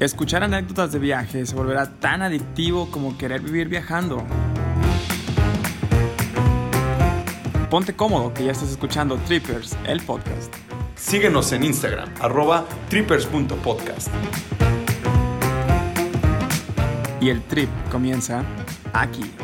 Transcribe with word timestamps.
Escuchar 0.00 0.44
anécdotas 0.44 0.92
de 0.92 1.00
viaje 1.00 1.44
se 1.44 1.56
volverá 1.56 1.90
tan 1.98 2.22
adictivo 2.22 2.88
como 2.92 3.18
querer 3.18 3.40
vivir 3.40 3.66
viajando. 3.66 4.24
Ponte 7.68 7.96
cómodo 7.96 8.32
que 8.32 8.44
ya 8.44 8.52
estás 8.52 8.70
escuchando 8.70 9.16
Trippers, 9.26 9.76
el 9.88 10.00
podcast. 10.02 10.54
Síguenos 10.94 11.50
en 11.50 11.64
Instagram, 11.64 12.14
arroba 12.20 12.64
trippers.podcast. 12.88 14.06
Y 17.20 17.30
el 17.30 17.42
trip 17.48 17.68
comienza 17.90 18.44
aquí. 18.92 19.34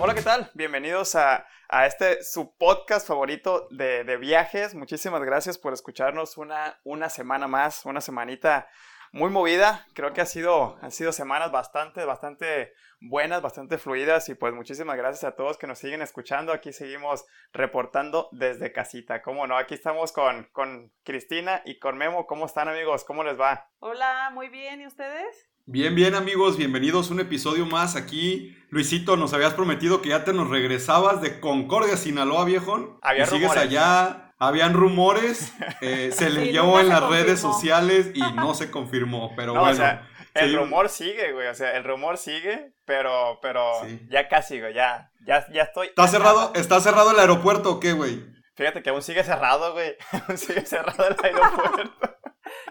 Hola, 0.00 0.12
¿qué 0.16 0.22
tal? 0.22 0.50
Bienvenidos 0.54 1.14
a, 1.14 1.46
a 1.68 1.86
este 1.86 2.24
su 2.24 2.56
podcast 2.56 3.06
favorito 3.06 3.68
de, 3.70 4.02
de, 4.02 4.16
viajes. 4.16 4.74
Muchísimas 4.74 5.22
gracias 5.22 5.56
por 5.56 5.72
escucharnos 5.72 6.36
una, 6.36 6.80
una 6.82 7.08
semana 7.08 7.46
más, 7.46 7.84
una 7.84 8.00
semanita 8.00 8.66
muy 9.12 9.30
movida. 9.30 9.86
Creo 9.94 10.12
que 10.12 10.20
ha 10.20 10.26
sido, 10.26 10.78
han 10.82 10.92
sido 10.92 11.12
semanas 11.12 11.50
bastante, 11.52 12.04
bastante 12.04 12.72
buenas, 13.00 13.42
bastante 13.42 13.78
fluidas 13.78 14.28
y 14.28 14.34
pues 14.34 14.54
muchísimas 14.54 14.96
gracias 14.96 15.24
a 15.24 15.34
todos 15.34 15.56
que 15.56 15.66
nos 15.66 15.78
siguen 15.78 16.02
escuchando. 16.02 16.52
Aquí 16.52 16.72
seguimos 16.72 17.24
reportando 17.52 18.28
desde 18.32 18.72
casita. 18.72 19.22
¿Cómo 19.22 19.46
no? 19.46 19.56
Aquí 19.56 19.74
estamos 19.74 20.12
con, 20.12 20.48
con 20.52 20.92
Cristina 21.04 21.62
y 21.64 21.78
con 21.78 21.96
Memo. 21.96 22.26
¿Cómo 22.26 22.46
están 22.46 22.68
amigos? 22.68 23.04
¿Cómo 23.04 23.24
les 23.24 23.38
va? 23.40 23.68
Hola, 23.80 24.30
muy 24.32 24.48
bien. 24.48 24.80
¿Y 24.80 24.86
ustedes? 24.86 25.50
Bien, 25.66 25.94
bien 25.94 26.16
amigos, 26.16 26.56
bienvenidos 26.56 27.10
a 27.10 27.14
un 27.14 27.20
episodio 27.20 27.64
más 27.64 27.94
aquí. 27.94 28.56
Luisito, 28.70 29.16
nos 29.16 29.34
habías 29.34 29.54
prometido 29.54 30.02
que 30.02 30.08
ya 30.08 30.24
te 30.24 30.32
nos 30.32 30.48
regresabas 30.50 31.20
de 31.20 31.38
Concordia, 31.38 31.96
Sinaloa, 31.96 32.44
viejón. 32.44 32.98
Había 33.02 33.22
y 33.22 33.26
sigues 33.26 33.42
rumores. 33.42 33.62
allá, 33.62 34.29
habían 34.40 34.74
rumores, 34.74 35.52
eh, 35.80 36.10
se 36.12 36.28
Sí, 36.28 36.32
leyó 36.34 36.64
nunca 36.64 36.80
en 36.80 36.88
las 36.88 37.08
redes 37.08 37.38
sociales 37.40 38.10
y 38.14 38.20
no 38.34 38.54
se 38.54 38.70
confirmó, 38.72 39.32
pero 39.36 39.54
No, 39.54 39.60
bueno. 39.60 39.74
o 39.74 39.76
sea, 39.76 40.08
el 40.34 40.56
rumor 40.56 40.88
sigue, 40.88 41.32
güey. 41.32 41.46
O 41.48 41.54
sea, 41.54 41.76
el 41.76 41.84
rumor 41.84 42.16
sigue, 42.18 42.72
pero, 42.84 43.38
pero 43.42 43.72
Sí. 43.84 44.00
ya 44.10 44.28
casi, 44.28 44.60
güey. 44.60 44.74
Ya, 44.74 45.12
ya, 45.26 45.46
ya 45.52 45.62
estoy. 45.62 45.88
¿Está 45.88 46.08
cerrado, 46.08 46.52
¿Está 46.54 46.80
cerrado 46.80 47.12
el 47.12 47.18
aeropuerto 47.20 47.70
o 47.72 47.80
qué, 47.80 47.92
güey? 47.92 48.24
Fíjate 48.56 48.82
que 48.82 48.90
aún 48.90 49.02
sigue 49.02 49.22
cerrado, 49.24 49.72
güey. 49.72 49.96
Aún 50.28 50.36
sigue 50.36 50.66
cerrado 50.66 51.06
el 51.08 51.16
aeropuerto. 51.22 52.18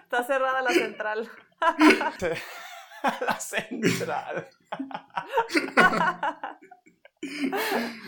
Está 0.03 0.23
cerrada 0.23 0.61
la 0.61 0.71
central. 0.71 1.29
la 3.21 3.39
central. 3.39 4.47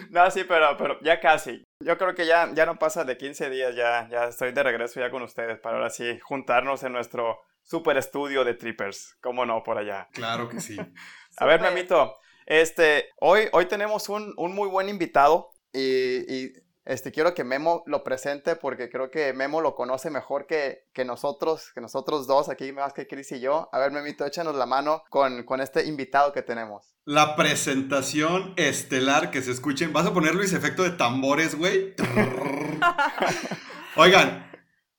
No, 0.09 0.29
sí, 0.31 0.43
pero, 0.47 0.75
pero 0.77 0.99
ya 1.01 1.19
casi. 1.19 1.63
Yo 1.83 1.97
creo 1.97 2.15
que 2.15 2.25
ya, 2.25 2.49
ya 2.53 2.65
no 2.65 2.77
pasa 2.77 3.03
de 3.03 3.17
15 3.17 3.49
días, 3.49 3.75
ya, 3.75 4.07
ya 4.09 4.25
estoy 4.25 4.51
de 4.51 4.63
regreso 4.63 4.99
ya 4.99 5.09
con 5.09 5.21
ustedes 5.23 5.59
para 5.59 5.77
ahora 5.77 5.89
sí 5.89 6.19
juntarnos 6.19 6.83
en 6.83 6.93
nuestro 6.93 7.39
super 7.63 7.97
estudio 7.97 8.43
de 8.43 8.53
Trippers. 8.53 9.17
¿Cómo 9.21 9.45
no, 9.45 9.63
por 9.63 9.77
allá? 9.77 10.07
Claro 10.13 10.49
que 10.49 10.59
sí. 10.59 10.77
A 11.37 11.45
ver. 11.45 11.61
Memito, 11.61 12.17
este, 12.45 13.09
hoy, 13.19 13.47
hoy 13.53 13.65
tenemos 13.65 14.09
un, 14.09 14.33
un 14.37 14.53
muy 14.53 14.67
buen 14.67 14.89
invitado 14.89 15.51
y, 15.73 16.33
y, 16.33 16.53
este, 16.83 17.11
quiero 17.11 17.33
que 17.33 17.43
Memo 17.43 17.83
lo 17.85 18.03
presente 18.03 18.55
porque 18.55 18.89
creo 18.89 19.11
que 19.11 19.33
Memo 19.33 19.61
lo 19.61 19.75
conoce 19.75 20.09
mejor 20.09 20.47
que, 20.47 20.87
que 20.93 21.05
nosotros, 21.05 21.71
que 21.73 21.81
nosotros 21.81 22.25
dos 22.25 22.49
aquí, 22.49 22.71
más 22.71 22.93
que 22.93 23.07
Chris 23.07 23.31
y 23.33 23.39
yo. 23.39 23.69
A 23.71 23.79
ver, 23.79 23.91
Memito, 23.91 24.25
échanos 24.25 24.55
la 24.55 24.65
mano 24.65 25.03
con, 25.09 25.43
con 25.43 25.61
este 25.61 25.85
invitado 25.85 26.33
que 26.33 26.41
tenemos. 26.41 26.95
La 27.05 27.35
presentación 27.35 28.53
estelar 28.57 29.31
que 29.31 29.41
se 29.41 29.51
escuchen. 29.51 29.93
¿Vas 29.93 30.07
a 30.07 30.13
poner 30.13 30.33
Luis 30.33 30.53
efecto 30.53 30.83
de 30.83 30.91
tambores, 30.91 31.55
güey? 31.55 31.95
Oigan, 33.95 34.49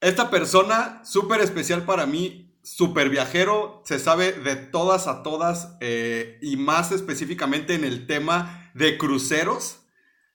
esta 0.00 0.30
persona 0.30 1.00
súper 1.04 1.40
especial 1.40 1.84
para 1.84 2.06
mí, 2.06 2.58
súper 2.62 3.08
viajero, 3.08 3.82
se 3.84 3.98
sabe 3.98 4.32
de 4.32 4.56
todas 4.56 5.06
a 5.06 5.22
todas 5.22 5.76
eh, 5.80 6.38
y 6.42 6.56
más 6.56 6.92
específicamente 6.92 7.74
en 7.74 7.84
el 7.84 8.06
tema 8.06 8.70
de 8.74 8.98
cruceros. 8.98 9.81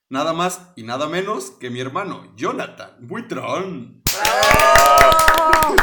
Nada 0.09 0.31
más 0.31 0.72
y 0.78 0.84
nada 0.84 1.07
menos 1.09 1.51
que 1.51 1.69
mi 1.69 1.81
hermano 1.81 2.31
Jonathan 2.38 2.91
Buitrón. 3.01 4.01
¡Bravo! 4.23 5.75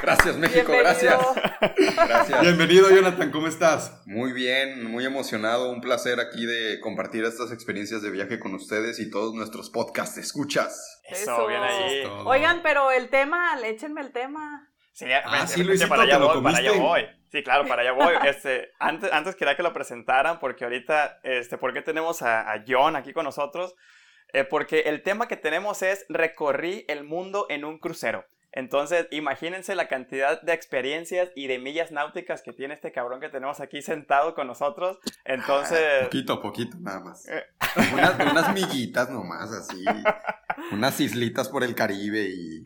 Gracias, 0.00 0.36
México, 0.38 0.72
Bienvenido. 0.72 1.34
gracias. 1.34 2.06
Gracias. 2.08 2.40
Bienvenido, 2.40 2.88
Jonathan, 2.88 3.30
¿cómo 3.30 3.46
estás? 3.46 4.00
Muy 4.06 4.32
bien, 4.32 4.90
muy 4.90 5.04
emocionado, 5.04 5.70
un 5.70 5.82
placer 5.82 6.18
aquí 6.18 6.46
de 6.46 6.80
compartir 6.80 7.24
estas 7.24 7.52
experiencias 7.52 8.00
de 8.00 8.10
viaje 8.10 8.38
con 8.40 8.54
ustedes 8.54 9.00
y 9.00 9.10
todos 9.10 9.34
nuestros 9.34 9.68
podcasts. 9.68 10.16
¿Escuchas? 10.16 11.02
Eso, 11.06 11.32
Eso. 11.34 11.46
bien 11.46 11.62
ahí. 11.62 12.04
Oigan, 12.24 12.60
pero 12.62 12.90
el 12.90 13.10
tema, 13.10 13.58
échenme 13.62 14.00
el 14.00 14.12
tema. 14.12 14.66
Sí, 14.94 15.06
ya- 15.06 15.22
Ah, 15.26 15.32
vente, 15.32 15.46
sí, 15.48 15.52
vente, 15.60 15.64
Luisito, 15.68 15.88
para 15.90 16.02
allá 16.04 16.14
te 16.14 16.20
lo 16.20 16.26
voy, 16.32 16.42
para 16.42 16.56
allá 16.56 16.68
comiste. 16.70 16.88
voy. 16.88 17.02
Sí, 17.30 17.42
claro, 17.42 17.66
para 17.66 17.82
allá 17.82 17.92
voy. 17.92 18.14
Este, 18.26 18.70
antes, 18.78 19.12
antes 19.12 19.36
quería 19.36 19.56
que 19.56 19.62
lo 19.62 19.72
presentaran 19.72 20.38
porque 20.38 20.64
ahorita, 20.64 21.20
este, 21.22 21.58
¿por 21.58 21.72
qué 21.74 21.82
tenemos 21.82 22.22
a, 22.22 22.52
a 22.52 22.64
John 22.66 22.96
aquí 22.96 23.12
con 23.12 23.24
nosotros? 23.24 23.74
Eh, 24.32 24.44
porque 24.44 24.80
el 24.80 25.02
tema 25.02 25.28
que 25.28 25.36
tenemos 25.36 25.82
es 25.82 26.04
recorrí 26.08 26.84
el 26.88 27.04
mundo 27.04 27.46
en 27.48 27.64
un 27.64 27.78
crucero. 27.78 28.24
Entonces, 28.50 29.06
imagínense 29.10 29.74
la 29.74 29.88
cantidad 29.88 30.40
de 30.40 30.54
experiencias 30.54 31.30
y 31.36 31.48
de 31.48 31.58
millas 31.58 31.92
náuticas 31.92 32.40
que 32.42 32.52
tiene 32.54 32.74
este 32.74 32.92
cabrón 32.92 33.20
que 33.20 33.28
tenemos 33.28 33.60
aquí 33.60 33.82
sentado 33.82 34.34
con 34.34 34.46
nosotros. 34.46 34.98
Entonces, 35.24 36.04
Poquito, 36.04 36.40
poquito, 36.40 36.76
nada 36.80 37.00
más. 37.00 37.28
Eh. 37.28 37.44
Unas, 37.92 38.14
unas 38.18 38.54
miguitas 38.54 39.10
nomás, 39.10 39.52
así. 39.52 39.84
Unas 40.72 40.98
islitas 40.98 41.48
por 41.50 41.62
el 41.62 41.74
Caribe 41.74 42.22
y, 42.22 42.58
y 42.58 42.62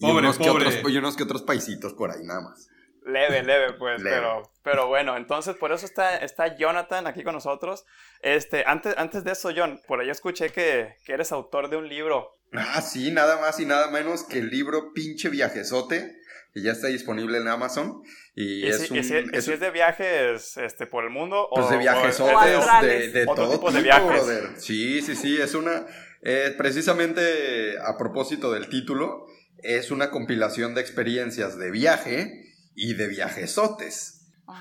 Pobre, 0.00 0.18
unos, 0.20 0.38
que 0.38 0.44
pobre. 0.44 0.66
otros, 0.68 0.92
y 0.92 0.96
unos 0.96 1.16
que 1.16 1.24
otros 1.24 1.42
paisitos 1.42 1.94
por 1.94 2.12
ahí, 2.12 2.22
nada 2.24 2.40
más. 2.40 2.68
Leve, 3.08 3.42
leve, 3.42 3.72
pues, 3.74 4.02
Leve. 4.02 4.16
Pero, 4.16 4.42
pero 4.62 4.86
bueno, 4.86 5.16
entonces 5.16 5.56
por 5.56 5.72
eso 5.72 5.86
está, 5.86 6.16
está 6.18 6.56
Jonathan 6.56 7.06
aquí 7.06 7.22
con 7.24 7.34
nosotros. 7.34 7.84
Este, 8.22 8.64
antes, 8.66 8.94
antes 8.98 9.24
de 9.24 9.32
eso, 9.32 9.50
John, 9.56 9.80
por 9.86 10.00
ahí 10.00 10.10
escuché 10.10 10.50
que, 10.50 10.94
que 11.04 11.12
eres 11.14 11.32
autor 11.32 11.70
de 11.70 11.76
un 11.76 11.88
libro. 11.88 12.36
Ah, 12.52 12.80
sí, 12.82 13.10
nada 13.10 13.40
más 13.40 13.58
y 13.60 13.66
nada 13.66 13.90
menos 13.90 14.24
que 14.24 14.38
el 14.38 14.48
libro 14.50 14.92
Pinche 14.94 15.28
Viajezote, 15.28 16.16
que 16.54 16.62
ya 16.62 16.72
está 16.72 16.86
disponible 16.88 17.38
en 17.38 17.48
Amazon. 17.48 18.02
Y, 18.34 18.64
¿Y, 18.64 18.68
es 18.68 18.82
si, 18.86 18.92
un. 18.92 18.98
y 19.00 19.04
si- 19.04 19.14
y 19.14 19.36
es 19.36 19.44
si 19.44 19.52
es 19.52 19.60
de 19.60 19.70
viajes 19.70 20.56
este, 20.56 20.86
por 20.86 21.04
el 21.04 21.10
mundo? 21.10 21.48
Pues 21.54 21.66
o- 21.66 21.70
de 21.70 21.76
viajesotes, 21.78 22.56
o 22.56 22.82
de, 22.86 23.08
de 23.08 23.22
Otro 23.26 23.34
todo 23.44 23.52
tipo 23.52 23.70
de 23.72 23.82
viajes. 23.82 24.06
brother. 24.06 24.48
Sí, 24.58 25.02
sí, 25.02 25.14
sí, 25.16 25.38
es 25.40 25.54
una... 25.54 25.86
eh, 26.22 26.54
precisamente 26.56 27.78
a 27.84 27.96
propósito 27.98 28.52
del 28.52 28.68
título, 28.68 29.26
es 29.62 29.90
una 29.90 30.10
compilación 30.10 30.74
de 30.74 30.80
experiencias 30.80 31.58
de 31.58 31.70
viaje 31.70 32.44
y 32.78 32.94
de 32.94 33.08
viajesotes. 33.08 34.20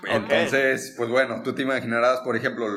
Entonces, 0.09 0.95
pues 0.97 1.07
bueno, 1.07 1.43
tú 1.43 1.53
te 1.53 1.61
imaginarás, 1.61 2.21
por 2.21 2.35
ejemplo, 2.35 2.67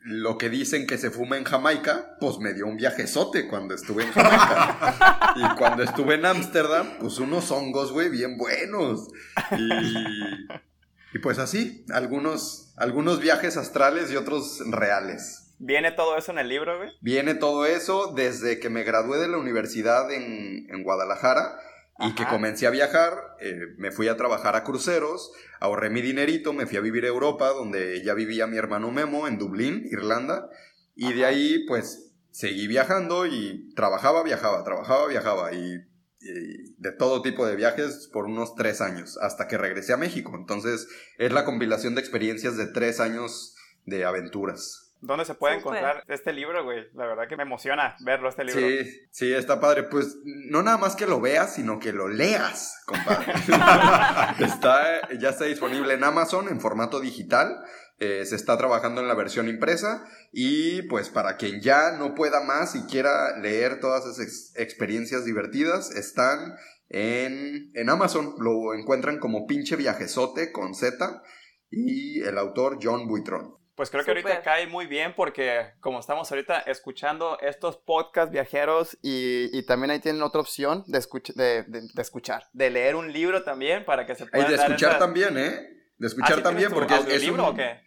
lo 0.00 0.36
que 0.36 0.50
dicen 0.50 0.86
que 0.86 0.98
se 0.98 1.10
fuma 1.10 1.38
en 1.38 1.44
Jamaica, 1.44 2.16
pues 2.20 2.38
me 2.38 2.52
dio 2.52 2.66
un 2.66 2.76
viajezote 2.76 3.48
cuando 3.48 3.74
estuve 3.74 4.04
en 4.04 4.12
Jamaica. 4.12 5.32
y 5.36 5.56
cuando 5.56 5.82
estuve 5.82 6.16
en 6.16 6.26
Ámsterdam, 6.26 6.98
pues 7.00 7.18
unos 7.18 7.50
hongos, 7.50 7.92
güey, 7.92 8.10
bien 8.10 8.36
buenos. 8.36 9.08
Y, 9.52 11.16
y 11.16 11.18
pues 11.18 11.38
así, 11.38 11.86
algunos, 11.90 12.74
algunos 12.76 13.20
viajes 13.20 13.56
astrales 13.56 14.12
y 14.12 14.16
otros 14.16 14.60
reales. 14.66 15.54
¿Viene 15.58 15.92
todo 15.92 16.18
eso 16.18 16.30
en 16.30 16.38
el 16.38 16.48
libro, 16.50 16.76
güey? 16.76 16.90
Viene 17.00 17.34
todo 17.34 17.64
eso 17.64 18.12
desde 18.14 18.60
que 18.60 18.68
me 18.68 18.82
gradué 18.82 19.18
de 19.18 19.28
la 19.28 19.38
universidad 19.38 20.12
en, 20.12 20.66
en 20.68 20.82
Guadalajara 20.82 21.58
y 21.98 22.14
que 22.14 22.26
comencé 22.26 22.66
a 22.66 22.70
viajar, 22.70 23.36
eh, 23.40 23.74
me 23.78 23.92
fui 23.92 24.08
a 24.08 24.16
trabajar 24.16 24.56
a 24.56 24.64
cruceros, 24.64 25.32
ahorré 25.60 25.90
mi 25.90 26.02
dinerito, 26.02 26.52
me 26.52 26.66
fui 26.66 26.76
a 26.76 26.80
vivir 26.80 27.04
a 27.04 27.08
Europa, 27.08 27.50
donde 27.50 28.02
ya 28.02 28.14
vivía 28.14 28.46
mi 28.46 28.56
hermano 28.56 28.90
Memo, 28.90 29.28
en 29.28 29.38
Dublín, 29.38 29.86
Irlanda, 29.90 30.48
y 30.96 31.12
de 31.12 31.24
ahí 31.24 31.64
pues 31.68 32.12
seguí 32.30 32.66
viajando 32.66 33.26
y 33.26 33.72
trabajaba, 33.74 34.24
viajaba, 34.24 34.64
trabajaba, 34.64 35.06
viajaba 35.06 35.52
y, 35.52 35.86
y 36.20 36.74
de 36.78 36.90
todo 36.90 37.22
tipo 37.22 37.46
de 37.46 37.54
viajes 37.54 38.08
por 38.12 38.24
unos 38.24 38.56
tres 38.56 38.80
años, 38.80 39.16
hasta 39.18 39.46
que 39.46 39.56
regresé 39.56 39.92
a 39.92 39.96
México. 39.96 40.32
Entonces 40.34 40.88
es 41.18 41.32
la 41.32 41.44
compilación 41.44 41.94
de 41.94 42.00
experiencias 42.00 42.56
de 42.56 42.66
tres 42.66 42.98
años 42.98 43.54
de 43.86 44.04
aventuras. 44.04 44.83
¿Dónde 45.06 45.24
se 45.24 45.34
puede 45.34 45.56
encontrar 45.56 46.02
este 46.08 46.32
libro, 46.32 46.64
güey? 46.64 46.86
La 46.94 47.06
verdad 47.06 47.28
que 47.28 47.36
me 47.36 47.42
emociona 47.42 47.96
verlo, 48.00 48.28
este 48.28 48.44
libro. 48.44 48.60
Sí, 48.60 49.00
sí, 49.10 49.32
está 49.32 49.60
padre. 49.60 49.84
Pues 49.84 50.16
no 50.24 50.62
nada 50.62 50.78
más 50.78 50.96
que 50.96 51.06
lo 51.06 51.20
veas, 51.20 51.54
sino 51.54 51.78
que 51.78 51.92
lo 51.92 52.08
leas, 52.08 52.82
compadre. 52.86 53.32
está, 54.44 55.08
ya 55.18 55.30
está 55.30 55.44
disponible 55.44 55.94
en 55.94 56.04
Amazon 56.04 56.48
en 56.48 56.60
formato 56.60 57.00
digital. 57.00 57.58
Eh, 57.98 58.24
se 58.24 58.34
está 58.36 58.58
trabajando 58.58 59.00
en 59.00 59.08
la 59.08 59.14
versión 59.14 59.48
impresa. 59.48 60.04
Y 60.32 60.82
pues 60.82 61.08
para 61.10 61.36
quien 61.36 61.60
ya 61.60 61.92
no 61.92 62.14
pueda 62.14 62.40
más 62.42 62.74
y 62.74 62.82
quiera 62.86 63.38
leer 63.38 63.80
todas 63.80 64.04
esas 64.04 64.18
ex- 64.20 64.52
experiencias 64.56 65.24
divertidas, 65.24 65.90
están 65.92 66.54
en, 66.88 67.70
en 67.74 67.90
Amazon. 67.90 68.34
Lo 68.38 68.74
encuentran 68.74 69.18
como 69.18 69.46
pinche 69.46 69.76
viajezote 69.76 70.50
con 70.52 70.74
Z. 70.74 71.22
Y 71.70 72.22
el 72.22 72.38
autor 72.38 72.78
John 72.82 73.06
Buitrón. 73.08 73.56
Pues 73.76 73.90
creo 73.90 74.04
que 74.04 74.12
ahorita 74.12 74.42
cae 74.42 74.68
muy 74.68 74.86
bien 74.86 75.14
porque 75.16 75.72
como 75.80 75.98
estamos 75.98 76.30
ahorita 76.30 76.60
escuchando 76.60 77.38
estos 77.40 77.76
podcasts 77.78 78.30
viajeros 78.32 78.96
y, 79.02 79.50
y 79.56 79.66
también 79.66 79.90
ahí 79.90 79.98
tienen 79.98 80.22
otra 80.22 80.40
opción 80.40 80.84
de, 80.86 80.98
escuch- 80.98 81.34
de, 81.34 81.64
de- 81.64 81.88
de 81.92 82.02
escuchar, 82.02 82.44
de 82.52 82.70
leer 82.70 82.94
un 82.94 83.12
libro 83.12 83.42
también 83.42 83.84
para 83.84 84.06
que 84.06 84.14
se 84.14 84.24
Y 84.24 84.26
puedan 84.28 84.48
de 84.50 84.56
dar 84.56 84.66
escuchar 84.66 84.90
esas- 84.90 85.00
también, 85.00 85.36
¿eh? 85.38 85.50
De 85.98 86.06
Ah, 86.06 86.06
escuchar 86.06 86.36
¿sí 86.36 86.42
también, 86.42 86.70
porque 86.72 86.94
es- 86.94 87.06
es 87.22 87.28
un, 87.28 87.40
o 87.40 87.54
qué? 87.54 87.80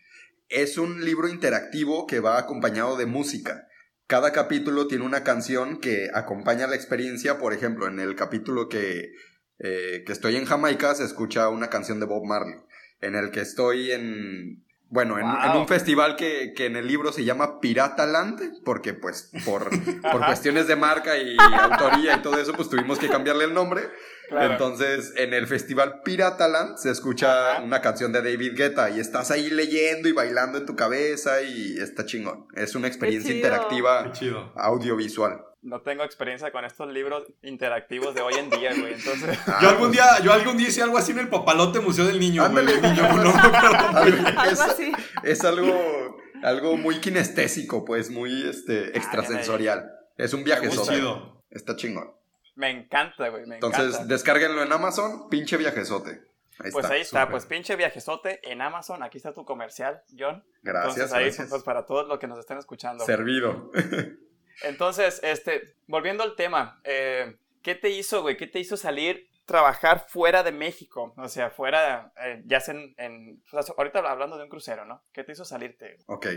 es 0.50 0.78
un 0.78 1.06
libro 1.06 1.30
interactivo 1.30 2.06
que 2.06 2.20
va 2.20 2.38
acompañado 2.38 2.98
de 2.98 3.06
música. 3.06 3.68
Cada 4.08 4.32
capítulo 4.34 4.88
tiene 4.88 5.06
una 5.06 5.24
canción 5.24 5.80
que 5.80 6.10
acompaña 6.14 6.68
la 6.68 6.76
experiencia. 6.76 7.38
Por 7.40 7.54
ejemplo, 7.54 7.88
en 7.88 8.00
el 8.00 8.16
capítulo 8.16 8.68
que, 8.70 9.12
eh, 9.60 10.04
que 10.06 10.12
estoy 10.14 10.36
en 10.38 10.46
Jamaica 10.46 10.96
se 10.96 11.04
escucha 11.04 11.50
una 11.50 11.70
canción 11.70 12.00
de 12.02 12.06
Bob 12.06 12.26
Marley. 12.26 12.56
En 13.02 13.16
el 13.16 13.32
que 13.32 13.42
estoy 13.42 13.92
en... 13.92 14.66
Bueno, 14.90 15.18
en, 15.20 15.26
Wow. 15.26 15.52
en 15.52 15.58
un 15.58 15.68
festival 15.68 16.16
que, 16.16 16.54
que 16.56 16.66
en 16.66 16.78
el 16.78 16.88
libro 16.88 17.12
se 17.12 17.26
llama 17.26 17.60
Pirata 17.60 18.06
Land, 18.06 18.64
porque 18.64 18.94
pues 18.94 19.32
por, 19.46 19.70
por 20.02 20.26
cuestiones 20.26 20.68
de 20.68 20.76
marca 20.78 21.18
y 21.18 21.36
autoría 21.60 22.16
y 22.16 22.22
todo 22.22 22.40
eso, 22.40 22.54
pues 22.54 22.70
tuvimos 22.70 22.98
que 22.98 23.10
cambiarle 23.10 23.44
el 23.46 23.54
nombre. 23.54 23.82
Claro. 24.30 24.52
Entonces, 24.54 25.14
en 25.16 25.34
el 25.34 25.48
festival 25.48 26.02
Pirataland 26.04 26.78
se 26.78 26.90
escucha 26.92 27.54
Ajá. 27.54 27.64
una 27.64 27.82
canción 27.82 28.12
de 28.12 28.22
David 28.22 28.54
Guetta 28.58 28.90
y 28.90 29.00
estás 29.00 29.32
ahí 29.32 29.50
leyendo 29.50 30.10
y 30.10 30.12
bailando 30.12 30.58
en 30.58 30.66
tu 30.66 30.76
cabeza 30.76 31.42
y 31.42 31.78
está 31.80 32.06
chingón. 32.06 32.46
Es 32.54 32.76
una 32.76 32.88
experiencia 32.88 33.32
chido. 33.32 33.42
Qué 33.42 33.48
interactiva 33.48 34.12
chido. 34.12 34.52
audiovisual. 34.56 35.42
No 35.68 35.82
tengo 35.82 36.04
experiencia 36.04 36.50
con 36.52 36.64
estos 36.64 36.88
libros 36.88 37.26
interactivos 37.42 38.16
de 38.16 38.22
hoy 38.22 38.36
en 38.36 38.50
día, 38.50 38.72
güey. 38.74 38.94
Entonces, 38.94 39.38
Ah, 39.48 39.60
Yo 39.62 39.70
algún 39.70 39.88
pues, 39.90 39.92
día, 39.92 40.20
yo 40.24 40.32
algún 40.32 40.56
día 40.58 40.70
hice 40.70 40.82
algo 40.82 40.98
así 40.98 41.12
en 41.12 41.20
el 41.20 41.28
Papalote 41.28 41.82
Museo 41.82 42.06
del 42.06 42.20
Niño, 42.20 42.42
güey. 42.50 42.66
Ándale. 42.66 42.74
El 42.76 42.82
niño, 42.82 43.04
no 43.24 43.30
acuerdo. 43.30 43.88
algo- 43.98 44.44
es, 44.52 44.60
así. 44.62 44.92
es 45.24 45.44
algo, 45.44 46.18
algo 46.42 46.78
muy 46.78 47.00
kinestésico, 47.02 47.84
pues 47.84 48.10
muy 48.10 48.48
este, 48.48 48.98
extrasensorial. 48.98 49.92
Es 50.16 50.34
un 50.34 50.46
viaje. 50.46 50.70
Chido. 50.70 51.44
Está 51.52 51.76
chingón. 51.76 52.12
me 52.56 52.70
encanta, 52.70 53.28
güey. 53.28 53.46
Me 53.46 53.56
Entonces, 53.56 53.88
encanta. 53.90 54.06
descárguenlo 54.06 54.64
en 54.64 54.72
Amazon, 54.72 55.28
pinche 55.30 55.58
viajezote. 55.58 56.22
Ahí 56.60 56.72
Pues 56.72 56.86
está. 56.86 56.96
ahí 56.96 57.02
está, 57.02 57.30
pues 57.30 57.46
pinche 57.46 57.76
viajezote 57.76 58.40
en 58.50 58.62
Amazon. 58.62 59.04
Aquí 59.04 59.18
está 59.18 59.32
tu 59.34 59.44
comercial, 59.46 60.02
John. 60.18 60.44
Gracias, 60.64 60.94
Entonces 60.96 61.14
ahí, 61.14 61.24
gracias. 61.26 61.50
pues 61.50 61.62
para 61.64 61.86
todos 61.86 62.08
los 62.08 62.18
que 62.20 62.28
nos 62.28 62.40
estén 62.40 62.58
escuchando. 62.58 63.06
Servido. 63.06 63.70
Entonces, 64.64 65.20
este, 65.24 65.76
volviendo 65.88 66.24
al 66.24 66.36
tema, 66.36 66.80
eh, 66.84 67.38
¿qué 67.62 67.76
te 67.76 67.90
hizo, 67.90 68.22
güey? 68.22 68.38
¿Qué 68.38 68.48
te 68.48 68.60
hizo 68.60 68.78
salir, 68.78 69.30
trabajar 69.46 70.06
fuera 70.08 70.44
de 70.44 70.52
México? 70.52 71.14
O 71.18 71.30
sea, 71.30 71.50
fuera, 71.50 72.12
eh, 72.22 72.42
ya 72.46 72.62
en, 72.68 72.94
en- 72.98 73.44
ahorita 73.78 74.00
hablando 74.00 74.38
de 74.38 74.44
un 74.44 74.50
crucero, 74.50 74.86
¿no? 74.86 75.04
¿Qué 75.14 75.24
te 75.24 75.32
hizo 75.34 75.46
salirte? 75.46 75.98
Ok, 76.08 76.28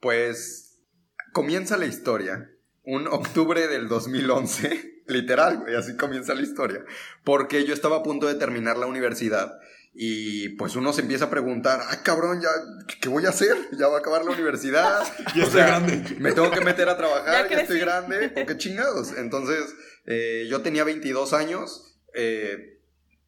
pues 0.00 0.80
comienza 1.32 1.76
la 1.76 1.86
historia. 1.86 2.50
Un 2.82 3.06
octubre 3.08 3.68
del 3.68 3.88
2011, 3.88 5.02
literal, 5.06 5.58
güey, 5.58 5.74
así 5.76 5.96
comienza 5.96 6.34
la 6.34 6.42
historia. 6.42 6.82
Porque 7.24 7.64
yo 7.64 7.74
estaba 7.74 7.96
a 7.98 8.02
punto 8.02 8.26
de 8.26 8.34
terminar 8.36 8.78
la 8.78 8.86
universidad 8.86 9.52
y 9.92 10.50
pues 10.50 10.76
uno 10.76 10.92
se 10.92 11.00
empieza 11.02 11.26
a 11.26 11.30
preguntar, 11.30 11.80
ah, 11.90 12.02
cabrón, 12.02 12.40
ya, 12.40 12.48
¿qué 13.00 13.08
voy 13.08 13.26
a 13.26 13.30
hacer? 13.30 13.56
Ya 13.72 13.88
va 13.88 13.96
a 13.96 14.00
acabar 14.00 14.24
la 14.24 14.30
universidad. 14.32 15.02
Ya 15.34 15.42
estoy 15.44 15.60
sea, 15.60 15.66
grande. 15.66 16.16
Me 16.18 16.32
tengo 16.32 16.50
que 16.50 16.60
meter 16.60 16.88
a 16.88 16.96
trabajar, 16.96 17.48
Ya 17.48 17.60
estoy 17.60 17.80
grande, 17.80 18.32
¿o 18.42 18.46
qué 18.46 18.56
chingados? 18.56 19.12
Entonces, 19.16 19.74
eh, 20.06 20.46
yo 20.48 20.62
tenía 20.62 20.84
22 20.84 21.32
años. 21.32 21.96
eh, 22.14 22.78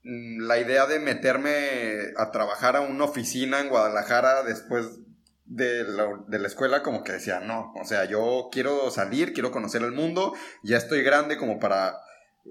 mm, 0.05 0.43
la 0.47 0.59
idea 0.59 0.87
de 0.87 0.99
meterme 1.01 2.13
a 2.17 2.31
trabajar 2.33 2.77
a 2.77 2.81
una 2.81 3.05
oficina 3.05 3.61
en 3.61 3.69
Guadalajara 3.69 4.43
después 4.43 4.87
de 5.45 5.85
la, 5.85 6.07
de 6.29 6.39
la 6.39 6.47
escuela, 6.47 6.83
como 6.83 7.05
que 7.05 7.13
decía, 7.13 7.41
no, 7.41 7.73
o 7.81 7.85
sea, 7.85 8.05
yo 8.07 8.49
quiero 8.51 8.91
salir, 8.91 9.33
quiero 9.35 9.51
conocer 9.51 9.83
el 9.83 9.93
mundo, 9.93 10.33
ya 10.63 10.79
estoy 10.79 11.03
grande 11.03 11.37
como 11.37 11.59
para, 11.59 11.99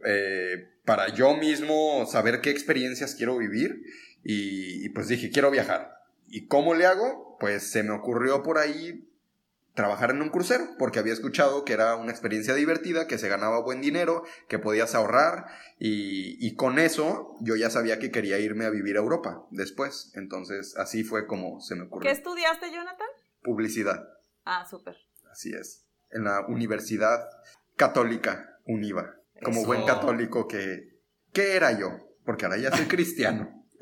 eh, 0.06 0.70
para 0.86 1.10
yo 1.14 1.36
mismo 1.36 2.06
saber 2.06 2.42
qué 2.42 2.50
experiencias 2.50 3.16
quiero 3.16 3.38
vivir 3.38 3.84
y, 4.24 4.86
y 4.86 4.90
pues 4.90 5.08
dije, 5.08 5.30
quiero 5.32 5.52
viajar. 5.52 5.96
¿Y 6.28 6.48
cómo 6.48 6.74
le 6.76 6.86
hago? 6.86 7.38
Pues 7.40 7.72
se 7.72 7.84
me 7.84 7.92
ocurrió 7.92 8.44
por 8.44 8.58
ahí 8.58 9.08
trabajar 9.74 10.12
en 10.12 10.22
un 10.22 10.30
crucero, 10.30 10.66
porque 10.78 11.00
había 11.00 11.14
escuchado 11.14 11.64
que 11.64 11.72
era 11.74 11.96
una 11.96 12.12
experiencia 12.12 12.54
divertida, 12.54 13.08
que 13.08 13.18
se 13.18 13.30
ganaba 13.30 13.62
buen 13.62 13.80
dinero, 13.80 14.24
que 14.50 14.60
podías 14.60 14.96
ahorrar, 14.96 15.46
y, 15.80 16.36
y 16.46 16.56
con 16.56 16.78
eso 16.78 17.38
yo 17.40 17.56
ya 17.56 17.70
sabía 17.70 17.98
que 17.98 18.12
quería 18.12 18.38
irme 18.40 18.66
a 18.66 18.70
vivir 18.70 18.98
a 18.98 19.00
Europa 19.00 19.46
después. 19.50 20.12
Entonces 20.16 20.76
así 20.78 21.06
fue 21.06 21.26
como 21.26 21.62
se 21.62 21.76
me 21.76 21.82
¿Qué 21.84 21.88
ocurrió. 21.88 22.12
estudiaste, 22.12 22.70
Jonathan? 22.72 23.08
Publicidad, 23.44 24.10
Ah, 24.44 24.66
súper. 24.70 24.98
así 25.32 25.54
es. 25.54 25.86
En 26.12 26.26
la 26.26 26.46
Universidad 26.48 27.26
Católica, 27.78 28.60
UNIVA. 28.66 29.16
Como 29.44 29.60
Eso. 29.60 29.68
buen 29.68 29.86
católico 29.86 30.48
que... 30.48 31.00
¿Qué 31.34 31.56
era 31.56 31.78
yo? 31.78 31.90
Porque 32.26 32.46
ahora 32.46 32.58
ya 32.58 32.76
soy 32.76 32.86
cristiano. 32.88 33.62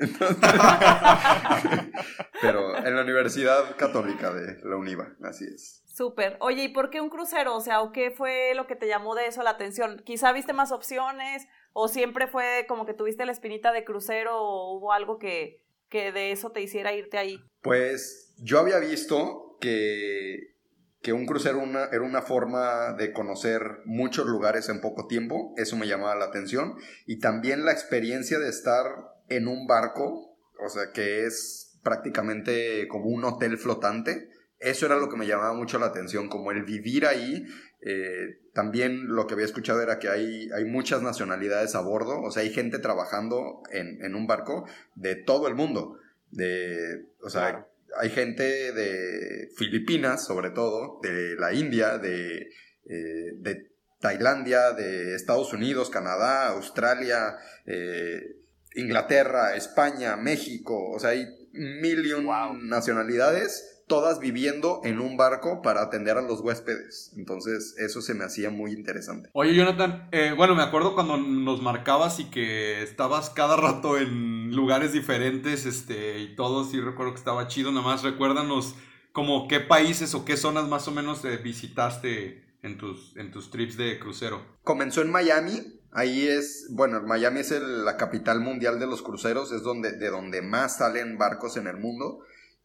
Pero 2.40 2.76
en 2.78 2.96
la 2.96 3.02
Universidad 3.02 3.76
Católica 3.76 4.32
de 4.32 4.56
la 4.64 4.76
UNIVA, 4.76 5.14
así 5.22 5.44
es. 5.44 5.82
Súper. 5.86 6.38
Oye, 6.40 6.64
¿y 6.64 6.68
por 6.68 6.88
qué 6.88 7.02
un 7.02 7.10
crucero? 7.10 7.54
O 7.54 7.60
sea, 7.60 7.82
¿o 7.82 7.92
qué 7.92 8.10
fue 8.10 8.54
lo 8.54 8.66
que 8.66 8.76
te 8.76 8.88
llamó 8.88 9.14
de 9.14 9.26
eso 9.26 9.42
la 9.42 9.50
atención? 9.50 10.00
¿Quizá 10.04 10.32
viste 10.32 10.54
más 10.54 10.72
opciones? 10.72 11.46
¿O 11.72 11.88
siempre 11.88 12.26
fue 12.28 12.64
como 12.66 12.86
que 12.86 12.94
tuviste 12.94 13.26
la 13.26 13.32
espinita 13.32 13.72
de 13.72 13.84
crucero 13.84 14.38
o 14.40 14.78
hubo 14.78 14.94
algo 14.94 15.18
que, 15.18 15.62
que 15.90 16.12
de 16.12 16.32
eso 16.32 16.50
te 16.50 16.62
hiciera 16.62 16.94
irte 16.94 17.18
ahí? 17.18 17.38
Pues 17.60 18.34
yo 18.38 18.58
había 18.58 18.78
visto 18.78 19.58
que, 19.60 20.56
que 21.02 21.12
un 21.12 21.26
crucero 21.26 21.62
era 21.92 22.02
una 22.02 22.22
forma 22.22 22.92
de 22.92 23.12
conocer 23.12 23.62
muchos 23.84 24.26
lugares 24.26 24.68
en 24.68 24.80
poco 24.80 25.06
tiempo, 25.06 25.54
eso 25.56 25.76
me 25.76 25.86
llamaba 25.86 26.14
la 26.14 26.26
atención, 26.26 26.74
y 27.06 27.18
también 27.18 27.64
la 27.64 27.72
experiencia 27.72 28.38
de 28.38 28.50
estar 28.50 28.84
en 29.28 29.48
un 29.48 29.66
barco, 29.66 30.36
o 30.62 30.68
sea, 30.68 30.92
que 30.92 31.24
es 31.24 31.78
prácticamente 31.82 32.86
como 32.88 33.06
un 33.06 33.24
hotel 33.24 33.56
flotante, 33.56 34.28
eso 34.58 34.84
era 34.84 34.96
lo 34.96 35.08
que 35.08 35.16
me 35.16 35.26
llamaba 35.26 35.54
mucho 35.54 35.78
la 35.78 35.86
atención, 35.86 36.28
como 36.28 36.50
el 36.50 36.64
vivir 36.64 37.06
ahí. 37.06 37.46
eh, 37.80 38.36
también 38.52 39.06
lo 39.06 39.26
que 39.26 39.32
había 39.34 39.46
escuchado 39.46 39.80
era 39.80 39.98
que 39.98 40.08
hay, 40.08 40.50
hay 40.50 40.64
muchas 40.66 41.00
nacionalidades 41.00 41.74
a 41.74 41.80
bordo, 41.80 42.20
o 42.20 42.30
sea, 42.30 42.42
hay 42.42 42.50
gente 42.50 42.78
trabajando 42.78 43.62
en, 43.72 44.04
en 44.04 44.14
un 44.14 44.26
barco 44.26 44.66
de 44.96 45.14
todo 45.14 45.48
el 45.48 45.54
mundo. 45.54 45.96
De, 46.30 47.06
o 47.22 47.30
sea. 47.30 47.66
Hay 47.98 48.10
gente 48.10 48.72
de 48.72 49.48
Filipinas, 49.56 50.24
sobre 50.24 50.50
todo, 50.50 51.00
de 51.02 51.36
la 51.36 51.52
India, 51.52 51.98
de, 51.98 52.48
eh, 52.88 53.32
de 53.36 53.70
Tailandia, 54.00 54.72
de 54.72 55.14
Estados 55.14 55.52
Unidos, 55.52 55.90
Canadá, 55.90 56.48
Australia, 56.48 57.36
eh, 57.66 58.36
Inglaterra, 58.74 59.56
España, 59.56 60.16
México, 60.16 60.90
o 60.90 60.98
sea, 60.98 61.10
hay 61.10 61.26
mil 61.52 62.06
y 62.06 62.12
un 62.12 62.26
Wow. 62.26 62.54
nacionalidades, 62.62 63.79
todas 63.90 64.20
viviendo 64.20 64.80
en 64.84 65.00
un 65.00 65.18
barco 65.18 65.60
para 65.60 65.82
atender 65.82 66.16
a 66.16 66.22
los 66.22 66.40
huéspedes. 66.40 67.12
Entonces, 67.18 67.74
eso 67.76 68.00
se 68.00 68.14
me 68.14 68.24
hacía 68.24 68.48
muy 68.48 68.72
interesante. 68.72 69.28
Oye, 69.34 69.54
Jonathan, 69.54 70.08
eh, 70.12 70.32
bueno, 70.34 70.54
me 70.54 70.62
acuerdo 70.62 70.94
cuando 70.94 71.18
nos 71.18 71.60
marcabas 71.60 72.18
y 72.20 72.30
que 72.30 72.82
estabas 72.82 73.28
cada 73.28 73.58
rato 73.58 73.98
en 73.98 74.56
lugares 74.56 74.94
diferentes, 74.94 75.66
este, 75.66 76.20
y 76.20 76.34
todo, 76.36 76.64
sí 76.64 76.80
recuerdo 76.80 77.12
que 77.12 77.18
estaba 77.18 77.46
chido, 77.48 77.70
nada 77.70 77.84
más 77.84 78.02
recuérdanos 78.02 78.74
como 79.12 79.46
qué 79.48 79.60
países 79.60 80.14
o 80.14 80.24
qué 80.24 80.38
zonas 80.38 80.68
más 80.68 80.88
o 80.88 80.92
menos 80.92 81.22
eh, 81.26 81.36
visitaste 81.36 82.44
en 82.62 82.78
tus, 82.78 83.16
en 83.16 83.30
tus 83.32 83.50
trips 83.50 83.76
de 83.76 83.98
crucero. 83.98 84.40
Comenzó 84.64 85.02
en 85.02 85.10
Miami. 85.10 85.76
Ahí 85.92 86.28
es, 86.28 86.68
bueno, 86.70 87.02
Miami 87.02 87.40
es 87.40 87.50
el- 87.50 87.84
la 87.84 87.96
capital 87.96 88.38
mundial 88.40 88.78
de 88.78 88.86
los 88.86 89.02
cruceros, 89.02 89.50
es 89.50 89.62
donde, 89.64 89.90
de 89.92 90.08
donde 90.10 90.40
más 90.40 90.76
salen 90.78 91.18
barcos 91.18 91.56
en 91.56 91.66
el 91.66 91.78
mundo. 91.78 92.20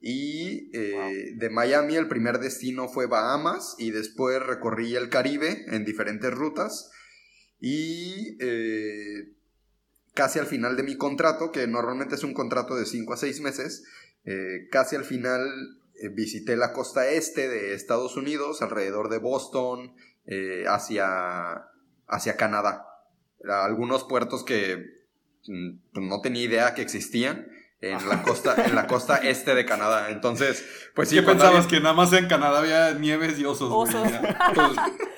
Y 0.08 0.70
eh, 0.72 1.32
de 1.34 1.50
Miami 1.50 1.96
el 1.96 2.08
primer 2.08 2.38
destino 2.38 2.88
fue 2.88 3.08
Bahamas 3.08 3.76
y 3.80 3.90
después 3.90 4.40
recorrí 4.40 4.96
el 4.96 5.10
Caribe 5.10 5.66
en 5.70 5.84
diferentes 5.84 6.30
rutas. 6.30 6.92
Y 7.60 8.38
eh, 8.40 9.34
casi 10.14 10.38
al 10.38 10.46
final 10.46 10.78
de 10.78 10.84
mi 10.84 10.96
contrato, 10.96 11.52
que 11.52 11.66
normalmente 11.66 12.14
es 12.14 12.24
un 12.24 12.36
contrato 12.36 12.76
de 12.76 12.86
5 12.86 13.14
a 13.14 13.18
6 13.18 13.42
meses, 13.42 13.84
eh, 14.26 14.68
casi 14.70 14.96
al 14.96 15.06
final 15.06 15.42
visité 16.14 16.56
la 16.56 16.72
costa 16.72 17.10
este 17.10 17.50
de 17.50 17.74
Estados 17.74 18.16
Unidos, 18.16 18.62
alrededor 18.62 19.10
de 19.10 19.18
Boston, 19.18 19.96
hacia, 20.68 21.68
hacia 22.08 22.38
Canadá. 22.38 22.86
Algunos 23.44 24.04
puertos 24.04 24.44
que 24.44 24.86
mm, 25.48 25.78
pues, 25.94 26.06
no 26.06 26.22
tenía 26.22 26.44
idea 26.44 26.76
que 26.76 26.84
existían 26.84 27.48
en 27.92 28.10
la 28.10 28.22
costa, 28.24 28.56
en 28.66 28.76
la 28.76 28.88
costa 28.88 29.18
este 29.18 29.56
de 29.56 29.66
Canadá. 29.66 30.10
Entonces, 30.10 30.66
pues 30.94 31.10
sí, 31.10 31.16
¿Qué 31.16 31.24
pensabas? 31.24 31.68
Que 31.68 31.80
nada 31.80 31.94
más 31.94 32.12
en 32.14 32.28
Canadá 32.28 32.60
había 32.60 32.94
nieves 32.94 33.38
y 33.40 33.46
osos. 33.46 33.70
Osos. 33.72 34.08
pues, 34.56 34.70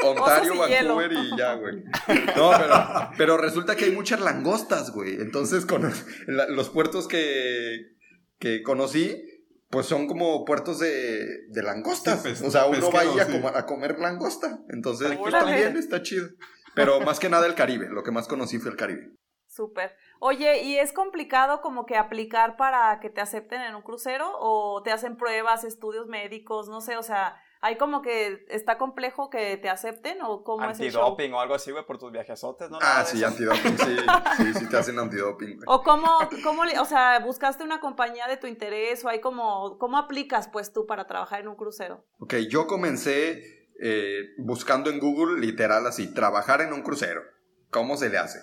Ontario, 0.04 0.54
Osos 0.54 0.70
y 0.70 0.72
hielo. 0.74 0.96
Vancouver 0.96 1.12
y 1.14 1.38
ya, 1.38 1.54
güey. 1.54 1.84
No, 2.36 2.52
pero, 2.58 3.12
pero 3.18 3.38
resulta 3.38 3.76
que 3.76 3.86
hay 3.86 3.92
muchas 3.92 4.20
langostas, 4.22 4.92
güey. 4.92 5.16
Entonces, 5.22 5.66
con 5.66 5.84
la- 6.28 6.48
los 6.48 6.70
puertos 6.70 7.08
que, 7.08 7.96
que 8.40 8.62
conocí, 8.64 9.22
pues 9.70 9.86
son 9.86 10.08
como 10.08 10.46
puertos 10.46 10.80
de, 10.80 11.26
de 11.50 11.64
langostas. 11.64 12.24
Sí, 12.24 12.46
o 12.46 12.52
sea, 12.52 12.66
uno 12.68 12.92
va 12.92 13.02
ahí 13.02 13.08
a, 13.08 13.14
pesqueros, 13.14 13.36
sí. 13.36 13.42
com- 13.42 13.56
a 13.56 13.66
comer 13.66 14.00
langosta. 14.00 14.60
Entonces, 14.70 15.16
pues 15.18 15.32
también 15.34 15.76
está 15.78 16.02
chido. 16.02 16.28
Pero 16.76 17.02
más 17.02 17.20
que 17.20 17.28
nada 17.30 17.48
el 17.48 17.56
Caribe. 17.56 17.88
Lo 17.90 18.04
que 18.04 18.12
más 18.12 18.28
conocí 18.28 18.60
fue 18.60 18.72
el 18.72 18.78
Caribe. 18.78 19.10
Súper. 19.48 19.92
Oye, 20.20 20.64
¿y 20.64 20.78
es 20.78 20.94
complicado 20.94 21.62
como 21.62 21.86
que 21.86 21.98
aplicar 21.98 22.58
para 22.58 23.00
que 23.00 23.10
te 23.10 23.22
acepten 23.22 23.62
en 23.62 23.76
un 23.76 23.82
crucero 23.82 24.32
o 24.40 24.82
te 24.84 24.92
hacen 24.92 25.18
pruebas, 25.18 25.64
estudios 25.64 26.08
médicos, 26.08 26.68
no 26.70 26.82
sé, 26.82 26.98
o 26.98 27.04
sea, 27.04 27.42
hay 27.62 27.78
como 27.78 28.02
que 28.02 28.46
está 28.50 28.78
complejo 28.78 29.30
que 29.30 29.58
te 29.58 29.70
acepten 29.70 30.22
o 30.22 30.44
cómo 30.44 30.70
es 30.70 30.80
el? 30.80 30.88
Antidoping 30.88 31.34
o 31.34 31.40
algo 31.40 31.56
así, 31.56 31.72
güey, 31.72 31.86
por 31.86 31.98
tus 31.98 32.12
viajesotes, 32.12 32.70
¿no? 32.70 32.78
Ah, 32.82 33.04
sí, 33.06 33.24
antidoping, 33.24 33.78
sí. 33.78 33.98
Sí, 34.38 34.54
sí 34.54 34.70
te 34.70 34.78
hacen 34.78 35.00
antidoping. 35.00 35.60
O 35.66 35.82
cómo, 35.82 36.08
cómo, 36.44 36.64
o 36.80 36.86
sea, 36.86 37.20
buscaste 37.20 37.64
una 37.64 37.80
compañía 37.80 38.28
de 38.28 38.38
tu 38.38 38.48
interés 38.48 39.04
o 39.04 39.10
hay 39.10 39.20
como, 39.20 39.78
¿cómo 39.80 39.98
aplicas 39.98 40.48
pues 40.48 40.72
tú 40.72 40.86
para 40.86 41.08
trabajar 41.08 41.42
en 41.42 41.48
un 41.48 41.56
crucero? 41.56 42.06
Ok, 42.20 42.36
yo 42.50 42.68
comencé 42.68 43.72
eh, 43.82 44.34
buscando 44.38 44.90
en 44.90 45.00
Google, 45.00 45.40
literal 45.40 45.86
así, 45.88 46.14
trabajar 46.14 46.62
en 46.62 46.74
un 46.74 46.84
crucero. 46.84 47.22
¿Cómo 47.70 47.98
se 47.98 48.10
le 48.10 48.18
hace? 48.18 48.40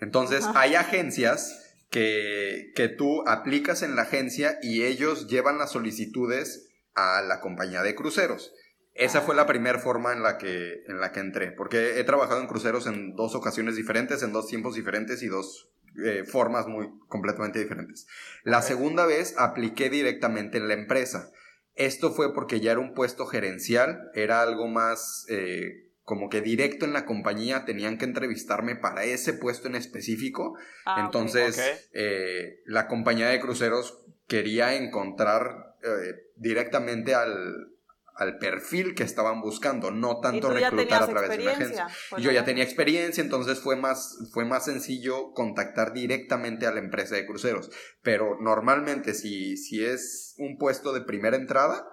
Entonces, 0.00 0.44
Ajá. 0.44 0.60
hay 0.60 0.74
agencias 0.74 1.74
que, 1.90 2.72
que 2.74 2.88
tú 2.88 3.26
aplicas 3.28 3.82
en 3.82 3.96
la 3.96 4.02
agencia 4.02 4.58
y 4.62 4.84
ellos 4.84 5.26
llevan 5.26 5.58
las 5.58 5.72
solicitudes 5.72 6.68
a 6.94 7.22
la 7.22 7.40
compañía 7.40 7.82
de 7.82 7.94
cruceros. 7.94 8.52
Esa 8.94 9.20
fue 9.20 9.34
la 9.34 9.46
primera 9.46 9.78
forma 9.78 10.12
en 10.12 10.22
la, 10.22 10.36
que, 10.36 10.82
en 10.86 11.00
la 11.00 11.12
que 11.12 11.20
entré, 11.20 11.52
porque 11.52 11.98
he 11.98 12.04
trabajado 12.04 12.40
en 12.40 12.48
cruceros 12.48 12.86
en 12.86 13.14
dos 13.14 13.34
ocasiones 13.34 13.76
diferentes, 13.76 14.22
en 14.22 14.32
dos 14.32 14.46
tiempos 14.46 14.74
diferentes 14.74 15.22
y 15.22 15.28
dos 15.28 15.70
eh, 16.04 16.24
formas 16.24 16.66
muy 16.66 16.88
completamente 17.08 17.60
diferentes. 17.60 18.06
La 18.42 18.62
segunda 18.62 19.06
vez 19.06 19.34
apliqué 19.38 19.90
directamente 19.90 20.58
en 20.58 20.68
la 20.68 20.74
empresa. 20.74 21.30
Esto 21.74 22.12
fue 22.12 22.34
porque 22.34 22.60
ya 22.60 22.72
era 22.72 22.80
un 22.80 22.94
puesto 22.94 23.26
gerencial, 23.26 24.10
era 24.14 24.42
algo 24.42 24.66
más 24.68 25.24
eh, 25.28 25.89
como 26.10 26.28
que 26.28 26.40
directo 26.40 26.86
en 26.86 26.92
la 26.92 27.06
compañía, 27.06 27.64
tenían 27.64 27.96
que 27.96 28.04
entrevistarme 28.04 28.74
para 28.74 29.04
ese 29.04 29.32
puesto 29.32 29.68
en 29.68 29.76
específico. 29.76 30.58
Ah. 30.84 31.04
Entonces, 31.04 31.88
eh, 31.92 32.62
la 32.66 32.88
compañía 32.88 33.28
de 33.28 33.38
cruceros 33.38 34.02
quería 34.26 34.74
encontrar 34.74 35.76
eh, 35.84 36.32
directamente 36.34 37.14
al, 37.14 37.76
al 38.16 38.38
perfil 38.38 38.96
que 38.96 39.04
estaban 39.04 39.40
buscando, 39.40 39.92
no 39.92 40.18
tanto 40.18 40.50
reclutar 40.50 41.04
a 41.04 41.06
través 41.06 41.30
de 41.30 41.42
una 41.44 41.52
agencia. 41.52 41.86
pues, 42.10 42.24
yo 42.24 42.32
ya 42.32 42.44
tenía 42.44 42.64
experiencia, 42.64 43.22
entonces 43.22 43.60
fue 43.60 43.76
más, 43.76 44.18
fue 44.32 44.44
más 44.44 44.64
sencillo 44.64 45.32
contactar 45.32 45.92
directamente 45.92 46.66
a 46.66 46.72
la 46.72 46.80
empresa 46.80 47.14
de 47.14 47.24
cruceros. 47.24 47.70
Pero 48.02 48.36
normalmente 48.40 49.14
si, 49.14 49.56
si 49.56 49.84
es 49.84 50.34
un 50.38 50.58
puesto 50.58 50.92
de 50.92 51.02
primera 51.02 51.36
entrada, 51.36 51.86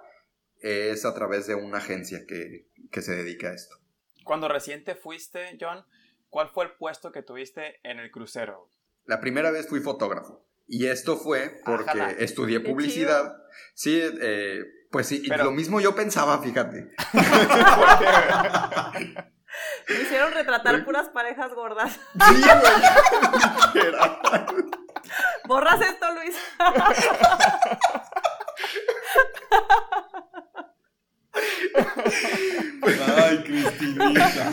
es 0.60 1.06
a 1.06 1.14
través 1.14 1.46
de 1.46 1.54
una 1.54 1.78
agencia 1.78 2.26
que, 2.28 2.66
que 2.90 3.04
se 3.04 3.16
dedica 3.16 3.50
a 3.50 3.54
esto. 3.54 3.78
Cuando 4.28 4.48
recién 4.50 4.84
te 4.84 4.96
fuiste, 4.96 5.58
John, 5.60 5.86
¿cuál 6.30 6.50
fue 6.50 6.66
el 6.66 6.72
puesto 6.72 7.12
que 7.12 7.22
tuviste 7.24 7.80
en 7.84 8.00
el 8.00 8.12
crucero? 8.12 8.70
La 9.06 9.20
primera 9.22 9.52
vez 9.52 9.68
fui 9.70 9.80
fotógrafo. 9.80 10.44
Y 10.68 10.88
esto 10.88 11.16
fue 11.18 11.62
porque 11.64 11.90
Ajala. 11.92 12.12
estudié 12.12 12.60
publicidad. 12.60 13.38
Sí, 13.74 13.98
eh, 14.02 14.64
pues 14.92 15.08
sí, 15.08 15.22
y 15.24 15.30
Pero- 15.30 15.46
lo 15.46 15.52
mismo 15.52 15.80
yo 15.80 15.96
pensaba, 15.96 16.40
fíjate. 16.42 16.92
Me 19.88 19.96
hicieron 20.02 20.34
retratar 20.34 20.84
puras 20.84 21.08
parejas 21.10 21.54
gordas. 21.54 21.94
Sí, 21.94 22.00
güey. 23.74 23.92
Borras 25.48 25.80
esto, 25.82 26.06
Luis. 26.16 26.36
Ay, 33.18 33.44
Cristinita. 33.44 34.50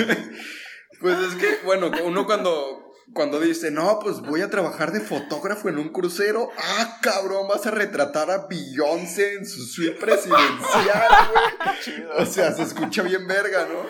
Pues 1.01 1.19
es 1.19 1.35
que, 1.35 1.59
bueno, 1.65 1.91
uno 2.05 2.25
cuando, 2.25 2.93
cuando 3.13 3.41
dice, 3.41 3.71
no, 3.71 3.99
pues 4.03 4.21
voy 4.21 4.41
a 4.41 4.51
trabajar 4.51 4.93
de 4.93 5.01
fotógrafo 5.01 5.69
en 5.69 5.79
un 5.79 5.91
crucero, 5.91 6.51
ah, 6.57 6.99
cabrón, 7.03 7.49
vas 7.49 7.67
a 7.67 7.71
retratar 7.71 8.31
a 8.31 8.47
Beyoncé 8.47 9.35
en 9.35 9.47
su 9.47 9.65
suite 9.67 10.01
presidencial, 10.01 10.59
güey. 10.63 12.05
O 12.19 12.27
sea, 12.27 12.53
se 12.53 12.63
escucha 12.63 13.03
bien 13.03 13.27
verga, 13.27 13.67
¿no? 13.67 13.85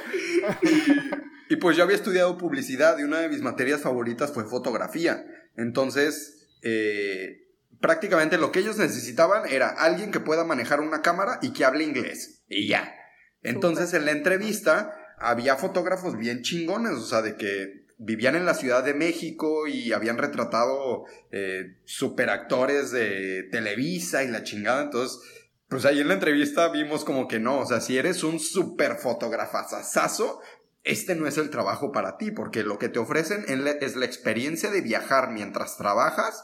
Y, 1.48 1.54
y 1.54 1.56
pues 1.56 1.76
yo 1.76 1.84
había 1.84 1.96
estudiado 1.96 2.38
publicidad 2.38 2.98
y 2.98 3.02
una 3.02 3.18
de 3.18 3.28
mis 3.28 3.42
materias 3.42 3.82
favoritas 3.82 4.32
fue 4.32 4.44
fotografía. 4.44 5.24
Entonces, 5.56 6.48
eh, 6.62 7.44
prácticamente 7.80 8.38
lo 8.38 8.50
que 8.50 8.60
ellos 8.60 8.78
necesitaban 8.78 9.46
era 9.48 9.68
alguien 9.68 10.10
que 10.10 10.20
pueda 10.20 10.44
manejar 10.44 10.80
una 10.80 11.02
cámara 11.02 11.38
y 11.42 11.52
que 11.52 11.64
hable 11.64 11.84
inglés. 11.84 12.42
Y 12.48 12.66
ya. 12.66 12.94
Entonces, 13.44 13.94
en 13.94 14.04
la 14.04 14.10
entrevista 14.10 14.92
había 15.18 15.56
fotógrafos 15.56 16.18
bien 16.18 16.42
chingones, 16.42 16.94
o 16.94 17.06
sea, 17.06 17.22
de 17.22 17.36
que 17.36 17.84
vivían 17.98 18.34
en 18.34 18.44
la 18.44 18.54
Ciudad 18.54 18.82
de 18.82 18.92
México 18.94 19.68
y 19.68 19.92
habían 19.92 20.18
retratado 20.18 21.04
eh, 21.30 21.76
superactores 21.84 22.90
de 22.90 23.44
Televisa 23.52 24.24
y 24.24 24.28
la 24.28 24.42
chingada. 24.42 24.82
Entonces, 24.82 25.20
pues 25.68 25.84
ahí 25.84 26.00
en 26.00 26.08
la 26.08 26.14
entrevista 26.14 26.68
vimos 26.68 27.04
como 27.04 27.28
que 27.28 27.38
no, 27.38 27.60
o 27.60 27.66
sea, 27.66 27.80
si 27.80 27.96
eres 27.96 28.24
un 28.24 28.40
super 28.40 28.96
fotografazazazo, 28.96 30.40
este 30.82 31.14
no 31.14 31.26
es 31.26 31.38
el 31.38 31.50
trabajo 31.50 31.92
para 31.92 32.18
ti, 32.18 32.30
porque 32.30 32.62
lo 32.62 32.78
que 32.78 32.88
te 32.88 32.98
ofrecen 32.98 33.44
es 33.48 33.58
la- 33.58 33.70
es 33.70 33.96
la 33.96 34.04
experiencia 34.04 34.70
de 34.70 34.80
viajar 34.82 35.30
mientras 35.30 35.76
trabajas 35.78 36.42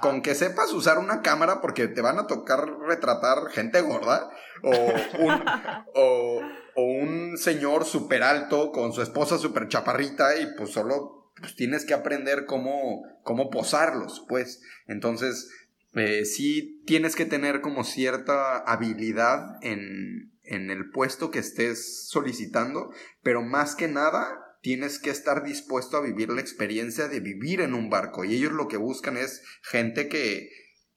Con 0.00 0.22
que 0.22 0.34
sepas 0.34 0.72
usar 0.72 0.98
una 0.98 1.22
cámara 1.22 1.60
porque 1.60 1.86
te 1.86 2.00
van 2.00 2.18
a 2.18 2.26
tocar 2.26 2.66
retratar 2.80 3.48
gente 3.50 3.80
gorda 3.80 4.28
o 4.62 4.70
un, 4.70 5.42
o, 5.94 6.40
o 6.74 6.82
un 6.82 7.38
señor 7.38 7.84
súper 7.84 8.24
alto 8.24 8.72
con 8.72 8.92
su 8.92 9.02
esposa 9.02 9.38
súper 9.38 9.68
chaparrita 9.68 10.36
y 10.40 10.48
pues 10.56 10.70
solo 10.70 11.18
pues, 11.40 11.54
tienes 11.54 11.84
que 11.84 11.94
aprender 11.94 12.44
cómo, 12.46 13.02
cómo 13.22 13.50
posarlos, 13.50 14.24
pues. 14.28 14.60
Entonces, 14.86 15.48
eh, 15.94 16.24
sí 16.24 16.82
tienes 16.86 17.16
que 17.16 17.24
tener 17.24 17.60
como 17.60 17.84
cierta 17.84 18.58
habilidad 18.58 19.56
en, 19.62 20.32
en 20.42 20.70
el 20.70 20.90
puesto 20.90 21.30
que 21.30 21.38
estés 21.38 22.08
solicitando, 22.08 22.92
pero 23.22 23.42
más 23.42 23.74
que 23.74 23.88
nada 23.88 24.47
tienes 24.68 24.98
que 24.98 25.08
estar 25.08 25.44
dispuesto 25.44 25.96
a 25.96 26.02
vivir 26.02 26.28
la 26.28 26.42
experiencia 26.42 27.08
de 27.08 27.20
vivir 27.20 27.62
en 27.62 27.72
un 27.72 27.88
barco. 27.88 28.26
Y 28.26 28.34
ellos 28.34 28.52
lo 28.52 28.68
que 28.68 28.76
buscan 28.76 29.16
es 29.16 29.42
gente 29.62 30.10
que, 30.10 30.50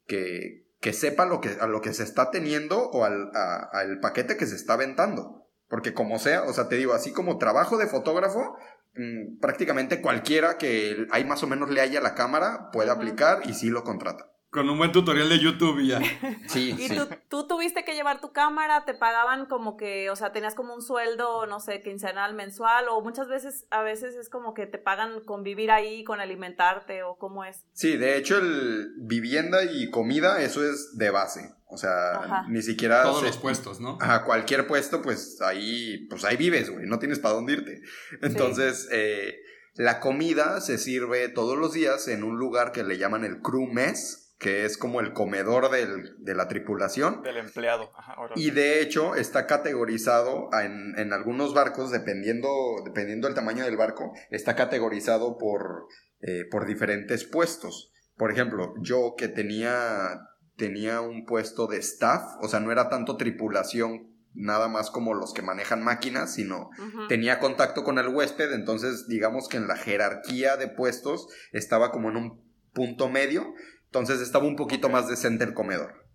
que, 0.08 0.66
que 0.82 0.92
sepa 0.92 1.26
lo 1.26 1.40
que, 1.40 1.52
a 1.58 1.68
lo 1.68 1.80
que 1.80 1.94
se 1.94 2.04
está 2.04 2.32
teniendo 2.32 2.90
o 2.90 3.06
al, 3.06 3.32
a- 3.34 3.70
al 3.72 4.02
paquete 4.02 4.36
que 4.36 4.46
se 4.46 4.58
está 4.58 4.74
aventando. 4.74 5.48
Porque 5.70 5.94
como 5.94 6.20
sea, 6.20 6.44
o 6.44 6.52
sea, 6.52 6.68
te 6.68 6.76
digo, 6.76 6.92
así 6.92 7.14
como 7.14 7.38
trabajo 7.38 7.78
de 7.78 7.88
fotógrafo, 7.88 8.58
mm, 8.96 9.40
prácticamente 9.40 10.02
cualquiera 10.02 10.58
que 10.58 11.08
ahí 11.12 11.24
más 11.24 11.42
o 11.44 11.48
menos 11.48 11.70
le 11.70 11.80
haya 11.80 12.02
la 12.02 12.14
cámara 12.14 12.72
puede 12.74 12.92
aplicar 12.92 13.44
y 13.46 13.54
sí 13.54 13.70
lo 13.70 13.86
contrata. 13.86 14.34
Con 14.52 14.70
un 14.70 14.78
buen 14.78 14.92
tutorial 14.92 15.30
de 15.30 15.40
YouTube 15.40 15.80
y 15.80 15.88
ya. 15.88 16.00
Sí, 16.48 16.76
Y 16.78 16.90
sí. 16.90 16.96
tú, 16.96 17.08
tú 17.30 17.48
tuviste 17.48 17.86
que 17.86 17.94
llevar 17.94 18.20
tu 18.20 18.34
cámara, 18.34 18.84
te 18.84 18.94
pagaban 18.94 19.46
como 19.46 19.78
que, 19.78 20.10
o 20.10 20.16
sea, 20.18 20.34
tenías 20.34 20.56
como 20.56 20.76
un 20.76 20.82
sueldo, 20.82 21.46
no 21.48 21.62
sé, 21.62 21.82
quincenal, 21.82 22.34
mensual, 22.34 22.86
o 22.90 23.02
muchas 23.02 23.30
veces, 23.30 23.66
a 23.70 23.82
veces 23.82 24.16
es 24.16 24.28
como 24.30 24.54
que 24.54 24.68
te 24.68 24.78
pagan 24.78 25.22
con 25.24 25.44
vivir 25.44 25.72
ahí, 25.72 26.04
con 26.04 26.20
alimentarte, 26.20 27.02
o 27.04 27.16
cómo 27.16 27.46
es. 27.46 27.64
Sí, 27.74 27.96
de 27.96 28.18
hecho, 28.18 28.38
el 28.40 28.94
vivienda 28.98 29.64
y 29.64 29.90
comida, 29.90 30.42
eso 30.42 30.64
es 30.70 30.98
de 30.98 31.10
base. 31.12 31.54
O 31.74 31.78
sea, 31.78 32.12
Ajá. 32.16 32.46
ni 32.50 32.62
siquiera. 32.62 33.04
Todos 33.04 33.22
se- 33.22 33.28
los 33.28 33.38
puestos, 33.38 33.80
¿no? 33.80 33.98
Ajá, 34.02 34.26
cualquier 34.26 34.68
puesto, 34.68 35.02
pues 35.02 35.40
ahí, 35.42 36.06
pues 36.10 36.26
ahí 36.26 36.36
vives, 36.36 36.70
güey, 36.70 36.86
no 36.86 37.00
tienes 37.00 37.20
para 37.20 37.36
dónde 37.36 37.54
irte. 37.54 37.82
Entonces, 38.22 38.90
eh, 38.92 39.38
la 39.76 40.02
comida 40.02 40.60
se 40.60 40.78
sirve 40.78 41.30
todos 41.30 41.58
los 41.58 41.72
días 41.72 42.10
en 42.10 42.26
un 42.26 42.38
lugar 42.38 42.74
que 42.74 42.84
le 42.84 42.98
llaman 42.98 43.24
el 43.24 43.40
crew 43.42 43.68
mess, 43.72 44.21
que 44.42 44.66
es 44.66 44.76
como 44.78 45.00
el 45.02 45.14
comedor 45.14 45.70
del- 45.70 46.16
de 46.18 46.34
la 46.36 46.48
tripulación. 46.48 47.22
Del 47.22 47.38
empleado. 47.38 47.92
Ajá. 47.96 48.16
Y 48.36 48.50
de 48.50 48.82
hecho 48.82 49.14
está 49.16 49.46
categorizado 49.46 50.50
en, 50.60 50.98
en 50.98 51.14
algunos 51.14 51.54
barcos, 51.54 51.92
dependiendo, 51.92 52.50
dependiendo 52.84 53.28
del 53.28 53.36
tamaño 53.36 53.64
del 53.64 53.78
barco, 53.78 54.12
está 54.32 54.56
categorizado 54.56 55.38
por, 55.38 55.86
eh, 56.22 56.46
por 56.50 56.66
diferentes 56.66 57.24
puestos. 57.24 57.92
Por 58.18 58.32
ejemplo, 58.32 58.74
yo 58.82 59.14
que 59.16 59.28
tenía, 59.28 60.20
tenía 60.58 61.02
un 61.02 61.26
puesto 61.26 61.68
de 61.68 61.78
staff, 61.78 62.24
o 62.42 62.48
sea, 62.48 62.60
no 62.60 62.72
era 62.72 62.90
tanto 62.90 63.18
tripulación, 63.18 64.10
nada 64.34 64.68
más 64.70 64.90
como 64.90 65.14
los 65.14 65.34
que 65.34 65.42
manejan 65.42 65.84
máquinas, 65.84 66.34
sino 66.34 66.70
tenía 67.10 67.40
contacto 67.40 67.84
con 67.84 68.00
el 68.00 68.08
huésped, 68.08 68.54
entonces 68.54 69.08
digamos 69.08 69.48
que 69.50 69.58
en 69.58 69.68
la 69.68 69.76
jerarquía 69.76 70.56
de 70.58 70.68
puestos 70.68 71.28
estaba 71.52 71.92
como 71.92 72.10
en 72.10 72.16
un 72.18 72.42
punto 72.74 73.10
medio, 73.10 73.54
entonces 73.92 74.22
estaba 74.22 74.46
un 74.46 74.56
poquito 74.56 74.88
más 74.88 75.10
decente 75.10 75.44
el 75.44 75.54
comedor. 75.54 76.06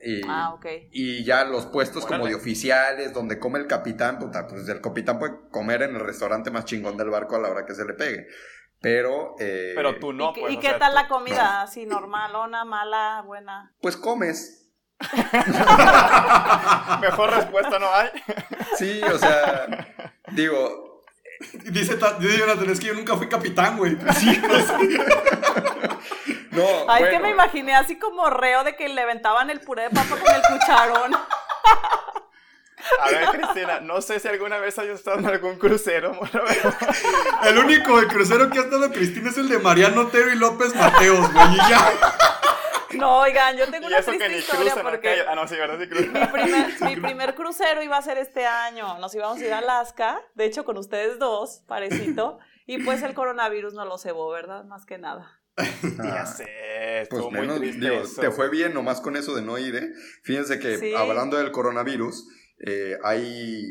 Y, 0.00 0.20
Ah, 0.28 0.54
ok. 0.54 0.64
y 0.92 1.24
ya 1.24 1.44
los 1.44 1.66
puestos 1.66 2.06
como 2.06 2.26
de 2.26 2.34
oficiales, 2.36 3.12
donde 3.12 3.38
come 3.40 3.58
el 3.58 3.66
capitán, 3.66 4.18
puta, 4.20 4.46
pues 4.46 4.66
el 4.68 4.80
capitán 4.80 5.18
puede 5.18 5.34
comer 5.50 5.82
en 5.82 5.96
el 5.96 6.00
restaurante 6.00 6.50
más 6.52 6.64
chingón 6.64 6.96
del 6.96 7.10
barco 7.10 7.34
a 7.36 7.40
la 7.40 7.50
hora 7.50 7.66
que 7.66 7.74
se 7.74 7.84
le 7.84 7.92
pegue. 7.94 8.26
Pero, 8.80 9.34
eh, 9.40 9.72
Pero 9.74 9.98
tú 9.98 10.12
no, 10.14 10.30
¿Y, 10.30 10.34
qué- 10.34 10.40
pues. 10.40 10.52
y 10.54 10.56
qué 10.58 10.68
sea, 10.68 10.78
tal 10.78 10.92
tú- 10.92 10.94
la 10.94 11.08
comida? 11.08 11.62
¿Así 11.62 11.84
normalona, 11.84 12.64
mala, 12.64 13.22
buena? 13.26 13.74
pues 13.82 13.96
comes. 13.96 14.70
Mejor 17.00 17.30
respuesta 17.30 17.78
no 17.78 17.86
hay. 17.92 18.08
Sí, 18.78 19.00
o 19.02 19.18
sea, 19.18 19.66
digo, 20.32 20.88
Dice, 21.64 21.96
dice 22.20 22.38
Jonathan, 22.38 22.68
es 22.68 22.78
que 22.80 22.88
yo 22.88 22.94
nunca 22.94 23.16
fui 23.16 23.26
capitán, 23.26 23.78
güey. 23.78 23.96
Sí, 24.14 24.38
no. 24.42 24.54
Ay, 26.88 27.04
que 27.10 27.18
me 27.18 27.30
imaginé 27.30 27.74
así 27.74 27.98
como 27.98 28.28
reo 28.30 28.64
de 28.64 28.76
que 28.76 28.88
le 28.88 29.02
aventaban 29.02 29.50
el 29.50 29.60
puré 29.60 29.84
de 29.84 29.90
papa 29.90 30.16
con 30.16 30.34
el 30.34 30.42
cucharón. 30.42 31.16
A 33.00 33.10
ver, 33.10 33.28
Cristina, 33.28 33.80
no 33.80 34.00
sé 34.00 34.20
si 34.20 34.28
alguna 34.28 34.58
vez 34.58 34.78
hayas 34.78 35.00
estado 35.00 35.18
en 35.18 35.26
algún 35.26 35.56
crucero. 35.58 36.14
bueno, 36.18 36.42
El 37.44 37.58
único 37.58 38.00
de 38.00 38.06
crucero 38.08 38.50
que 38.50 38.58
ha 38.58 38.62
estado 38.62 38.90
Cristina 38.90 39.30
es 39.30 39.38
el 39.38 39.48
de 39.48 39.58
Mariano 39.58 40.02
Otero 40.02 40.32
y 40.32 40.36
López 40.36 40.74
Mateos, 40.74 41.32
güey. 41.32 41.54
Y 41.54 41.56
ya. 41.56 41.92
No, 42.94 43.18
oigan, 43.20 43.56
yo 43.56 43.70
tengo 43.70 43.84
Y 43.84 43.88
una 43.88 43.98
eso 43.98 44.10
que 44.10 44.18
triste 44.18 44.34
ni 44.34 44.40
historia 44.40 44.72
cruzan 44.72 44.90
porque 44.90 45.20
acá. 45.20 45.30
Ah, 45.32 45.34
no, 45.34 45.46
sí, 45.46 45.56
¿verdad? 45.56 45.78
Sí 45.78 45.88
cruzan. 45.88 46.12
mi 46.12 46.26
primer, 46.26 46.82
mi 46.82 46.96
primer 46.96 47.34
crucero 47.34 47.82
iba 47.82 47.96
a 47.96 48.02
ser 48.02 48.18
este 48.18 48.46
año. 48.46 48.98
Nos 48.98 49.14
íbamos 49.14 49.38
a 49.40 49.44
ir 49.44 49.52
a 49.52 49.58
Alaska, 49.58 50.20
de 50.34 50.46
hecho 50.46 50.64
con 50.64 50.76
ustedes 50.76 51.18
dos, 51.18 51.62
parecito. 51.66 52.38
Y 52.66 52.82
pues 52.84 53.02
el 53.02 53.14
coronavirus 53.14 53.74
no 53.74 53.84
lo 53.84 53.98
cebó, 53.98 54.30
¿verdad? 54.30 54.64
Más 54.64 54.86
que 54.86 54.98
nada. 54.98 55.39
Ya 56.02 56.22
ah, 56.22 56.26
sé, 56.26 56.44
Pues 56.44 57.02
estuvo 57.02 57.30
muy 57.30 57.40
menos, 57.40 57.58
triste 57.58 57.80
digo, 57.80 58.02
eso. 58.02 58.20
te 58.20 58.30
fue 58.30 58.48
bien 58.50 58.74
nomás 58.74 59.00
con 59.00 59.16
eso 59.16 59.34
de 59.34 59.42
no 59.42 59.58
ir, 59.58 59.76
¿eh? 59.76 59.92
Fíjense 60.22 60.58
que 60.58 60.78
Sí. 60.78 60.94
hablando 60.94 61.36
del 61.36 61.50
coronavirus, 61.50 62.28
eh, 62.66 62.98
hay, 63.04 63.64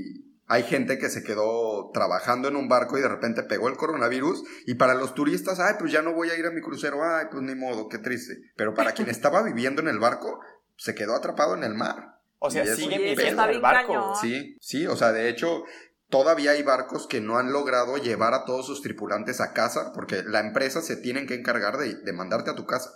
hay 0.48 0.64
gente 0.64 0.98
que 0.98 1.10
se 1.10 1.24
quedó 1.24 1.92
trabajando 1.94 2.48
en 2.48 2.56
un 2.56 2.68
barco 2.68 2.98
y 2.98 3.02
de 3.02 3.08
repente 3.08 3.44
pegó 3.44 3.70
el 3.70 3.78
coronavirus 3.78 4.44
y 4.66 4.76
para 4.76 4.94
los 4.96 5.14
turistas, 5.16 5.60
ay, 5.60 5.76
pues 5.80 5.92
ya 5.92 6.02
no 6.02 6.14
voy 6.14 6.30
a 6.30 6.38
ir 6.38 6.46
a 6.46 6.52
mi 6.52 6.62
crucero, 6.62 7.00
ay, 7.04 7.26
pues 7.32 7.44
ni 7.44 7.56
modo, 7.56 7.88
qué 7.90 7.98
triste. 8.00 8.38
Pero 8.56 8.74
para 8.74 8.92
quien 8.94 9.10
estaba 9.10 9.42
viviendo 9.44 9.82
en 9.82 9.88
el 9.88 10.00
barco, 10.00 10.40
se 10.76 10.96
quedó 10.96 11.16
atrapado 11.16 11.56
en 11.56 11.64
el 11.64 11.74
mar. 11.74 12.20
O 12.42 12.50
sea, 12.50 12.64
eso 12.64 12.88
viviendo 12.88 13.44
en 13.44 13.50
el 13.50 13.60
barco. 13.60 13.94
cañón. 13.94 14.16
Sí, 14.22 14.58
sí, 14.62 14.88
o 14.88 14.96
sea, 14.96 15.12
de 15.12 15.28
hecho, 15.28 15.66
todavía 16.10 16.52
hay 16.52 16.64
barcos 16.64 17.08
que 17.08 17.22
no 17.22 17.38
han 17.38 17.52
logrado 17.52 17.98
llevar 17.98 18.34
a 18.34 18.46
todos 18.46 18.66
sus 18.66 18.82
tripulantes 18.82 19.40
a 19.42 19.54
casa 19.54 19.92
porque 19.94 20.24
la 20.24 20.40
empresa 20.40 20.82
se 20.82 20.96
tienen 20.98 21.28
que 21.28 21.36
encargar 21.36 21.78
de, 21.78 21.96
de 21.96 22.14
mandarte 22.14 22.50
a 22.52 22.56
tu 22.56 22.66
casa. 22.66 22.90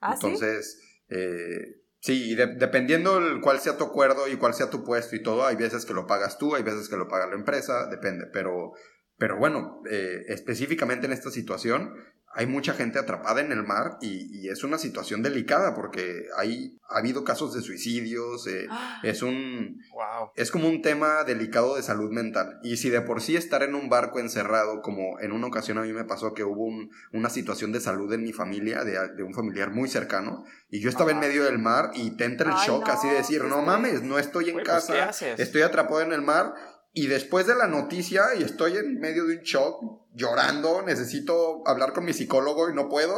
¿Ah, 0.00 0.16
sí? 0.16 0.26
Entonces, 0.26 0.80
eh, 1.08 1.82
sí, 2.00 2.30
y 2.32 2.34
de- 2.34 2.54
dependiendo 2.56 3.18
el 3.18 3.40
cuál 3.40 3.60
sea 3.60 3.76
tu 3.76 3.84
acuerdo 3.84 4.28
y 4.28 4.36
cuál 4.36 4.54
sea 4.54 4.68
tu 4.70 4.84
puesto 4.84 5.16
y 5.16 5.22
todo, 5.22 5.46
hay 5.46 5.56
veces 5.56 5.86
que 5.86 5.94
lo 5.94 6.06
pagas 6.06 6.38
tú, 6.38 6.54
hay 6.54 6.62
veces 6.62 6.88
que 6.88 6.96
lo 6.96 7.08
paga 7.08 7.26
la 7.28 7.34
empresa, 7.36 7.86
depende, 7.86 8.26
pero, 8.32 8.72
pero 9.16 9.36
bueno, 9.38 9.80
eh, 9.88 10.24
específicamente 10.28 11.06
en 11.06 11.12
esta 11.12 11.30
situación, 11.30 11.94
hay 12.36 12.46
mucha 12.46 12.74
gente 12.74 12.98
atrapada 12.98 13.40
en 13.40 13.50
el 13.50 13.64
mar 13.64 13.96
y, 14.00 14.28
y 14.40 14.48
es 14.50 14.62
una 14.62 14.78
situación 14.78 15.22
delicada 15.22 15.74
porque 15.74 16.26
hay, 16.36 16.78
ha 16.88 16.98
habido 16.98 17.24
casos 17.24 17.54
de 17.54 17.62
suicidios, 17.62 18.46
eh, 18.46 18.66
Ah, 18.70 19.00
es 19.02 19.22
un, 19.22 19.80
Wow. 19.92 20.30
es 20.36 20.50
como 20.50 20.68
un 20.68 20.82
tema 20.82 21.24
delicado 21.24 21.76
de 21.76 21.82
salud 21.82 22.10
mental. 22.12 22.58
Y 22.62 22.76
si 22.76 22.90
de 22.90 23.00
por 23.00 23.22
sí 23.22 23.36
estar 23.36 23.62
en 23.62 23.74
un 23.74 23.88
barco 23.88 24.20
encerrado, 24.20 24.82
como 24.82 25.18
en 25.20 25.32
una 25.32 25.46
ocasión 25.46 25.78
a 25.78 25.82
mí 25.82 25.92
me 25.92 26.04
pasó 26.04 26.34
que 26.34 26.44
hubo 26.44 26.64
un- 26.64 26.90
una 27.12 27.30
situación 27.30 27.72
de 27.72 27.80
salud 27.80 28.12
en 28.12 28.22
mi 28.22 28.32
familia, 28.34 28.84
de, 28.84 28.98
de 29.16 29.22
un 29.22 29.32
familiar 29.32 29.70
muy 29.72 29.88
cercano, 29.88 30.44
y 30.68 30.80
yo 30.80 30.90
estaba 30.90 31.10
en 31.12 31.16
Ajá. 31.18 31.26
medio 31.28 31.44
del 31.44 31.58
mar 31.58 31.90
y 31.94 32.16
te 32.18 32.24
entra 32.24 32.50
el 32.50 32.56
Ay, 32.58 32.66
shock 32.66 32.86
no, 32.86 32.92
así 32.92 33.08
de 33.08 33.14
decir, 33.14 33.44
no 33.44 33.62
mames, 33.62 34.02
no 34.02 34.18
estoy 34.18 34.48
en 34.50 34.52
pues, 34.56 34.64
¿qué 34.64 34.70
casa, 34.70 35.08
haces? 35.08 35.40
estoy 35.40 35.62
atrapado 35.62 36.02
en 36.02 36.12
el 36.12 36.20
mar. 36.22 36.52
Y 36.96 37.08
después 37.08 37.46
de 37.46 37.54
la 37.54 37.66
noticia, 37.66 38.34
y 38.38 38.42
estoy 38.42 38.78
en 38.78 38.98
medio 38.98 39.26
de 39.26 39.36
un 39.36 39.42
shock, 39.42 40.06
llorando, 40.14 40.80
necesito 40.80 41.62
hablar 41.66 41.92
con 41.92 42.06
mi 42.06 42.14
psicólogo 42.14 42.70
y 42.70 42.74
no 42.74 42.88
puedo, 42.88 43.14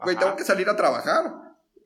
güey, 0.00 0.16
tengo 0.16 0.34
que 0.34 0.42
salir 0.42 0.68
a 0.68 0.74
trabajar. 0.74 1.32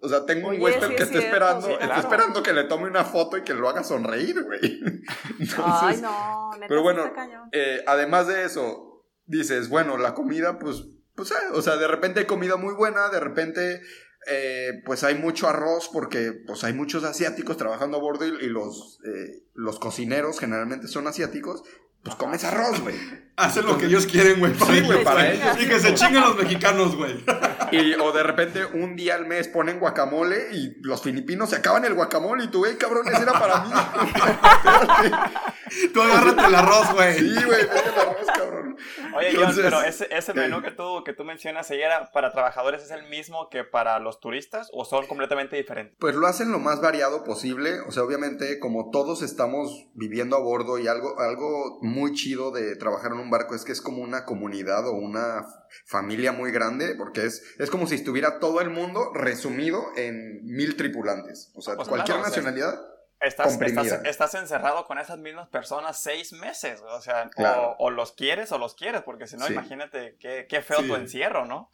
O 0.00 0.08
sea, 0.08 0.24
tengo 0.24 0.48
un 0.48 0.58
huésped 0.58 0.88
sí 0.88 0.94
que 0.96 1.02
es 1.02 1.10
está 1.10 1.18
cierto, 1.18 1.26
esperando, 1.26 1.66
sí, 1.66 1.72
está 1.78 1.98
esperando 1.98 2.42
que 2.42 2.54
le 2.54 2.64
tome 2.64 2.88
una 2.88 3.04
foto 3.04 3.36
y 3.36 3.42
que 3.42 3.52
lo 3.52 3.68
haga 3.68 3.84
sonreír, 3.84 4.42
güey. 4.42 4.80
Entonces, 5.38 5.58
Ay, 5.82 6.00
no, 6.00 6.50
neta, 6.54 6.66
pero 6.66 6.82
bueno, 6.82 7.12
eh, 7.52 7.84
además 7.86 8.26
de 8.26 8.46
eso, 8.46 9.04
dices, 9.26 9.68
bueno, 9.68 9.98
la 9.98 10.14
comida, 10.14 10.58
pues, 10.58 10.86
pues, 11.14 11.30
eh, 11.32 11.34
o 11.52 11.60
sea, 11.60 11.76
de 11.76 11.88
repente 11.88 12.20
hay 12.20 12.26
comida 12.26 12.56
muy 12.56 12.72
buena, 12.72 13.10
de 13.10 13.20
repente, 13.20 13.82
eh, 14.30 14.82
pues 14.86 15.04
hay 15.04 15.16
mucho 15.16 15.46
arroz 15.46 15.90
porque, 15.92 16.32
pues, 16.46 16.64
hay 16.64 16.72
muchos 16.72 17.04
asiáticos 17.04 17.58
trabajando 17.58 17.98
a 17.98 18.00
bordo 18.00 18.24
y, 18.24 18.46
y 18.46 18.48
los, 18.48 18.98
eh, 19.04 19.42
los 19.58 19.80
cocineros 19.80 20.38
generalmente 20.38 20.86
son 20.86 21.08
asiáticos, 21.08 21.64
pues 22.04 22.14
comes 22.14 22.44
arroz, 22.44 22.80
güey. 22.80 22.94
Hacen 23.36 23.66
lo 23.66 23.76
que 23.76 23.86
ellos 23.86 24.06
quieren, 24.06 24.38
güey. 24.38 24.54
Sí, 24.54 24.82
para 25.02 25.32
ellos. 25.32 25.60
Y 25.60 25.66
que 25.66 25.80
se 25.80 25.94
chinguen 25.94 26.20
los 26.20 26.36
mexicanos, 26.36 26.94
güey. 26.94 27.24
Y, 27.72 27.94
o 27.94 28.12
de 28.12 28.22
repente 28.22 28.64
un 28.64 28.96
día 28.96 29.14
al 29.14 29.26
mes 29.26 29.48
ponen 29.48 29.78
guacamole 29.78 30.48
y 30.52 30.76
los 30.82 31.02
filipinos 31.02 31.50
se 31.50 31.56
acaban 31.56 31.84
el 31.84 31.94
guacamole 31.94 32.44
y 32.44 32.48
tú, 32.48 32.64
hey, 32.66 32.76
cabrones, 32.78 33.20
era 33.20 33.32
para 33.32 33.64
mí. 33.64 33.70
Tú 35.92 36.00
agárrate 36.00 36.46
el 36.46 36.54
arroz, 36.54 36.94
güey. 36.94 37.18
sí, 37.18 37.44
güey, 37.44 37.60
el 37.60 37.68
arroz, 37.68 38.26
cabrón. 38.34 38.76
Oye, 39.16 39.28
John, 39.32 39.40
Entonces, 39.40 39.64
pero 39.64 39.82
ese, 39.82 40.08
ese 40.10 40.34
menú 40.34 40.62
que 40.62 40.70
tú, 40.70 41.02
que 41.04 41.12
tú 41.12 41.24
mencionas 41.24 41.70
ahí 41.70 41.80
era 41.80 42.10
para 42.12 42.32
trabajadores, 42.32 42.82
¿es 42.82 42.90
el 42.90 43.08
mismo 43.08 43.48
que 43.50 43.64
para 43.64 43.98
los 43.98 44.20
turistas 44.20 44.70
o 44.72 44.84
son 44.84 45.06
completamente 45.06 45.56
diferentes? 45.56 45.96
Pues 45.98 46.14
lo 46.14 46.26
hacen 46.26 46.52
lo 46.52 46.58
más 46.58 46.80
variado 46.80 47.24
posible, 47.24 47.80
o 47.80 47.90
sea, 47.90 48.02
obviamente 48.02 48.58
como 48.58 48.90
todos 48.90 49.22
estamos 49.22 49.86
viviendo 49.94 50.36
a 50.36 50.40
bordo 50.40 50.78
y 50.78 50.88
algo, 50.88 51.18
algo 51.20 51.78
muy 51.82 52.12
chido 52.12 52.50
de 52.50 52.76
trabajar 52.76 53.12
en 53.12 53.18
un 53.18 53.30
barco 53.30 53.54
es 53.54 53.64
que 53.64 53.72
es 53.72 53.80
como 53.80 54.02
una 54.02 54.24
comunidad 54.24 54.86
o 54.86 54.92
una 54.92 55.44
familia 55.86 56.32
muy 56.32 56.50
grande, 56.52 56.94
porque 56.96 57.24
es, 57.26 57.42
es 57.58 57.70
como 57.70 57.86
si 57.86 57.94
estuviera 57.96 58.38
todo 58.38 58.60
el 58.60 58.70
mundo 58.70 59.12
resumido 59.14 59.84
en 59.96 60.44
mil 60.44 60.76
tripulantes, 60.76 61.50
o 61.54 61.60
sea, 61.62 61.76
Pues 61.76 61.88
cualquier 61.88 62.16
claro, 62.18 62.28
o 62.30 62.32
sea, 62.32 62.42
nacionalidad. 62.42 62.80
Estás, 63.20 63.48
Comprimida. 63.48 63.82
estás, 63.82 64.04
estás 64.04 64.34
encerrado 64.34 64.84
con 64.84 64.96
esas 65.00 65.18
mismas 65.18 65.48
personas 65.48 66.00
seis 66.00 66.32
meses, 66.32 66.80
o 66.82 67.00
sea, 67.00 67.28
Claro. 67.30 67.70
o, 67.80 67.86
o 67.86 67.90
los 67.90 68.12
quieres 68.12 68.52
o 68.52 68.58
los 68.58 68.76
quieres, 68.76 69.02
porque 69.02 69.26
si 69.26 69.36
no, 69.36 69.44
Sí. 69.48 69.54
imagínate 69.54 70.16
qué, 70.20 70.46
qué 70.48 70.62
feo 70.62 70.82
Sí. 70.82 70.86
tu 70.86 70.94
encierro, 70.94 71.44
¿no? 71.44 71.68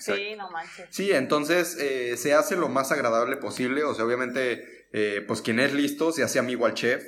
Sí, 0.00 0.34
no 0.38 0.48
manches. 0.50 0.88
Sí, 0.90 1.12
entonces 1.12 1.76
eh, 1.78 2.16
se 2.16 2.32
hace 2.32 2.56
lo 2.56 2.70
más 2.70 2.90
agradable 2.90 3.36
posible. 3.36 3.84
O 3.84 3.94
sea, 3.94 4.06
obviamente, 4.06 4.64
eh, 4.94 5.22
pues 5.28 5.42
quien 5.42 5.60
es 5.60 5.74
listo 5.74 6.10
se 6.10 6.22
hace 6.22 6.38
amigo 6.38 6.64
al 6.64 6.72
chef 6.72 7.04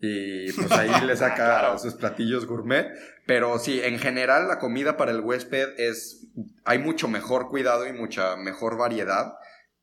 y 0.00 0.50
pues 0.52 0.70
ahí 0.72 0.90
le 1.06 1.16
saca 1.16 1.34
Claro. 1.36 1.78
sus 1.78 1.94
platillos 1.94 2.46
gourmet. 2.46 2.88
Pero 3.26 3.58
sí, 3.58 3.80
en 3.82 3.98
general 3.98 4.48
la 4.48 4.58
comida 4.58 4.96
para 4.96 5.10
el 5.12 5.20
huésped 5.20 5.78
es, 5.78 6.26
hay 6.64 6.78
mucho 6.78 7.06
mejor 7.08 7.48
cuidado 7.48 7.86
y 7.86 7.92
mucha 7.92 8.36
mejor 8.36 8.76
variedad 8.76 9.34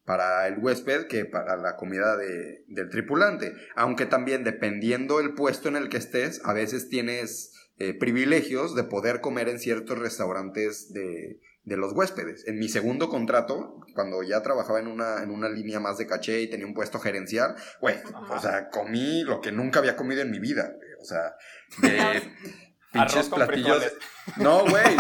para 0.06 0.47
el 0.47 0.58
huésped 0.60 1.08
que 1.08 1.25
para 1.25 1.58
la 1.58 1.75
comida 1.75 2.15
de- 2.17 2.63
del 2.67 2.89
tripulante. 2.89 3.53
Aunque 3.75 4.06
también 4.06 4.43
dependiendo 4.43 5.19
el 5.19 5.34
puesto 5.34 5.67
en 5.69 5.75
el 5.75 5.89
que 5.89 5.97
estés, 5.97 6.41
a 6.45 6.53
veces 6.53 6.89
tienes 6.89 7.53
eh, 7.80 7.93
privilegios 7.93 8.73
de 8.73 8.84
poder 8.86 9.21
comer 9.21 9.49
en 9.49 9.60
ciertos 9.60 9.99
restaurantes 9.99 10.91
de, 10.93 11.39
de 11.67 11.75
los 11.75 11.91
huéspedes. 11.91 12.47
En 12.47 12.60
mi 12.60 12.69
segundo 12.69 13.10
contrato, 13.10 13.82
cuando 13.93 14.23
ya 14.23 14.41
trabajaba 14.41 14.80
en 14.80 14.88
una, 14.88 15.21
en 15.21 15.32
una 15.32 15.49
línea 15.49 15.82
más 15.82 15.97
de 15.97 16.08
caché 16.08 16.41
y 16.41 16.49
tenía 16.49 16.65
un 16.65 16.73
puesto 16.73 16.97
gerencial, 16.97 17.56
güey, 17.82 17.97
o 18.30 18.39
sea, 18.39 18.69
comí 18.69 19.23
lo 19.23 19.41
que 19.41 19.51
nunca 19.51 19.80
había 19.80 19.97
comido 19.97 20.21
en 20.21 20.32
mi 20.32 20.39
vida, 20.39 20.71
güey. 20.73 20.89
O 21.01 21.03
sea, 21.03 21.36
de 21.82 22.21
pinches 22.93 23.15
Arroz 23.15 23.30
con 23.30 23.39
platillos. 23.39 23.84
frijoles. 23.84 23.93
No, 24.38 24.62
güey, 24.62 24.95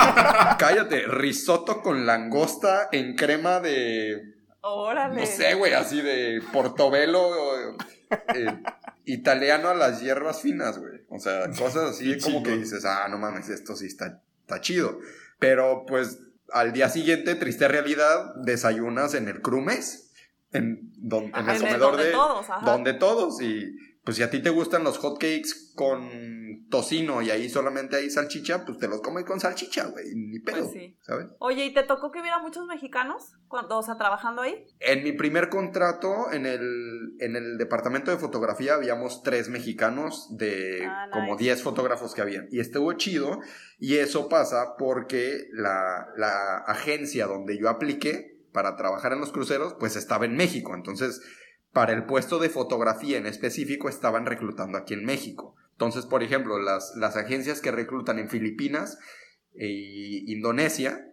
cállate, 0.59 1.07
risotto 1.07 1.81
con 1.81 2.05
langosta 2.05 2.89
en 2.91 3.15
crema 3.15 3.61
de 3.61 4.35
Órale. 4.59 5.21
no 5.21 5.25
sé, 5.25 5.53
güey, 5.53 5.71
así 5.71 6.01
de 6.01 6.41
portobelo 6.51 7.77
eh, 8.11 8.61
italiano 9.05 9.69
a 9.69 9.73
las 9.73 10.01
hierbas 10.01 10.41
finas, 10.41 10.79
güey. 10.79 10.99
O 11.07 11.19
sea, 11.19 11.49
cosas 11.51 11.91
así 11.91 12.19
como 12.19 12.43
que 12.43 12.57
dices, 12.57 12.83
ah, 12.83 13.07
no 13.09 13.17
mames, 13.17 13.47
esto 13.47 13.73
sí 13.73 13.85
está, 13.85 14.21
está 14.41 14.59
chido. 14.59 14.99
Pero 15.39 15.85
pues 15.87 16.19
al 16.53 16.73
día 16.73 16.89
siguiente, 16.89 17.35
triste 17.35 17.67
realidad, 17.67 18.33
desayunas 18.43 19.13
en 19.13 19.27
el 19.27 19.41
Crumes, 19.41 20.13
en, 20.51 20.91
don- 20.97 21.25
en 21.25 21.35
Ajá, 21.35 21.55
el 21.55 21.61
comedor 21.61 21.91
donde 21.91 22.05
de... 22.05 22.11
todos. 22.11 22.45
Donde 22.63 22.93
todos, 22.93 23.41
y 23.41 23.71
pues 24.07 24.15
si 24.15 24.23
a 24.23 24.29
ti 24.29 24.41
te 24.41 24.49
gustan 24.51 24.85
los 24.85 24.99
hotcakes 24.99 25.73
con 25.75 26.65
tocino 26.69 27.21
y 27.21 27.29
ahí 27.29 27.49
solamente 27.49 27.97
hay 27.97 28.09
salchicha, 28.09 28.63
pues 28.63 28.77
te 28.77 28.87
los 28.87 29.01
comes 29.01 29.25
con 29.25 29.39
salchicha, 29.41 29.87
güey, 29.87 30.15
ni 30.15 30.39
pedo, 30.39 30.59
Pues 30.59 30.71
sí. 30.71 30.97
¿sabes? 31.01 31.27
Oye, 31.39 31.65
¿y 31.65 31.73
te 31.73 31.83
tocó 31.83 32.09
que 32.11 32.21
hubiera 32.21 32.39
muchos 32.39 32.65
mexicanos 32.67 33.33
cuando, 33.49 33.77
o 33.77 33.83
sea, 33.83 33.97
trabajando 33.97 34.43
ahí? 34.43 34.65
En 34.79 35.03
mi 35.03 35.11
primer 35.11 35.49
contrato 35.49 36.31
en 36.31 36.45
el, 36.45 37.15
en 37.19 37.35
el 37.35 37.57
departamento 37.57 38.09
de 38.09 38.17
fotografía 38.17 38.75
habíamos 38.75 39.23
tres 39.23 39.49
mexicanos 39.49 40.29
de 40.37 40.85
Ah, 40.85 41.07
como 41.11 41.33
nice. 41.33 41.43
10 41.43 41.63
fotógrafos 41.63 42.13
que 42.13 42.21
habían. 42.21 42.47
Y 42.49 42.61
estuvo 42.61 42.93
chido. 42.93 43.39
Y 43.77 43.97
eso 43.97 44.29
pasa 44.29 44.75
porque 44.77 45.47
la, 45.51 46.07
la 46.15 46.59
agencia 46.67 47.27
donde 47.27 47.57
yo 47.59 47.67
apliqué 47.67 48.37
para 48.53 48.77
trabajar 48.77 49.11
en 49.11 49.19
los 49.19 49.33
cruceros, 49.33 49.75
pues 49.79 49.95
estaba 49.97 50.25
en 50.25 50.35
México. 50.35 50.73
Entonces, 50.73 51.21
para 51.77 51.93
el 51.93 52.05
puesto 52.05 52.39
de 52.39 52.49
fotografía 52.49 53.19
en 53.19 53.27
específico, 53.27 53.87
estaban 53.87 54.25
reclutando 54.25 54.79
aquí 54.79 54.95
en 54.95 55.05
México. 55.05 55.55
Entonces, 55.73 56.07
por 56.07 56.23
ejemplo, 56.23 56.57
las, 56.59 56.93
las 56.95 57.15
agencias 57.17 57.61
que 57.61 57.69
reclutan 57.71 58.17
en 58.17 58.29
Filipinas 58.29 58.97
e 59.55 60.23
Indonesia, 60.25 61.03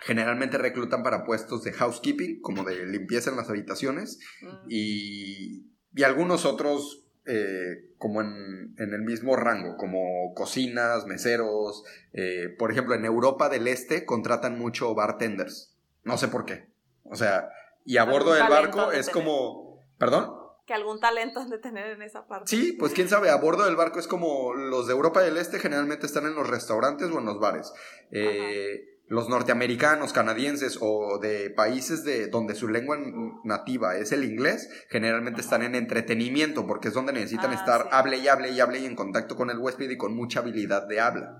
Generalmente 0.00 0.58
reclutan 0.58 1.02
para 1.02 1.24
puestos 1.24 1.64
de 1.64 1.72
housekeeping, 1.72 2.40
como 2.40 2.62
de 2.62 2.86
limpieza 2.86 3.30
en 3.30 3.36
las 3.36 3.48
habitaciones, 3.50 4.18
Mm. 4.42 4.66
y, 4.68 5.66
y 5.92 6.02
algunos 6.04 6.44
otros 6.44 7.04
eh, 7.26 7.90
como 7.98 8.20
en, 8.20 8.74
en 8.78 8.94
el 8.94 9.02
mismo 9.02 9.34
rango, 9.36 9.76
como 9.76 10.32
cocinas, 10.34 11.04
meseros. 11.06 11.82
eh, 12.12 12.48
por 12.58 12.70
ejemplo, 12.70 12.94
en 12.94 13.04
Europa 13.04 13.48
del 13.48 13.66
Este 13.66 14.04
contratan 14.04 14.56
mucho 14.58 14.94
bartenders. 14.94 15.74
No 16.04 16.16
sé 16.16 16.28
por 16.28 16.44
qué. 16.44 16.66
O 17.02 17.16
sea, 17.16 17.48
y 17.84 17.96
a 17.96 18.04
bordo 18.04 18.32
del 18.34 18.48
barco 18.48 18.92
es 18.92 19.10
como... 19.10 19.67
¿Perdón? 19.98 20.34
Que 20.66 20.74
algún 20.74 21.00
talento 21.00 21.40
han 21.40 21.50
de 21.50 21.58
tener 21.58 21.86
en 21.90 22.02
esa 22.02 22.26
parte. 22.26 22.44
Sí, 22.46 22.72
pues 22.78 22.92
quién 22.92 23.08
sabe, 23.08 23.30
a 23.30 23.36
bordo 23.36 23.64
del 23.64 23.76
barco 23.76 23.98
es 23.98 24.06
como 24.06 24.54
los 24.54 24.86
de 24.86 24.92
Europa 24.92 25.22
del 25.22 25.38
Este 25.38 25.58
generalmente 25.58 26.06
están 26.06 26.26
en 26.26 26.34
los 26.34 26.48
restaurantes 26.48 27.10
o 27.10 27.18
en 27.18 27.24
los 27.24 27.40
bares. 27.40 27.72
Eh, 28.10 28.98
los 29.06 29.30
norteamericanos, 29.30 30.12
canadienses 30.12 30.78
o 30.82 31.18
de 31.18 31.48
países 31.48 32.04
de 32.04 32.26
donde 32.26 32.54
su 32.54 32.68
lengua 32.68 32.98
nativa 33.44 33.96
es 33.96 34.12
el 34.12 34.22
inglés, 34.24 34.68
generalmente 34.90 35.40
están 35.40 35.62
en 35.62 35.74
entretenimiento 35.74 36.66
porque 36.66 36.88
es 36.88 36.94
donde 36.94 37.14
necesitan 37.14 37.52
Ah, 37.52 37.54
estar 37.54 37.82
sí. 37.84 37.88
hable 37.90 38.18
y 38.18 38.28
hable 38.28 38.50
y 38.50 38.60
hable 38.60 38.80
y 38.80 38.84
en 38.84 38.94
contacto 38.96 39.34
con 39.36 39.48
el 39.48 39.56
huésped 39.58 39.88
y 39.88 39.96
con 39.96 40.14
mucha 40.14 40.40
habilidad 40.40 40.86
de 40.86 41.00
habla. 41.00 41.38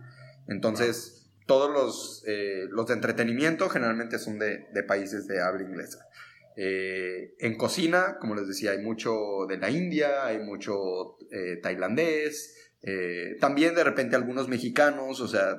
Entonces, 0.49 1.31
todos 1.47 1.71
los, 1.71 2.25
eh, 2.27 2.65
los 2.71 2.87
de 2.87 2.95
entretenimiento 2.95 3.69
generalmente 3.69 4.19
son 4.19 4.39
de, 4.39 4.67
de 4.73 4.83
países 4.83 5.27
de 5.27 5.43
habla 5.43 5.63
inglesa. 5.63 5.99
Eh, 6.61 7.37
en 7.39 7.57
cocina, 7.57 8.17
como 8.19 8.35
les 8.35 8.49
decía, 8.49 8.73
hay 8.73 8.79
mucho 8.79 9.47
de 9.49 9.59
la 9.59 9.71
India, 9.71 10.27
hay 10.27 10.41
mucho 10.41 11.17
eh, 11.31 11.61
tailandés, 11.63 12.73
eh, 12.83 13.37
también 13.41 13.77
de 13.77 13.85
repente 13.85 14.17
algunos 14.17 14.49
mexicanos, 14.49 15.21
o 15.21 15.29
sea, 15.29 15.55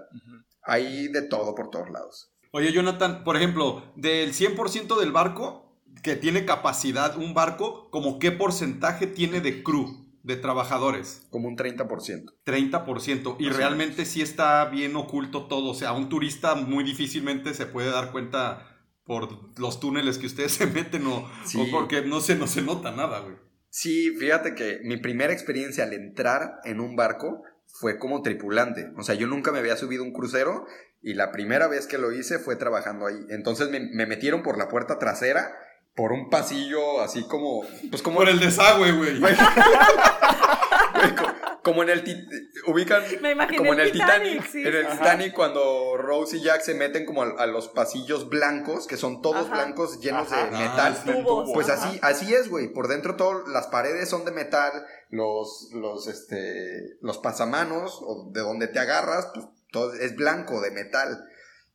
hay 0.62 1.08
de 1.08 1.22
todo 1.22 1.56
por 1.56 1.70
todos 1.70 1.90
lados. 1.90 2.34
Oye, 2.52 2.74
Jonathan, 2.74 3.24
por 3.24 3.38
ejemplo, 3.38 3.94
del 3.96 4.34
100% 4.34 5.00
del 5.00 5.14
barco 5.14 5.80
que 6.04 6.18
tiene 6.18 6.44
capacidad 6.44 7.16
un 7.16 7.34
barco, 7.34 7.90
¿como 7.92 8.20
qué 8.20 8.34
porcentaje 8.34 9.08
tiene 9.08 9.40
de 9.40 9.64
crew, 9.64 10.06
de 10.24 10.36
trabajadores? 10.36 11.28
Como 11.30 11.48
un 11.48 11.56
30%. 11.56 12.26
30%. 12.46 13.38
Y 13.40 13.48
realmente 13.48 14.04
sí 14.04 14.22
está 14.22 14.66
bien 14.66 14.98
oculto 14.98 15.48
todo. 15.48 15.70
O 15.70 15.76
sea, 15.76 15.94
un 15.94 16.10
turista 16.10 16.56
muy 16.56 16.84
difícilmente 16.84 17.54
se 17.54 17.68
puede 17.68 17.90
dar 17.90 18.12
cuenta 18.12 18.79
por 19.10 19.28
los 19.60 19.80
túneles 19.80 20.20
que 20.20 20.28
ustedes 20.28 20.52
se 20.54 20.68
meten 20.68 21.08
o, 21.08 21.28
Sí. 21.44 21.60
o 21.60 21.66
porque 21.72 22.04
no 22.04 22.22
se, 22.22 22.36
no 22.36 22.46
se 22.46 22.62
nota 22.62 22.92
nada, 22.92 23.22
güey. 23.22 23.36
Sí, 23.72 24.12
fíjate 24.20 24.54
que 24.54 24.82
mi 24.84 24.98
primera 24.98 25.34
experiencia 25.34 25.84
al 25.84 25.94
entrar 25.94 26.60
en 26.64 26.80
un 26.80 26.96
barco 26.96 27.42
fue 27.80 27.98
como 27.98 28.22
tripulante. 28.22 28.92
O 28.98 29.04
sea, 29.04 29.16
yo 29.16 29.26
nunca 29.26 29.52
me 29.52 29.58
había 29.60 29.78
subido 29.78 30.04
un 30.04 30.14
crucero 30.14 30.66
y 31.02 31.16
la 31.16 31.32
primera 31.32 31.68
vez 31.68 31.88
que 31.88 31.98
lo 31.98 32.12
hice 32.12 32.38
fue 32.38 32.56
trabajando 32.56 33.08
ahí. 33.08 33.18
Entonces 33.30 33.72
me, 33.72 33.80
me 33.80 34.06
metieron 34.06 34.44
por 34.44 34.60
la 34.60 34.68
puerta 34.68 35.00
trasera, 35.00 35.56
por 35.96 36.12
un 36.12 36.30
pasillo 36.30 37.02
así 37.02 37.24
como... 37.28 37.64
Pues 37.90 38.04
como... 38.04 38.18
Por 38.18 38.30
el 38.30 38.40
desagüe, 38.40 38.92
güey. 38.92 39.20
Como 41.64 41.84
en 41.84 41.90
el 41.90 42.04
tit- 42.04 42.28
ubican 42.68 43.04
Me 43.22 43.32
imaginé 43.32 43.58
como 43.58 43.74
en 43.74 43.82
el 43.82 43.92
Titanic, 43.92 44.44
Titanic, 44.44 44.52
sí, 44.52 44.62
en 44.62 44.76
el. 44.76 44.88
Titanic 44.88 45.34
cuando 45.34 45.98
Rose 45.98 46.38
y 46.38 46.42
Jack 46.42 46.62
se 46.62 46.74
meten 46.74 47.06
como 47.06 47.24
a, 47.24 47.30
a 47.38 47.48
los 47.48 47.68
pasillos 47.68 48.30
blancos 48.30 48.88
que 48.88 48.96
son 48.98 49.22
todos 49.22 49.46
Ajá. 49.48 49.56
blancos 49.56 50.00
llenos 50.00 50.32
Ajá. 50.32 50.46
de 50.46 50.52
metal 50.52 50.98
Ah, 50.98 51.04
Tubos. 51.06 51.50
pues 51.54 51.70
Ajá. 51.70 51.88
así 51.90 52.00
así 52.02 52.34
es 52.34 52.50
güey 52.50 52.70
por 52.72 52.88
dentro 52.88 53.16
todo 53.18 53.46
las 53.48 53.68
paredes 53.68 54.08
son 54.10 54.24
de 54.26 54.32
metal 54.32 54.72
los 55.10 55.70
los 55.74 56.08
este 56.08 56.98
los 57.02 57.18
pasamanos 57.18 58.00
o 58.02 58.30
de 58.32 58.42
donde 58.42 58.68
te 58.68 58.80
agarras 58.80 59.28
pues 59.34 59.46
todo 59.72 59.94
es 59.94 60.16
blanco 60.16 60.62
de 60.62 60.72
metal 60.72 61.26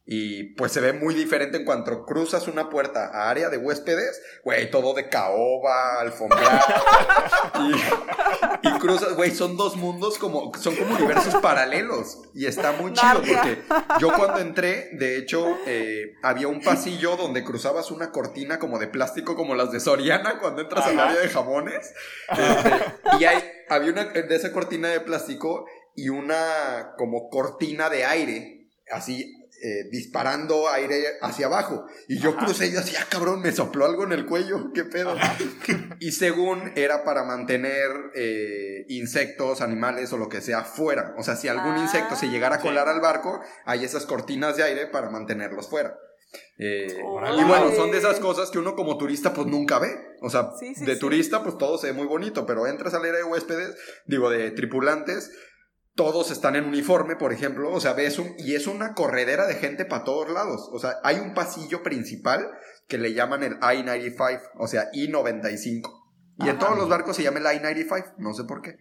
y 0.07 0.55
pues 0.55 0.73
se 0.73 0.81
ve 0.81 0.93
muy 0.93 1.15
diferente 1.15 1.57
en 1.57 1.65
cuanto 1.65 2.05
cruzas 2.05 2.47
una 2.47 2.69
puerta 2.69 3.07
a 3.07 3.31
área 3.31 3.49
de 3.49 3.57
huéspedes, 3.57 4.21
güey, 4.45 4.71
todo 4.71 4.93
de 4.93 5.09
caoba, 5.09 5.99
alfombra. 6.01 6.63
y, 8.63 8.69
y 8.69 8.79
cruzas, 8.79 9.15
güey, 9.15 9.31
son 9.31 9.57
dos 9.57 9.77
mundos 9.77 10.19
como, 10.19 10.53
son 10.61 10.77
como 10.77 10.95
universos 10.95 11.37
paralelos. 11.37 12.19
Y 12.35 12.45
está 12.45 12.73
muy 12.73 12.93
chido 12.93 13.15
porque 13.15 13.63
yo 13.99 14.13
cuando 14.13 14.41
entré, 14.41 14.91
de 14.93 15.17
hecho, 15.17 15.57
eh, 15.67 16.17
había 16.23 16.49
un 16.49 16.61
pasillo 16.61 17.17
donde 17.17 17.43
cruzabas 17.43 17.91
una 17.91 18.11
cortina 18.13 18.59
como 18.59 18.79
de 18.79 18.89
plástico, 18.89 19.35
como 19.37 19.55
las 19.55 19.73
de 19.73 19.81
Soriana 19.81 20.39
cuando 20.39 20.61
entras 20.61 20.87
al 20.87 21.01
área 21.01 21.19
de 21.19 21.29
jamones. 21.31 21.95
Este, 22.29 23.19
y 23.21 23.25
hay, 23.25 23.43
había 23.71 23.91
una 23.91 24.05
de 24.05 24.37
esa 24.37 24.53
cortina 24.53 24.89
de 24.89 25.01
plástico 25.01 25.65
y 25.97 26.11
una 26.11 26.95
como 26.99 27.31
cortina 27.31 27.89
de 27.89 28.05
aire, 28.05 28.69
así 28.91 29.44
eh, 29.67 29.89
disparando 29.91 30.69
aire 30.69 31.03
hacia 31.23 31.47
abajo. 31.47 31.87
Y 32.07 32.19
yo 32.19 32.37
crucé 32.37 32.67
y 32.67 32.73
yo 32.73 32.81
decía, 32.81 32.99
ah, 33.03 33.07
cabrón, 33.09 33.41
me 33.41 33.51
sopló 33.51 33.87
algo 33.87 34.05
en 34.05 34.13
el 34.13 34.27
cuello, 34.27 34.71
qué 34.75 34.85
pedo. 34.85 35.17
y 36.01 36.13
según 36.13 36.73
era 36.77 37.03
para 37.03 37.25
mantener 37.25 37.91
eh, 38.15 38.85
insectos, 38.89 39.63
animales 39.63 40.13
o 40.13 40.19
lo 40.19 40.29
que 40.29 40.43
sea 40.43 40.65
fuera. 40.65 41.15
O 41.17 41.23
sea, 41.23 41.37
si 41.37 41.49
algún 41.49 41.75
Ah, 41.77 41.81
insecto 41.83 42.15
se 42.15 42.29
llegara 42.29 42.57
a 42.57 42.59
sí. 42.61 42.67
colar 42.67 42.89
al 42.89 43.01
barco, 43.01 43.41
hay 43.65 43.85
esas 43.85 44.05
cortinas 44.05 44.57
de 44.59 44.65
aire 44.65 44.87
para 44.87 45.09
mantenerlos 45.09 45.71
fuera. 45.71 45.97
Eh, 46.59 46.89
y 47.39 47.45
bueno, 47.45 47.73
son 47.77 47.91
de 47.93 47.99
esas 47.99 48.19
cosas 48.21 48.51
que 48.51 48.59
uno 48.59 48.75
como 48.75 48.99
turista 48.99 49.33
pues 49.33 49.47
nunca 49.47 49.79
ve. 49.79 49.89
O 50.21 50.29
sea, 50.29 50.51
Sí, 50.59 50.75
sí, 50.75 50.85
de 50.85 50.97
turista 50.97 51.43
pues 51.43 51.57
todo 51.57 51.79
se 51.79 51.87
ve 51.89 51.93
muy 51.95 52.07
bonito, 52.07 52.45
pero 52.45 52.67
entras 52.67 52.93
al 52.93 53.01
área 53.03 53.15
de 53.15 53.25
huéspedes, 53.25 53.75
digo, 54.07 54.29
de 54.31 54.51
tripulantes, 54.51 55.31
todos 55.95 56.31
están 56.31 56.57
en 56.57 56.65
uniforme, 56.65 57.17
por 57.17 57.33
ejemplo, 57.33 57.71
o 57.73 57.81
sea, 57.81 57.93
ves 57.93 58.19
un, 58.19 58.35
y 58.39 58.55
es 58.55 58.67
una 58.67 58.95
corredera 58.95 59.47
de 59.47 59.55
gente 59.55 59.85
para 59.85 60.05
todos 60.05 60.29
lados. 60.29 60.69
O 60.73 60.79
sea, 60.79 60.97
hay 61.05 61.17
un 61.21 61.35
pasillo 61.35 61.83
principal 61.83 62.51
que 62.89 62.99
le 62.99 63.15
llaman 63.15 63.43
el 63.45 63.53
I-95, 63.55 64.41
o 64.59 64.67
sea, 64.67 64.89
I-95. 64.93 66.03
Y 66.41 66.49
en 66.49 66.59
todos 66.59 66.77
los 66.77 66.89
barcos 66.89 67.17
se 67.17 67.23
llama 67.23 67.39
el 67.39 67.47
I-95, 67.59 68.15
no 68.19 68.35
sé 68.35 68.45
por 68.45 68.61
qué. 68.61 68.77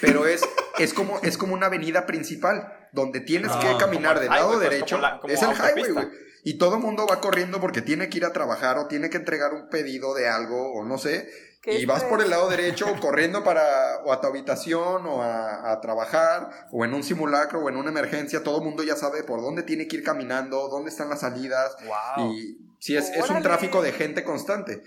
Pero 0.00 0.26
es, 0.26 0.42
es, 0.78 0.92
como, 0.92 1.18
es 1.22 1.38
como 1.38 1.54
una 1.54 1.66
avenida 1.66 2.06
principal, 2.06 2.72
donde 2.92 3.20
tienes 3.20 3.50
Ah, 3.52 3.60
que 3.60 3.66
como 3.68 3.78
caminar 3.78 4.16
el 4.16 4.22
del 4.24 4.28
highway, 4.28 4.38
lado 4.40 4.52
pues, 4.58 4.70
derecho. 4.70 4.96
como 4.96 5.02
la- 5.08 5.20
como 5.20 5.32
es 5.32 5.42
el 5.42 5.50
highway, 5.50 5.92
güey. 5.92 6.08
Y 6.44 6.58
todo 6.58 6.76
el 6.76 6.82
mundo 6.82 7.06
va 7.08 7.20
corriendo 7.20 7.60
porque 7.60 7.82
tiene 7.82 8.08
que 8.08 8.18
ir 8.18 8.24
a 8.24 8.32
trabajar 8.32 8.78
o 8.78 8.86
tiene 8.86 9.10
que 9.10 9.16
entregar 9.16 9.52
un 9.54 9.68
pedido 9.68 10.14
de 10.14 10.28
algo 10.28 10.72
o 10.72 10.84
no 10.84 10.98
sé. 10.98 11.28
Qué 11.68 11.80
Y 11.80 11.84
vas 11.84 12.04
por 12.04 12.22
el 12.22 12.30
lado 12.30 12.48
derecho 12.48 12.86
corriendo 13.00 13.44
para 13.44 14.00
o 14.04 14.12
a 14.12 14.20
tu 14.20 14.26
habitación 14.26 15.06
o 15.06 15.22
a, 15.22 15.70
a 15.70 15.80
trabajar 15.80 16.68
o 16.72 16.84
en 16.84 16.94
un 16.94 17.02
simulacro 17.02 17.60
o 17.60 17.68
en 17.68 17.76
una 17.76 17.90
emergencia. 17.90 18.42
Todo 18.42 18.58
el 18.58 18.64
mundo 18.64 18.82
ya 18.82 18.96
sabe 18.96 19.22
por 19.22 19.42
dónde 19.42 19.62
tiene 19.62 19.86
que 19.86 19.96
ir 19.96 20.02
caminando, 20.02 20.68
dónde 20.68 20.90
están 20.90 21.10
las 21.10 21.20
salidas. 21.20 21.76
Wow. 22.16 22.32
Y 22.32 22.58
sí, 22.78 22.96
es, 22.96 23.10
es 23.10 23.28
un 23.28 23.42
tráfico 23.42 23.82
de 23.82 23.92
gente 23.92 24.24
constante. 24.24 24.82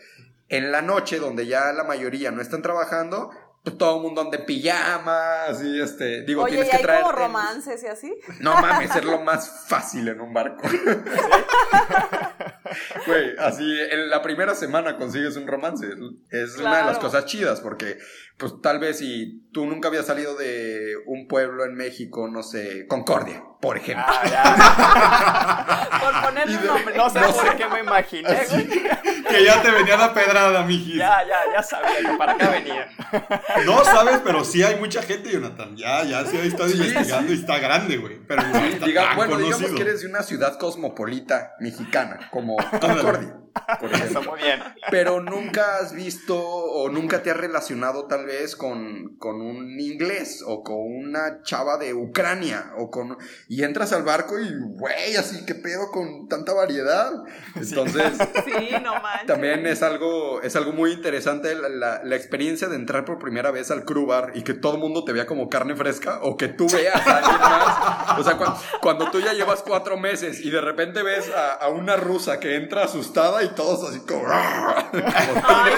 En 0.50 0.72
la 0.72 0.82
noche, 0.82 1.20
donde 1.20 1.46
ya 1.46 1.72
la 1.72 1.84
mayoría 1.84 2.32
no 2.32 2.42
están 2.42 2.62
trabajando, 2.62 3.30
todo 3.78 3.98
el 3.98 4.02
mundo 4.02 4.22
anda 4.22 4.38
en 4.38 4.46
pijamas 4.46 5.64
y 5.64 5.80
este, 5.80 6.24
digo, 6.24 6.44
Oye, 6.44 6.54
tienes 6.54 6.68
¿y 6.68 6.72
que 6.72 6.78
hay 6.78 6.84
traer... 6.84 7.02
como 7.02 7.14
romances 7.14 7.84
y 7.84 7.88
así? 7.88 8.16
No 8.40 8.54
mames, 8.60 8.96
es 8.96 9.06
lo 9.06 9.22
más 9.22 9.68
fácil 9.68 10.08
en 10.08 10.20
un 10.22 10.34
barco. 10.34 10.68
Güey, 13.06 13.36
así 13.38 13.64
en 13.64 14.10
la 14.10 14.22
primera 14.22 14.56
semana 14.56 14.98
consigues 14.98 15.36
un 15.36 15.48
romance. 15.48 15.88
Es 16.30 16.58
una 16.58 16.78
de 16.78 16.84
las 16.86 17.00
cosas 17.00 17.26
chidas 17.26 17.60
porque, 17.60 17.98
pues 18.38 18.54
tal 18.62 18.80
vez 18.80 19.00
si 19.00 19.50
tú 19.52 19.66
nunca 19.66 19.90
habías 19.90 20.06
salido 20.06 20.36
de 20.36 20.94
un 21.06 21.28
pueblo 21.28 21.66
en 21.66 21.76
México, 21.76 22.30
no 22.30 22.44
sé, 22.44 22.86
Concordia, 22.88 23.44
por 23.60 23.78
ejemplo. 23.78 24.06
Ah, 24.08 24.22
ya. 24.26 26.00
Por 26.02 26.22
ponerle 26.24 26.58
un 26.58 26.66
nombre. 26.66 26.98
No 26.98 27.10
sé 27.10 27.20
por 27.20 27.56
qué 27.56 27.68
me 27.68 27.80
imaginé, 27.82 28.46
güey. 28.50 29.11
Que 29.32 29.44
ya 29.46 29.62
te 29.62 29.72
venía 29.72 29.98
la 29.98 30.14
pedrada, 30.14 30.64
mijis. 30.64 30.96
Ya, 30.98 31.24
ya, 31.28 31.40
ya 31.54 31.64
sabía 31.64 32.00
que 32.12 32.18
para 32.18 32.34
acá 32.34 32.50
venía. 32.50 32.88
No 33.66 33.84
sabes, 33.84 34.20
pero 34.24 34.44
sí 34.44 34.62
hay 34.64 34.76
mucha 34.78 35.02
gente, 35.02 35.32
Jonathan. 35.32 35.76
Ya, 35.76 36.04
ya 36.04 36.26
se 36.26 36.38
ha 36.40 36.44
estado 36.44 36.70
Sí, 36.70 36.78
investigando 36.78 37.32
y 37.34 37.36
está 37.36 37.60
grande, 37.60 37.98
güey. 37.98 38.20
Pero 38.28 38.44
no 38.44 38.58
está 38.60 38.86
Diga- 38.86 39.08
tan 39.08 39.16
bueno, 39.16 39.38
digamos 39.38 39.72
que 39.72 39.82
eres 39.82 40.02
de 40.02 40.08
una 40.08 40.24
ciudad 40.24 40.58
cosmopolita 40.58 41.54
mexicana, 41.60 42.28
como 42.32 42.58
Concordia, 42.58 43.36
por 43.80 43.92
Está 43.92 44.06
ejemplo. 44.06 44.32
muy 44.32 44.42
bien. 44.42 44.60
Pero 44.90 45.22
nunca 45.22 45.78
has 45.78 45.94
visto 45.94 46.38
o 46.40 46.90
nunca 46.90 47.22
te 47.24 47.32
has 47.32 47.38
relacionado 47.38 48.08
tal 48.08 48.26
vez 48.26 48.56
con, 48.56 49.16
con 49.18 49.42
un 49.42 49.80
inglés 49.80 50.44
o 50.46 50.64
con 50.64 50.78
una 50.80 51.42
chava 51.44 51.78
de 51.78 51.94
Ucrania 51.94 52.72
o 52.78 52.90
con... 52.90 53.18
Y 53.48 53.64
entras 53.64 53.94
al 53.94 54.04
barco 54.04 54.40
y, 54.40 54.50
güey, 54.78 55.16
así 55.16 55.46
que 55.46 55.56
pedo 55.56 55.90
con 55.92 56.28
tanta 56.28 56.54
variedad. 56.54 57.12
Entonces... 57.56 58.14
Sí, 58.46 58.70
no 58.84 58.94
manches. 59.02 59.28
También 59.28 59.66
es 59.68 59.84
algo, 59.84 60.42
es 60.42 60.56
algo 60.56 60.72
muy 60.74 60.92
interesante 60.94 61.54
la, 61.56 61.70
la- 61.70 62.02
la 62.04 62.16
experiencia 62.16 62.68
de 62.68 62.76
entrar 62.76 63.06
por 63.06 63.20
primera 63.20 63.52
vez 63.52 63.70
al 63.72 63.86
crew 63.86 64.06
bar 64.06 64.32
y 64.36 64.44
que 64.44 64.54
todo 64.54 64.74
el 64.76 64.80
mundo 64.80 65.04
te 65.04 65.14
vea 65.14 65.26
como 65.26 65.48
carne 65.50 65.76
fresca 65.76 66.20
o 66.24 66.38
que 66.38 66.48
tú 66.48 66.68
veas 66.72 67.06
a 67.08 67.18
alguien 67.18 67.40
más. 67.40 68.20
O 68.20 68.24
sea, 68.24 68.38
cua- 68.40 68.58
cuando 68.82 69.10
tú 69.12 69.20
ya 69.20 69.34
llevas 69.34 69.62
cuatro 69.62 69.98
meses 69.98 70.40
y 70.44 70.50
de 70.50 70.62
repente 70.62 71.04
ves 71.04 71.30
a, 71.30 71.54
a 71.54 71.70
una 71.70 71.96
rusa 71.98 72.40
que 72.40 72.56
entra 72.56 72.84
asustada 72.86 73.41
y 73.44 73.50
todos 73.50 73.90
así 73.90 74.00
como... 74.02 74.24
como 74.24 75.04
miedo. 75.04 75.78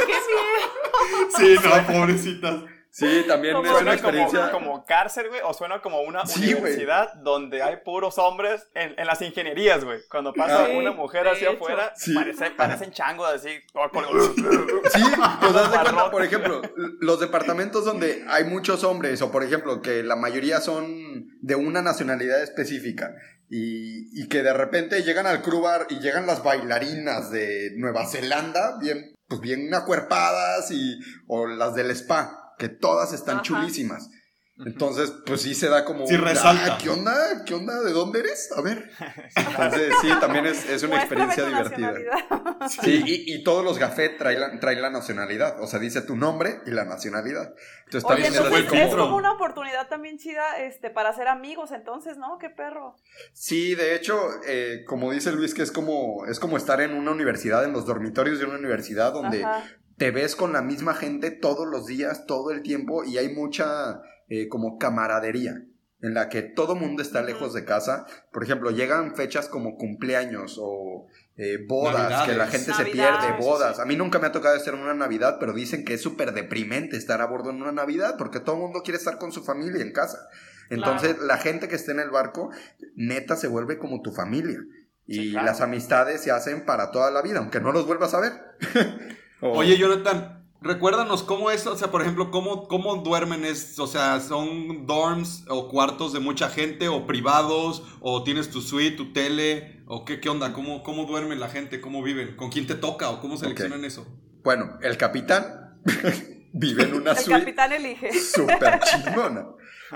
Sí, 1.37 1.55
no, 1.63 1.87
pobrecitas. 1.87 2.72
Sí, 2.95 3.25
también 3.27 3.57
es 3.57 3.81
una 3.81 3.93
experiencia. 3.93 4.51
Como, 4.51 4.67
como 4.67 4.85
cárcel, 4.85 5.29
güey, 5.29 5.41
o 5.43 5.51
suena 5.55 5.81
como 5.81 6.01
una 6.01 6.21
universidad 6.37 7.11
donde 7.15 7.63
hay 7.63 7.77
puros 7.77 8.19
hombres 8.19 8.67
en, 8.75 8.93
en 8.99 9.07
las 9.07 9.19
ingenierías, 9.23 9.83
güey. 9.83 10.01
Cuando 10.11 10.31
pasa 10.31 10.67
una 10.69 10.91
mujer 10.91 11.27
hacia 11.27 11.49
afuera, 11.49 11.91
parece, 12.13 12.51
parecen 12.51 12.91
changos 12.91 13.27
así. 13.33 13.49
sí, 13.49 15.01
pues 15.41 15.55
haz 15.55 15.71
de 15.71 15.79
cuenta, 15.79 16.11
por 16.11 16.23
ejemplo, 16.23 16.61
los 16.99 17.19
departamentos 17.19 17.83
donde 17.83 18.23
hay 18.27 18.43
muchos 18.43 18.83
hombres, 18.83 19.23
o 19.23 19.31
por 19.31 19.43
ejemplo, 19.43 19.81
que 19.81 20.03
la 20.03 20.15
mayoría 20.15 20.61
son 20.61 21.31
de 21.41 21.55
una 21.55 21.81
nacionalidad 21.81 22.43
específica. 22.43 23.15
Y, 23.49 24.09
y, 24.19 24.27
que 24.29 24.41
de 24.41 24.53
repente 24.53 25.03
llegan 25.03 25.27
al 25.27 25.41
crew 25.41 25.61
bar 25.61 25.87
y 25.89 25.99
llegan 25.99 26.25
las 26.25 26.43
bailarinas 26.43 27.29
de 27.29 27.71
Nueva 27.75 28.07
Zelanda, 28.07 28.77
bien, 28.79 29.15
pues 29.27 29.41
bien 29.41 29.73
acuerpadas, 29.73 30.71
y, 30.71 30.99
o 31.27 31.45
las 31.47 31.75
del 31.75 31.91
spa 31.91 32.42
que 32.63 32.69
todas 32.69 33.11
están 33.11 33.41
chulísimas. 33.41 34.09
Entonces, 34.65 35.11
pues 35.25 35.41
sí 35.41 35.53
se 35.53 35.67
da 35.67 35.83
como... 35.83 36.07
Sí, 36.07 36.15
resalta. 36.15 36.77
¿Qué 36.77 36.89
onda? 36.89 37.43
¿Qué 37.45 37.55
onda? 37.55 37.81
¿De 37.81 37.91
dónde 37.91 38.21
eres? 38.21 38.53
A 38.55 38.61
ver. 38.61 38.89
Entonces, 39.35 39.93
sí, 39.99 40.07
también 40.21 40.45
es, 40.45 40.69
es 40.69 40.81
una 40.83 40.97
experiencia 40.97 41.43
divertida. 41.43 41.93
Sí, 42.69 43.03
y, 43.05 43.33
y, 43.33 43.43
todos 43.43 43.65
los 43.65 43.77
gafet 43.79 44.17
traen 44.17 44.39
la, 44.39 44.57
traen 44.61 44.81
la 44.81 44.91
nacionalidad. 44.91 45.61
O 45.61 45.67
sea, 45.67 45.79
dice 45.79 46.03
tu 46.03 46.15
nombre 46.15 46.61
y 46.65 46.71
la 46.71 46.85
nacionalidad. 46.85 47.53
Entonces, 47.85 48.05
Oye, 48.05 48.23
también 48.23 48.33
entonces, 48.33 48.69
como... 48.69 48.81
es 48.81 48.95
como 48.95 49.17
una 49.17 49.33
oportunidad 49.33 49.89
también 49.89 50.17
chida 50.17 50.57
este, 50.59 50.89
para 50.89 51.09
hacer 51.09 51.27
amigos, 51.27 51.71
entonces, 51.73 52.17
¿no? 52.17 52.37
Qué 52.39 52.49
perro. 52.49 52.95
Sí, 53.33 53.75
de 53.75 53.95
hecho, 53.95 54.17
eh, 54.47 54.85
como 54.87 55.11
dice 55.11 55.33
Luis, 55.33 55.53
que 55.53 55.63
es 55.63 55.71
como, 55.73 56.25
es 56.27 56.39
como 56.39 56.55
estar 56.55 56.79
en 56.79 56.93
una 56.93 57.11
universidad, 57.11 57.65
en 57.65 57.73
los 57.73 57.85
dormitorios 57.85 58.39
de 58.39 58.45
una 58.45 58.55
universidad 58.55 59.11
donde 59.11 59.45
te 59.97 60.11
ves 60.11 60.35
con 60.35 60.53
la 60.53 60.61
misma 60.61 60.93
gente 60.93 61.31
todos 61.31 61.67
los 61.67 61.85
días, 61.85 62.25
todo 62.25 62.51
el 62.51 62.61
tiempo 62.61 63.03
y 63.03 63.17
hay 63.17 63.33
mucha 63.33 64.01
eh, 64.29 64.47
como 64.47 64.77
camaradería 64.77 65.63
en 66.03 66.13
la 66.13 66.27
que 66.27 66.41
todo 66.41 66.75
mundo 66.75 67.01
está 67.01 67.21
lejos 67.21 67.53
de 67.53 67.63
casa. 67.63 68.05
Por 68.31 68.43
ejemplo, 68.43 68.71
llegan 68.71 69.15
fechas 69.15 69.47
como 69.47 69.77
cumpleaños 69.77 70.59
o 70.61 71.07
eh, 71.37 71.59
bodas, 71.65 72.27
que 72.27 72.35
la 72.35 72.47
gente 72.47 72.73
se 72.73 72.85
pierde, 72.85 73.37
bodas. 73.39 73.79
A 73.79 73.85
mí 73.85 73.95
nunca 73.95 74.19
me 74.19 74.27
ha 74.27 74.31
tocado 74.33 74.55
estar 74.55 74.73
en 74.73 74.81
una 74.81 74.93
Navidad, 74.93 75.37
pero 75.39 75.53
dicen 75.53 75.85
que 75.85 75.93
es 75.93 76.01
súper 76.01 76.33
deprimente 76.33 76.97
estar 76.97 77.21
a 77.21 77.25
bordo 77.25 77.51
en 77.51 77.61
una 77.61 77.71
Navidad 77.71 78.15
porque 78.17 78.41
todo 78.41 78.57
el 78.57 78.61
mundo 78.63 78.81
quiere 78.83 78.97
estar 78.97 79.17
con 79.17 79.31
su 79.31 79.45
familia 79.45 79.81
en 79.81 79.93
casa. 79.93 80.27
Entonces, 80.69 81.19
la 81.19 81.37
gente 81.37 81.69
que 81.69 81.75
está 81.75 81.93
en 81.93 82.01
el 82.01 82.09
barco, 82.09 82.49
neta, 82.95 83.37
se 83.37 83.47
vuelve 83.47 83.77
como 83.77 84.01
tu 84.01 84.11
familia. 84.11 84.59
Y 85.05 85.31
las 85.31 85.61
amistades 85.61 86.21
se 86.21 86.31
hacen 86.31 86.65
para 86.65 86.91
toda 86.91 87.11
la 87.11 87.21
vida, 87.21 87.39
aunque 87.39 87.61
no 87.61 87.71
los 87.71 87.85
vuelvas 87.85 88.13
a 88.13 88.19
ver. 88.19 88.33
Oye, 89.43 89.77
Jonathan, 89.77 90.45
recuérdanos 90.61 91.23
cómo 91.23 91.51
es, 91.51 91.67
o 91.67 91.75
sea, 91.75 91.91
por 91.91 92.01
ejemplo, 92.01 92.31
cómo, 92.31 92.67
cómo 92.67 92.95
duermen, 92.97 93.43
es, 93.45 93.77
o 93.77 93.87
sea, 93.87 94.19
son 94.21 94.87
dorms 94.87 95.45
o 95.49 95.67
cuartos 95.67 96.13
de 96.13 96.19
mucha 96.19 96.49
gente 96.49 96.87
o 96.87 97.05
privados 97.05 97.83
o 97.99 98.23
tienes 98.23 98.49
tu 98.49 98.61
suite, 98.61 98.95
tu 98.95 99.11
tele 99.11 99.83
o 99.85 100.05
qué, 100.05 100.19
qué 100.19 100.29
onda, 100.29 100.53
cómo, 100.53 100.83
cómo 100.83 101.05
duermen 101.05 101.39
la 101.39 101.49
gente, 101.49 101.81
cómo 101.81 102.01
viven, 102.01 102.35
con 102.37 102.49
quién 102.49 102.67
te 102.67 102.75
toca 102.75 103.09
o 103.09 103.19
cómo 103.19 103.37
seleccionan 103.37 103.83
eso. 103.83 104.07
Bueno, 104.43 104.77
el 104.81 104.97
capitán 104.97 105.81
vive 106.53 106.83
en 106.83 106.93
una 106.95 107.15
suite. 107.15 107.33
El 107.33 107.39
capitán 107.41 107.71
elige. 107.73 108.13
Súper 108.13 108.79
chingona. 108.83 109.47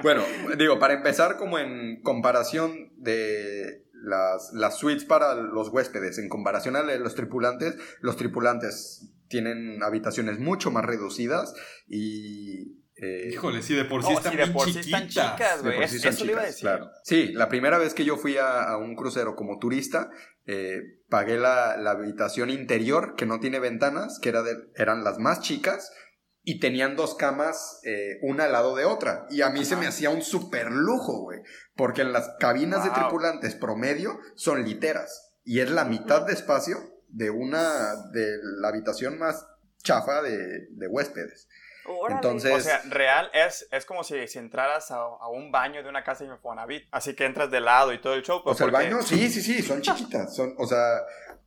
Bueno, 0.04 0.24
digo, 0.58 0.78
para 0.78 0.94
empezar, 0.94 1.38
como 1.38 1.58
en 1.58 2.02
comparación 2.04 2.92
de 2.98 3.86
las, 3.94 4.52
las 4.54 4.78
suites 4.78 5.06
para 5.06 5.34
los 5.36 5.70
huéspedes, 5.70 6.20
en 6.20 6.30
comparación 6.30 6.76
a 6.76 6.84
los 6.84 7.16
tripulantes, 7.16 7.76
los 8.02 8.16
tripulantes 8.16 9.17
tienen 9.28 9.82
habitaciones 9.84 10.40
mucho 10.40 10.72
más 10.72 10.86
reducidas 10.86 11.54
y... 11.88 12.86
Eh, 13.00 13.30
Híjole, 13.32 13.62
sí, 13.62 13.76
de 13.76 13.86
por 13.86 14.04
sí 14.04 14.12
están 14.12 14.36
de 14.36 14.48
por 14.48 14.72
sí 14.72 14.80
están 14.80 15.08
chicas, 15.08 15.62
güey. 15.62 15.84
Eso 15.84 16.26
le 16.26 16.32
iba 16.32 16.42
a 16.42 16.46
decir. 16.46 16.62
Claro. 16.62 16.90
Sí, 17.04 17.32
la 17.32 17.48
primera 17.48 17.78
vez 17.78 17.94
que 17.94 18.04
yo 18.04 18.18
fui 18.18 18.38
a, 18.38 18.76
un 18.78 18.96
crucero 18.96 19.36
como 19.36 19.60
turista, 19.60 20.10
eh, 20.48 20.82
pagué 21.08 21.38
la, 21.38 21.78
la, 21.78 21.92
habitación 21.92 22.50
interior, 22.50 23.14
que 23.16 23.28
no 23.28 23.40
tiene 23.40 23.60
ventanas, 23.60 24.18
que 24.20 24.30
era 24.30 24.42
de, 24.42 24.56
eran 24.78 25.04
las 25.04 25.20
más 25.20 25.42
chicas, 25.42 25.92
y 26.50 26.62
tenían 26.62 26.96
dos 26.96 27.16
camas, 27.16 27.82
eh, 27.84 28.20
una 28.22 28.46
al 28.46 28.54
lado 28.54 28.74
de 28.74 28.86
otra. 28.86 29.26
Y 29.30 29.42
a 29.42 29.50
mí 29.50 29.66
se 29.66 29.76
me 29.76 29.86
hacía 29.86 30.12
un 30.12 30.22
super 30.22 30.72
lujo, 30.72 31.24
güey. 31.24 31.40
Porque 31.76 32.04
en 32.04 32.14
las 32.14 32.36
cabinas 32.40 32.86
de 32.86 32.92
tripulantes 32.92 33.54
promedio 33.56 34.18
son 34.36 34.64
literas. 34.64 35.34
Y 35.44 35.60
es 35.60 35.70
la 35.70 35.84
mitad 35.84 36.26
de 36.26 36.32
espacio 36.32 36.78
de 37.08 37.30
una, 37.30 37.96
de 38.12 38.38
la 38.60 38.70
habitación 38.70 39.18
más 39.18 39.46
chafa 39.84 40.22
de, 40.22 40.68
de 40.72 40.88
huéspedes. 40.88 41.48
Entonces, 42.10 42.54
o 42.54 42.60
sea, 42.60 42.82
real 42.90 43.30
es, 43.34 43.68
es 43.72 43.86
como 43.86 44.04
si, 44.04 44.28
si 44.28 44.40
entraras 44.40 44.92
a, 44.92 44.98
a, 44.98 45.30
un 45.30 45.52
baño 45.52 45.82
de 45.84 45.90
una 45.90 46.04
casa 46.04 46.26
de 46.26 46.32
Infonavit, 46.32 46.84
así 46.92 47.16
que 47.16 47.26
entras 47.26 47.50
de 47.50 47.62
lado 47.62 47.94
y 47.94 48.02
todo 48.02 48.14
el 48.14 48.24
show. 48.24 48.42
Pues, 48.44 48.56
o 48.56 48.58
sea, 48.58 48.66
el 48.66 48.74
baño, 48.74 49.02
sí, 49.02 49.30
sí, 49.30 49.42
sí, 49.42 49.62
son 49.62 49.82
chiquitas. 49.82 50.36
Son, 50.36 50.54
o 50.58 50.68
sea, 50.68 51.02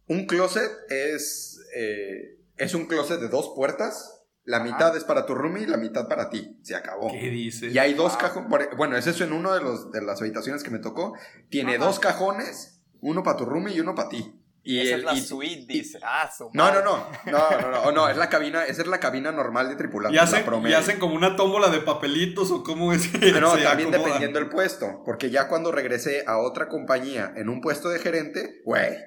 un 0.07 0.27
closet 0.27 0.71
es, 0.89 1.61
eh, 1.75 2.39
es 2.57 2.75
un 2.75 2.87
closet 2.87 3.21
de 3.21 3.29
dos 3.29 3.53
puertas. 3.55 4.17
La 4.45 4.61
mitad 4.61 4.97
es 4.97 5.05
para 5.05 5.27
tu 5.27 5.35
roomie 5.35 5.65
y 5.65 5.67
la 5.67 5.77
mitad 5.77 6.09
para 6.09 6.31
ti. 6.31 6.59
Se 6.63 6.75
acabó. 6.75 7.13
¿Qué 7.13 7.29
dices? 7.29 7.75
Y 7.75 7.79
hay 7.79 7.93
dos 7.93 8.17
cajones. 8.17 8.69
Bueno, 8.77 8.97
es 8.97 9.07
eso 9.07 9.23
en 9.23 9.33
una 9.33 9.55
de, 9.55 9.61
los, 9.61 9.93
de 9.93 10.01
las 10.01 10.21
habitaciones 10.23 10.63
que 10.63 10.71
me 10.71 10.79
tocó. 10.79 11.15
Tiene 11.51 11.77
dos 11.77 12.01
cajones, 12.01 12.81
uno 13.01 13.23
para 13.23 13.37
tu 13.37 13.45
roomie 13.45 13.75
y 13.75 13.81
uno 13.81 13.95
para 13.95 14.09
ti. 14.09 14.40
Y 14.63 14.81
esa 14.81 14.97
es 14.97 15.05
la 15.05 15.17
suite, 15.17 15.65
dice. 15.67 15.99
Ah, 16.03 16.31
no, 16.53 16.71
no, 16.71 16.83
no, 16.83 17.07
no, 17.27 17.61
no, 17.61 17.71
no, 17.71 17.93
no, 17.93 18.09
es 18.09 18.17
la 18.17 18.29
cabina, 18.29 18.65
esa 18.65 18.83
es 18.83 18.89
la 18.89 19.01
cabina 19.01 19.33
normal 19.33 19.69
de 19.69 19.77
tripulante. 19.77 20.15
¿Y 20.15 20.19
hacen, 20.19 20.45
¿y 20.67 20.73
hacen 20.75 20.99
como 20.99 21.15
una 21.15 21.35
tómbola 21.35 21.69
de 21.69 21.81
papelitos 21.81 22.51
o 22.51 22.63
cómo 22.63 22.93
es? 22.93 23.11
No, 23.41 23.57
también 23.57 23.91
dependiendo 23.91 24.39
del 24.39 24.49
puesto, 24.49 25.03
porque 25.05 25.31
ya 25.31 25.49
cuando 25.49 25.73
regresé 25.73 26.25
a 26.27 26.39
otra 26.39 26.69
compañía 26.69 27.33
en 27.37 27.49
un 27.49 27.61
puesto 27.61 27.89
de 27.89 27.99
gerente, 28.01 28.61
güey, 28.65 28.99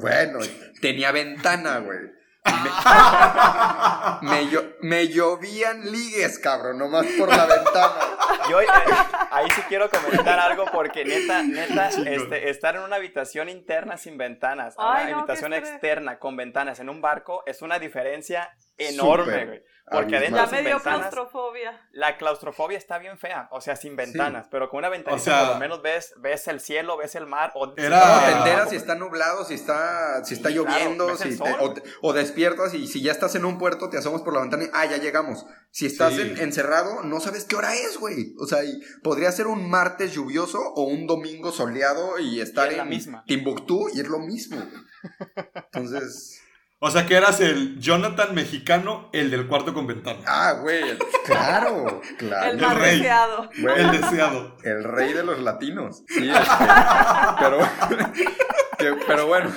bueno, 0.00 0.38
tenía 0.80 1.10
ventana, 1.12 1.78
güey. 1.78 1.98
Me, 4.22 4.48
me, 4.80 5.08
llovían 5.08 5.90
ligues, 5.90 6.38
cabrón, 6.38 6.78
nomás 6.78 7.06
por 7.18 7.28
la 7.28 7.46
ventana. 7.46 7.94
Yo 8.50 8.60
eh, 8.60 8.66
ahí 9.30 9.48
sí 9.54 9.62
quiero 9.68 9.88
comentar 9.90 10.38
algo 10.38 10.66
porque 10.72 11.04
neta, 11.04 11.42
neta, 11.42 11.88
este, 11.88 12.50
estar 12.50 12.76
en 12.76 12.82
una 12.82 12.96
habitación 12.96 13.48
interna 13.48 13.96
sin 13.96 14.18
ventanas, 14.18 14.74
una 14.76 15.16
habitación 15.18 15.52
externa 15.54 16.18
con 16.18 16.36
ventanas 16.36 16.80
en 16.80 16.88
un 16.88 17.00
barco 17.00 17.42
es 17.46 17.62
una 17.62 17.78
diferencia 17.78 18.54
enorme, 18.76 19.46
güey. 19.46 19.62
Porque 19.90 20.16
adentro 20.16 20.44
ya 20.46 20.50
me 20.50 20.62
dio 20.62 20.80
claustrofobia. 20.80 21.80
La 21.92 22.16
claustrofobia 22.16 22.78
está 22.78 22.98
bien 22.98 23.18
fea, 23.18 23.48
o 23.50 23.60
sea, 23.60 23.76
sin 23.76 23.96
ventanas, 23.96 24.46
pero 24.50 24.70
con 24.70 24.78
una 24.78 24.88
ventana 24.88 25.16
por 25.16 25.48
lo 25.54 25.58
menos 25.58 25.82
ves, 25.82 26.14
ves 26.16 26.48
el 26.48 26.60
cielo, 26.60 26.96
ves 26.96 27.14
el 27.14 27.26
mar. 27.26 27.52
O 27.54 27.74
era... 27.76 28.24
te 28.24 28.32
enteras 28.32 28.70
si 28.70 28.76
está 28.76 28.94
nublado, 28.94 29.44
si 29.44 29.54
está, 29.54 30.24
si 30.24 30.34
está 30.34 30.48
lloviendo, 30.48 31.16
si 31.16 31.38
o, 32.00 32.12
despiertas 32.14 32.72
y 32.72 32.86
si 32.86 33.02
ya 33.02 33.12
estás 33.12 33.34
en 33.34 33.44
un 33.44 33.58
puerto, 33.58 33.90
te 33.90 33.98
asomas 33.98 34.22
por 34.22 34.32
la 34.32 34.40
ventana 34.40 34.64
y, 34.64 34.70
ah, 34.72 34.86
ya 34.86 34.96
llegamos. 34.96 35.44
Si 35.70 35.86
estás 35.86 36.16
encerrado, 36.18 37.02
no 37.02 37.20
sabes 37.20 37.44
qué 37.44 37.56
hora 37.56 37.74
es, 37.74 37.98
güey. 37.98 38.34
O 38.38 38.46
sea, 38.46 38.60
podría 39.02 39.30
ser 39.32 39.48
un 39.48 39.68
martes 39.68 40.12
lluvioso 40.14 40.60
o 40.60 40.84
un 40.84 41.06
domingo 41.06 41.52
soleado 41.52 42.18
y 42.18 42.40
estar 42.40 42.72
en 42.72 43.22
Timbuktu 43.26 43.90
y 43.92 44.00
es 44.00 44.08
lo 44.08 44.18
mismo. 44.18 44.56
Entonces... 45.54 46.40
O 46.86 46.90
sea 46.90 47.06
que 47.06 47.14
eras 47.14 47.40
el 47.40 47.80
Jonathan 47.80 48.34
mexicano, 48.34 49.08
el 49.14 49.30
del 49.30 49.46
cuarto 49.46 49.72
con 49.72 49.86
ventana. 49.86 50.20
Ah, 50.26 50.58
güey, 50.60 50.98
claro, 51.24 52.02
claro. 52.18 52.50
El 52.50 52.60
más 52.60 52.78
deseado. 52.78 53.50
el 53.74 53.90
deseado. 53.90 54.56
El 54.62 54.84
rey 54.84 55.14
de 55.14 55.24
los 55.24 55.40
latinos. 55.40 56.02
Sí, 56.06 56.28
este, 56.28 56.64
pero, 57.38 57.58
pero 59.06 59.26
bueno, 59.26 59.50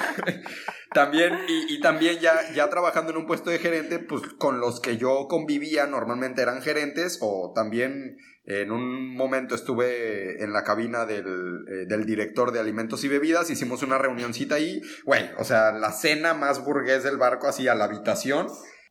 también, 0.94 1.38
y, 1.50 1.74
y, 1.74 1.82
también 1.82 2.18
ya, 2.20 2.50
ya 2.54 2.70
trabajando 2.70 3.12
en 3.12 3.18
un 3.18 3.26
puesto 3.26 3.50
de 3.50 3.60
gerente, 3.60 4.00
pues 4.00 4.22
con 4.38 4.62
los 4.62 4.80
que 4.80 4.96
yo 4.96 5.28
convivía 5.28 5.86
normalmente 5.86 6.42
eran 6.42 6.62
gerentes 6.62 7.20
o 7.20 7.52
también 7.54 8.16
en 8.48 8.72
un 8.72 9.14
momento 9.14 9.56
estuve 9.56 10.42
en 10.42 10.54
la 10.54 10.64
cabina 10.64 11.06
del, 11.06 11.66
eh, 11.70 11.86
del, 11.86 12.06
director 12.06 12.52
de 12.52 12.62
alimentos 12.62 13.04
y 13.04 13.10
bebidas, 13.10 13.50
hicimos 13.50 13.84
una 13.84 13.98
reunioncita 13.98 14.56
ahí, 14.56 14.82
güey, 15.04 15.30
o 15.38 15.44
sea, 15.44 15.74
la 15.74 15.92
cena 15.92 16.34
más 16.34 16.64
burgués 16.64 17.04
del 17.04 17.18
barco, 17.18 17.48
así 17.48 17.68
a 17.68 17.76
la 17.76 17.84
habitación. 17.84 18.48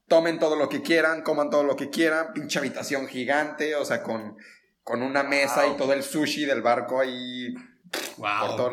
Tomen 0.09 0.38
todo 0.38 0.57
lo 0.57 0.69
que 0.69 0.83
quieran, 0.83 1.23
coman 1.23 1.51
todo 1.51 1.64
lo 1.64 1.75
que 1.75 1.88
quieran, 1.88 2.33
pinche 2.35 2.59
habitación 2.59 3.09
gigante, 3.09 3.75
o 3.75 3.85
sea, 3.85 4.03
con, 4.03 4.37
con 4.83 5.03
una 5.03 5.23
mesa 5.23 5.66
y 5.66 5.77
todo 5.77 5.95
el 5.95 6.03
sushi 6.03 6.45
del 6.45 6.62
barco 6.62 7.01
ahí 7.01 7.55
Wow, 8.16 8.57
por 8.57 8.73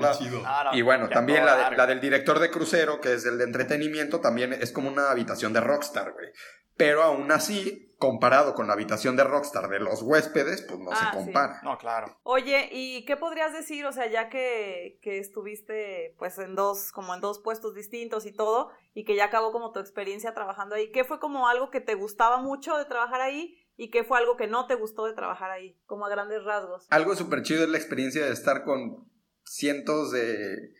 y 0.73 0.81
bueno, 0.81 1.09
también 1.09 1.45
la, 1.45 1.69
la, 1.69 1.85
del 1.85 1.99
director 1.99 2.39
de 2.39 2.49
crucero, 2.49 2.99
que 2.99 3.13
es 3.13 3.25
el 3.25 3.37
de 3.37 3.43
entretenimiento, 3.43 4.19
también 4.19 4.53
es 4.53 4.71
como 4.71 4.89
una 4.89 5.11
habitación 5.11 5.53
de 5.53 5.61
rockstar, 5.61 6.13
güey. 6.13 6.29
Pero 6.75 7.03
aún 7.03 7.31
así, 7.31 7.95
comparado 7.97 8.53
con 8.55 8.67
la 8.67 8.73
habitación 8.73 9.15
de 9.15 9.23
Rockstar 9.23 9.69
de 9.69 9.79
los 9.79 10.01
huéspedes, 10.01 10.61
pues 10.63 10.79
no 10.79 10.91
se 10.91 11.05
ah, 11.05 11.11
compara. 11.13 11.61
No, 11.63 11.77
claro. 11.77 12.17
Oye, 12.23 12.69
¿y 12.71 13.05
qué 13.05 13.15
podrías 13.15 13.53
decir? 13.53 13.85
O 13.85 13.91
sea, 13.91 14.09
ya 14.09 14.29
que, 14.29 14.99
que, 15.01 15.19
estuviste 15.19 16.15
pues 16.17 16.37
en 16.37 16.55
dos, 16.55 16.91
como 16.91 17.13
en 17.13 17.21
dos 17.21 17.39
puestos 17.39 17.75
distintos 17.75 18.25
y 18.25 18.31
todo, 18.31 18.71
y 18.93 19.05
que 19.05 19.15
ya 19.15 19.25
acabó 19.25 19.51
como 19.51 19.71
tu 19.71 19.79
experiencia 19.79 20.33
trabajando 20.33 20.75
ahí, 20.75 20.91
¿qué 20.91 21.03
fue 21.03 21.19
como 21.19 21.47
algo 21.47 21.69
que 21.69 21.81
te 21.81 21.95
gustaba 21.95 22.37
mucho 22.37 22.77
de 22.77 22.85
trabajar 22.85 23.21
ahí? 23.21 23.59
y 23.75 23.89
qué 23.89 24.03
fue 24.03 24.19
algo 24.19 24.37
que 24.37 24.47
no 24.47 24.67
te 24.67 24.75
gustó 24.75 25.05
de 25.05 25.13
trabajar 25.13 25.51
ahí, 25.51 25.79
como 25.85 26.05
a 26.05 26.09
grandes 26.09 26.43
rasgos. 26.43 26.85
Algo 26.89 27.15
súper 27.15 27.41
chido 27.41 27.63
es 27.63 27.69
la 27.69 27.77
experiencia 27.77 28.25
de 28.25 28.31
estar 28.31 28.63
con 28.63 29.09
cientos 29.45 30.11
de... 30.11 30.73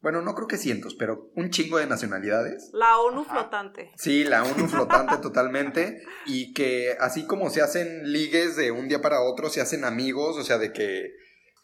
Bueno, 0.00 0.22
no 0.22 0.34
creo 0.34 0.46
que 0.46 0.58
cientos, 0.58 0.94
pero 0.94 1.30
un 1.34 1.50
chingo 1.50 1.78
de 1.78 1.86
nacionalidades. 1.86 2.70
La 2.72 2.98
ONU 2.98 3.24
flotante. 3.24 3.90
Sí, 3.96 4.24
la 4.24 4.44
ONU 4.44 4.68
flotante 4.68 5.16
totalmente. 5.18 6.02
Y 6.26 6.52
que 6.52 6.96
así 7.00 7.26
como 7.26 7.50
se 7.50 7.62
hacen 7.62 8.12
ligues 8.12 8.56
de 8.56 8.70
un 8.70 8.88
día 8.88 9.02
para 9.02 9.22
otro, 9.22 9.50
se 9.50 9.60
hacen 9.60 9.84
amigos, 9.84 10.36
o 10.36 10.44
sea, 10.44 10.58
de 10.58 10.72
que 10.72 11.10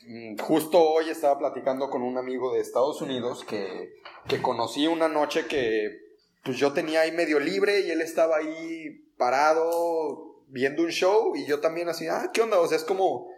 mm, 0.07 0.39
justo 0.39 0.81
hoy 0.81 1.11
estaba 1.11 1.39
platicando 1.39 1.89
con 1.91 2.03
un 2.03 2.19
amigo 2.19 2.53
de 2.53 2.61
Estados 2.61 3.01
Unidos 3.01 3.45
que, 3.45 3.93
que 4.27 4.43
conocí 4.43 4.89
una 4.89 5.09
noche 5.09 5.47
que 5.47 6.01
pues 6.45 6.59
yo 6.59 6.73
tenía 6.73 7.03
ahí 7.03 7.13
medio 7.13 7.41
libre 7.41 7.81
y 7.81 7.91
él 7.91 8.01
estaba 8.01 8.37
ahí 8.37 9.05
parado 9.17 10.45
viendo 10.49 10.83
un 10.83 10.91
show 10.91 11.35
y 11.37 11.47
yo 11.47 11.61
también 11.61 11.89
así, 11.89 12.07
ah, 12.07 12.31
¿qué 12.33 12.43
onda? 12.43 12.61
O 12.61 12.67
sea, 12.67 12.77
es 12.77 12.85
como, 12.85 13.29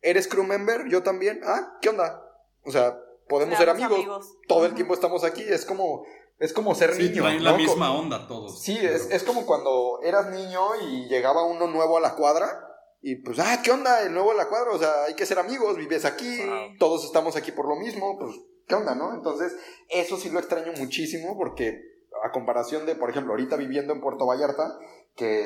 ¿eres 0.00 0.26
crew 0.26 0.44
member? 0.44 0.88
Yo 0.88 1.02
también, 1.02 1.40
ah, 1.44 1.76
¿qué 1.82 1.90
onda? 1.90 2.22
O 2.62 2.70
sea, 2.70 2.98
podemos 3.28 3.58
ser 3.58 3.68
amigos. 3.70 4.36
Todo 4.48 4.66
el 4.66 4.74
tiempo 4.74 4.94
estamos 4.94 5.24
aquí, 5.24 5.42
es 5.42 5.64
como, 5.64 6.04
es 6.38 6.52
como 6.52 6.74
ser 6.74 6.94
Sí, 6.94 7.04
niño. 7.04 7.22
traen 7.22 7.38
¿no? 7.38 7.50
la 7.50 7.56
misma 7.56 7.88
Como- 7.88 8.00
onda 8.00 8.26
todos. 8.26 8.60
Sí, 8.62 8.76
es, 8.80 9.10
es 9.10 9.22
como 9.24 9.46
cuando 9.46 10.00
eras 10.02 10.30
niño 10.30 10.60
y 10.88 11.08
llegaba 11.08 11.44
uno 11.44 11.66
nuevo 11.66 11.96
a 11.96 12.00
la 12.00 12.14
cuadra 12.14 12.62
y 13.02 13.16
pues, 13.16 13.38
ah, 13.38 13.60
¿qué 13.62 13.70
onda? 13.70 14.02
El 14.02 14.12
nuevo 14.12 14.32
a 14.32 14.34
la 14.34 14.48
cuadra, 14.48 14.70
o 14.72 14.78
sea, 14.78 15.04
hay 15.04 15.14
que 15.14 15.26
ser 15.26 15.38
amigos, 15.38 15.76
vives 15.76 16.04
aquí, 16.04 16.40
todos 16.78 17.04
estamos 17.04 17.36
aquí 17.36 17.52
por 17.52 17.68
lo 17.68 17.76
mismo, 17.76 18.18
pues, 18.18 18.34
¿qué 18.66 18.74
onda, 18.74 18.94
no? 18.94 19.14
Entonces, 19.14 19.54
eso 19.88 20.16
sí 20.16 20.28
lo 20.30 20.38
extraño 20.40 20.72
muchísimo 20.78 21.36
porque 21.36 21.80
a 22.24 22.32
comparación 22.32 22.84
de, 22.86 22.96
por 22.96 23.10
ejemplo, 23.10 23.32
ahorita 23.32 23.56
viviendo 23.56 23.92
en 23.92 24.00
Puerto 24.00 24.26
Vallarta, 24.26 24.76
que, 25.14 25.44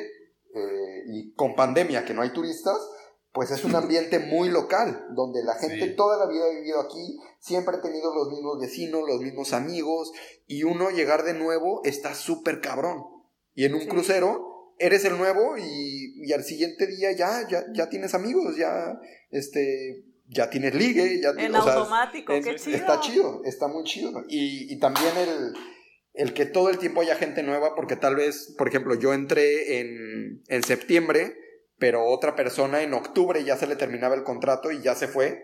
eh, 0.55 1.03
y 1.13 1.33
con 1.35 1.55
pandemia, 1.55 2.05
que 2.05 2.15
no 2.15 2.23
hay 2.23 2.33
turistas, 2.33 2.79
pues 3.33 3.51
es 3.53 3.65
un 3.65 3.75
ambiente 3.77 4.19
muy 4.19 4.49
local, 4.49 5.07
donde 5.15 5.43
la 5.45 5.55
gente 5.55 5.89
Sí. 5.91 5.97
toda 5.97 6.19
la 6.19 6.27
vida 6.31 6.45
ha 6.47 6.51
vivido 6.55 6.81
aquí, 6.81 7.19
siempre 7.39 7.77
ha 7.77 7.81
tenido 7.81 8.13
los 8.15 8.29
mismos 8.31 8.59
vecinos, 8.61 9.03
los 9.09 9.21
mismos 9.21 9.53
amigos, 9.53 10.13
y 10.47 10.65
uno 10.65 10.91
llegar 10.91 11.23
de 11.23 11.35
nuevo 11.35 11.81
está 11.85 12.15
súper 12.15 12.61
cabrón. 12.61 13.05
Y 13.55 13.65
en 13.67 13.75
un 13.75 13.83
Sí. 13.83 13.87
crucero 13.89 14.75
eres 14.79 15.05
el 15.05 15.17
nuevo 15.19 15.57
y, 15.59 16.15
y 16.27 16.33
al 16.33 16.43
siguiente 16.43 16.87
día 16.87 17.13
ya, 17.13 17.47
ya, 17.49 17.65
ya 17.73 17.89
tienes 17.89 18.15
amigos, 18.15 18.57
ya, 18.57 18.99
este, 19.31 20.05
ya 20.27 20.51
tienes 20.51 20.75
ligue, 20.75 21.21
ya 21.23 21.31
En 21.31 21.37
tienes, 21.37 21.61
o 21.61 21.65
sea, 21.65 21.75
automático, 21.75 22.33
es- 22.33 22.45
qué 22.45 22.57
chido. 22.57 22.77
Está 22.77 23.01
chido, 23.01 23.43
está 23.45 23.69
muy 23.69 23.85
chido. 23.85 24.25
Y, 24.29 24.73
y 24.73 24.79
también 24.79 25.13
el, 25.17 25.53
el 26.15 26.35
que 26.35 26.47
todo 26.47 26.69
el 26.71 26.79
tiempo 26.79 27.01
haya 27.01 27.15
gente 27.17 27.43
nueva, 27.43 27.75
porque 27.77 27.97
tal 27.97 28.17
vez, 28.17 28.55
por 28.59 28.67
ejemplo, 28.69 28.95
yo 28.95 29.13
entré 29.13 29.81
en, 29.81 30.43
en 30.49 30.63
septiembre, 30.65 31.37
pero 31.81 32.05
otra 32.05 32.37
persona 32.37 32.83
en 32.83 32.95
octubre 32.95 33.43
ya 33.43 33.57
se 33.57 33.67
le 33.67 33.75
terminaba 33.75 34.15
el 34.15 34.23
contrato 34.23 34.71
y 34.71 34.83
ya 34.83 34.95
se 34.95 35.09
fue. 35.09 35.43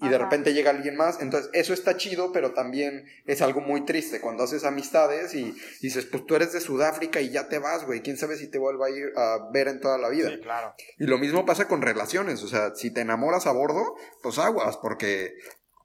Y 0.00 0.08
de 0.08 0.18
repente 0.18 0.52
llega 0.52 0.70
alguien 0.70 0.96
más. 0.96 1.22
Entonces, 1.22 1.50
eso 1.52 1.72
está 1.72 1.96
chido, 1.96 2.32
pero 2.32 2.52
también 2.52 3.04
es 3.26 3.40
algo 3.40 3.60
muy 3.60 3.84
triste 3.84 4.20
cuando 4.20 4.42
haces 4.42 4.64
amistades 4.64 5.34
y 5.34 5.54
dices, 5.80 6.06
pues 6.06 6.26
tú 6.26 6.34
eres 6.34 6.52
de 6.52 6.60
Sudáfrica 6.60 7.20
y 7.20 7.30
ya 7.30 7.48
te 7.48 7.60
vas, 7.60 7.86
güey. 7.86 8.02
Quién 8.02 8.16
sabe 8.16 8.36
si 8.36 8.50
te 8.50 8.58
vuelva 8.58 8.86
a 8.86 8.90
ir 8.90 9.12
a 9.16 9.50
ver 9.52 9.68
en 9.68 9.80
toda 9.80 9.96
la 9.96 10.08
vida. 10.08 10.30
Sí, 10.30 10.40
claro. 10.40 10.74
Y 10.98 11.06
lo 11.06 11.16
mismo 11.16 11.46
pasa 11.46 11.68
con 11.68 11.80
relaciones, 11.80 12.42
o 12.42 12.48
sea, 12.48 12.74
si 12.74 12.92
te 12.92 13.02
enamoras 13.02 13.46
a 13.46 13.52
bordo, 13.52 13.94
pues 14.20 14.38
aguas, 14.38 14.76
porque 14.78 15.34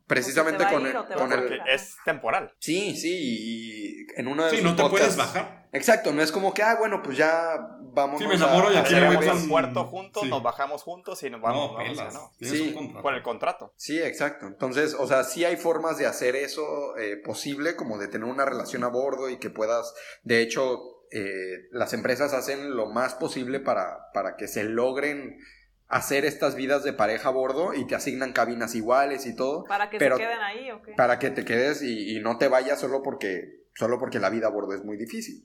precisamente 0.09 0.65
con 0.69 0.85
el, 0.87 0.93
con 1.15 1.31
el- 1.31 1.61
es 1.67 1.95
temporal. 2.03 2.53
Sí, 2.59 2.97
sí, 2.97 3.15
y 3.15 4.07
en 4.19 4.27
uno 4.27 4.43
de 4.45 4.57
Sí, 4.57 4.63
no 4.63 4.75
te 4.75 4.81
podcasts- 4.81 4.89
puedes 4.89 5.15
bajar. 5.15 5.69
Exacto, 5.71 6.11
no 6.11 6.21
es 6.23 6.31
como 6.31 6.51
que, 6.53 6.63
ah, 6.63 6.75
bueno, 6.79 7.01
pues 7.03 7.15
ya 7.15 7.55
vamos 7.93 8.19
Sí, 8.19 8.25
me 8.27 8.33
enamoro 8.33 8.73
y 8.73 8.75
a, 8.75 8.79
aquí 8.81 8.95
voy 8.95 9.03
amigos. 9.03 9.23
Hacemos 9.25 9.39
con- 9.41 9.49
puerto 9.49 9.85
juntos, 9.85 10.23
sí. 10.23 10.29
nos 10.29 10.41
bajamos 10.41 10.81
juntos 10.83 11.21
y 11.23 11.29
nos 11.29 11.41
vamos. 11.41 11.71
no, 11.71 11.77
vamos, 11.77 11.97
pelas. 11.97 12.13
¿no? 12.15 12.31
Sí. 12.41 12.75
Con 13.01 13.13
el 13.13 13.21
contrato. 13.21 13.71
Sí, 13.77 14.01
exacto. 14.01 14.47
Entonces, 14.47 14.95
o 14.97 15.05
sea, 15.05 15.23
sí 15.23 15.45
hay 15.45 15.57
formas 15.57 15.99
de 15.99 16.07
hacer 16.07 16.35
eso 16.35 16.97
eh, 16.97 17.17
posible, 17.23 17.75
como 17.75 17.99
de 17.99 18.07
tener 18.07 18.27
una 18.27 18.45
relación 18.45 18.83
a 18.83 18.87
bordo 18.87 19.29
y 19.29 19.37
que 19.37 19.51
puedas, 19.51 19.93
de 20.23 20.41
hecho, 20.41 20.79
eh, 21.11 21.67
las 21.71 21.93
empresas 21.93 22.33
hacen 22.33 22.75
lo 22.75 22.87
más 22.87 23.13
posible 23.13 23.59
para, 23.59 24.11
para 24.13 24.35
que 24.37 24.47
se 24.47 24.63
logren 24.63 25.37
hacer 25.89 26.23
estas 26.23 26.56
vidas 26.56 26.84
de 26.84 26.93
pareja 26.93 27.30
a 27.30 27.32
bordo 27.32 27.73
y 27.73 27.86
te 27.86 27.95
asignan 27.95 28.32
cabinas 28.32 28.75
iguales 28.75 29.25
y 29.25 29.36
todo. 29.36 29.63
Para 29.65 29.89
que 29.89 29.97
pero- 29.97 30.15
se 30.17 30.23
queden 30.23 30.39
ahí, 30.39 30.71
¿o 30.71 30.82
qué? 30.82 30.93
para 30.93 31.19
que 31.19 31.30
te 31.32 31.43
quedes 31.43 31.82
y, 31.82 32.15
y 32.15 32.21
no 32.21 32.38
te 32.38 32.47
vayas 32.47 32.80
solo 32.80 33.02
porque 33.04 33.65
solo 33.75 33.99
porque 33.99 34.19
la 34.19 34.30
vida 34.30 34.47
a 34.47 34.52
bordo 34.52 34.73
es 34.73 34.84
muy 34.84 34.97
difícil. 34.97 35.43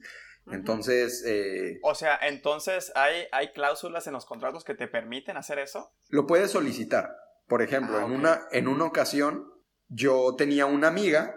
Entonces, 0.52 1.24
eh, 1.26 1.78
O 1.82 1.94
sea, 1.94 2.18
entonces 2.22 2.92
hay, 2.94 3.24
hay 3.32 3.52
cláusulas 3.52 4.06
en 4.06 4.12
los 4.12 4.26
contratos 4.26 4.62
que 4.64 4.74
te 4.74 4.86
permiten 4.88 5.36
hacer 5.38 5.58
eso. 5.58 5.90
lo 6.08 6.26
puedes 6.26 6.50
solicitar. 6.50 7.16
Por 7.48 7.62
ejemplo, 7.62 7.98
Ah, 7.98 8.04
en, 8.04 8.12
una, 8.12 8.42
en 8.52 8.68
una 8.68 8.84
ocasión 8.84 9.50
yo 9.88 10.34
tenía 10.36 10.66
una 10.66 10.88
amiga 10.88 11.34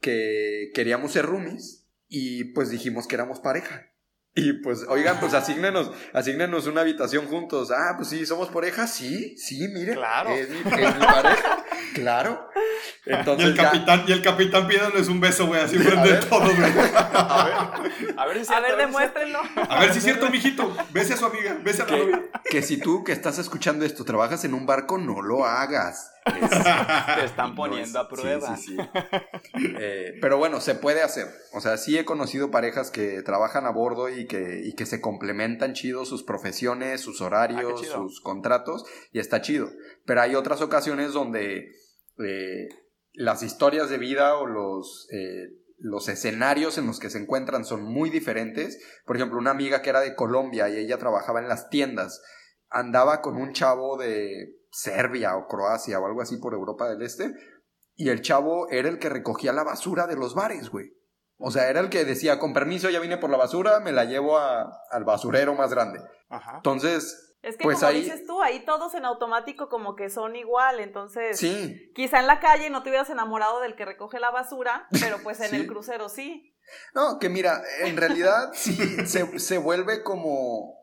que 0.00 0.70
queríamos 0.74 1.12
ser 1.12 1.26
roomies 1.26 1.86
y 2.08 2.44
pues 2.52 2.70
dijimos 2.70 3.06
que 3.06 3.14
éramos 3.14 3.40
pareja. 3.40 3.89
Y 4.34 4.52
pues, 4.62 4.84
oigan, 4.88 5.18
pues 5.18 5.34
asígnenos, 5.34 5.90
asígnenos 6.14 6.66
una 6.68 6.82
habitación 6.82 7.26
juntos. 7.26 7.70
Ah, 7.72 7.94
pues 7.96 8.08
sí, 8.08 8.24
somos 8.24 8.48
pareja. 8.48 8.86
Sí, 8.86 9.36
sí, 9.36 9.66
mire. 9.74 9.94
Claro. 9.94 10.30
Es 10.30 10.48
mi, 10.48 10.58
es 10.58 10.64
mi 10.96 11.04
pareja. 11.04 11.64
Claro. 11.94 12.48
Y 13.06 13.12
Entonces 13.12 13.48
el 13.48 13.56
ya- 13.56 13.64
capitán, 13.64 14.04
y 14.06 14.12
el 14.12 14.22
capitán 14.22 14.68
pidiéndoles 14.68 15.08
un 15.08 15.20
beso, 15.20 15.46
güey, 15.48 15.60
así 15.60 15.76
frente 15.78 16.06
de 16.08 16.14
ver. 16.14 16.24
todos, 16.26 16.54
güey. 16.56 16.72
A 16.72 17.44
ver, 17.44 18.14
a 18.16 18.26
ver 18.26 18.36
si 18.36 18.42
es 18.42 18.50
A 18.50 18.54
cierto, 18.54 18.62
ver, 18.62 18.66
si 18.66 18.70
es 18.70 18.78
demuéstrenlo. 18.78 19.40
A 19.68 19.80
ver 19.80 19.92
si 19.92 19.98
es 19.98 20.04
cierto, 20.04 20.30
mijito. 20.30 20.76
Bese 20.92 21.14
a 21.14 21.16
su 21.16 21.26
amiga, 21.26 21.58
bese 21.62 21.82
a 21.82 21.86
la 21.86 21.96
novia. 21.96 22.22
que 22.48 22.62
si 22.62 22.76
tú 22.78 23.02
que 23.02 23.10
estás 23.12 23.38
escuchando 23.38 23.84
esto 23.84 24.04
trabajas 24.04 24.44
en 24.44 24.54
un 24.54 24.64
barco, 24.66 24.96
no 24.98 25.20
lo 25.22 25.44
hagas. 25.44 26.12
Es-. 26.26 26.50
Te 26.50 27.24
están 27.24 27.50
no 27.50 27.54
poniendo 27.56 27.88
es- 28.00 28.04
a 28.06 28.08
prueba. 28.08 28.56
sí, 28.56 28.76
sí, 28.76 28.76
sí. 28.76 28.88
Eh, 29.78 30.14
pero 30.20 30.38
bueno, 30.38 30.60
se 30.60 30.74
puede 30.74 31.02
hacer. 31.02 31.26
O 31.52 31.60
sea, 31.60 31.76
sí 31.76 31.98
he 31.98 32.04
conocido 32.04 32.50
parejas 32.50 32.90
que 32.90 33.22
trabajan 33.22 33.66
a 33.66 33.70
bordo 33.70 34.08
y 34.08 34.26
que, 34.26 34.62
y 34.64 34.74
que 34.74 34.86
se 34.86 35.00
complementan 35.00 35.72
chido 35.74 36.04
sus 36.04 36.22
profesiones, 36.22 37.00
sus 37.00 37.20
horarios, 37.20 37.72
Ah, 37.76 37.80
chido. 37.80 37.94
sus 37.94 38.20
contratos, 38.20 38.84
y 39.12 39.18
está 39.18 39.40
chido. 39.42 39.68
Pero 40.06 40.20
hay 40.22 40.34
otras 40.34 40.60
ocasiones 40.62 41.12
donde 41.12 41.72
eh, 42.24 42.68
las 43.12 43.42
historias 43.42 43.90
de 43.90 43.98
vida 43.98 44.36
o 44.36 44.46
los, 44.46 45.08
eh, 45.12 45.48
los 45.78 46.08
escenarios 46.08 46.78
en 46.78 46.86
los 46.86 47.00
que 47.00 47.10
se 47.10 47.18
encuentran 47.18 47.64
son 47.64 47.82
muy 47.82 48.08
diferentes. 48.10 48.78
Por 49.04 49.16
ejemplo, 49.16 49.38
una 49.38 49.50
amiga 49.50 49.82
que 49.82 49.90
era 49.90 50.00
de 50.00 50.14
Colombia 50.14 50.68
y 50.68 50.76
ella 50.78 50.98
trabajaba 50.98 51.40
en 51.40 51.48
las 51.48 51.68
tiendas, 51.70 52.22
andaba 52.68 53.20
con 53.20 53.36
un 53.36 53.52
chavo 53.52 53.96
de 53.98 54.56
Serbia 54.70 55.36
o 55.36 55.46
Croacia 55.46 55.98
o 56.00 56.06
algo 56.06 56.22
así 56.22 56.36
por 56.38 56.54
Europa 56.54 56.88
del 56.88 57.02
Este, 57.02 57.32
y 57.94 58.08
el 58.08 58.22
chavo 58.22 58.68
era 58.70 58.88
el 58.88 58.98
que 58.98 59.08
recogía 59.08 59.52
la 59.52 59.64
basura 59.64 60.06
de 60.06 60.16
los 60.16 60.34
bares, 60.34 60.70
güey. 60.70 60.92
O 61.42 61.50
sea, 61.50 61.68
era 61.70 61.80
el 61.80 61.88
que 61.90 62.04
decía, 62.04 62.38
con 62.38 62.52
permiso, 62.52 62.90
ya 62.90 63.00
vine 63.00 63.16
por 63.18 63.30
la 63.30 63.38
basura, 63.38 63.80
me 63.80 63.92
la 63.92 64.04
llevo 64.04 64.38
a- 64.38 64.70
al 64.90 65.04
basurero 65.04 65.54
más 65.54 65.70
grande. 65.70 66.00
Ajá. 66.28 66.56
Entonces, 66.56 67.26
Es 67.42 67.56
que 67.56 67.62
Pues 67.64 67.78
como 67.78 67.88
ahí- 67.88 68.02
dices 68.02 68.26
tú, 68.26 68.42
ahí 68.42 68.66
todos 68.66 68.92
en 68.94 69.06
automático 69.06 69.70
como 69.70 69.96
que 69.96 70.10
son 70.10 70.36
igual, 70.36 70.78
entonces 70.78 71.38
sí, 71.38 71.90
quizá 71.94 72.20
en 72.20 72.26
la 72.26 72.38
calle 72.38 72.68
no 72.68 72.82
te 72.82 72.90
hubieras 72.90 73.08
enamorado 73.08 73.60
del 73.60 73.76
que 73.76 73.86
recoge 73.86 74.20
la 74.20 74.30
basura, 74.30 74.86
pero 75.00 75.16
pues 75.22 75.40
en 75.40 75.48
Sí. 75.50 75.56
el 75.56 75.66
crucero 75.66 76.10
sí. 76.10 76.54
No, 76.94 77.18
que 77.18 77.30
mira, 77.30 77.62
en 77.80 77.96
realidad 77.96 78.50
sí 78.52 78.74
se, 79.06 79.38
se 79.38 79.56
vuelve 79.56 80.02
como, 80.02 80.74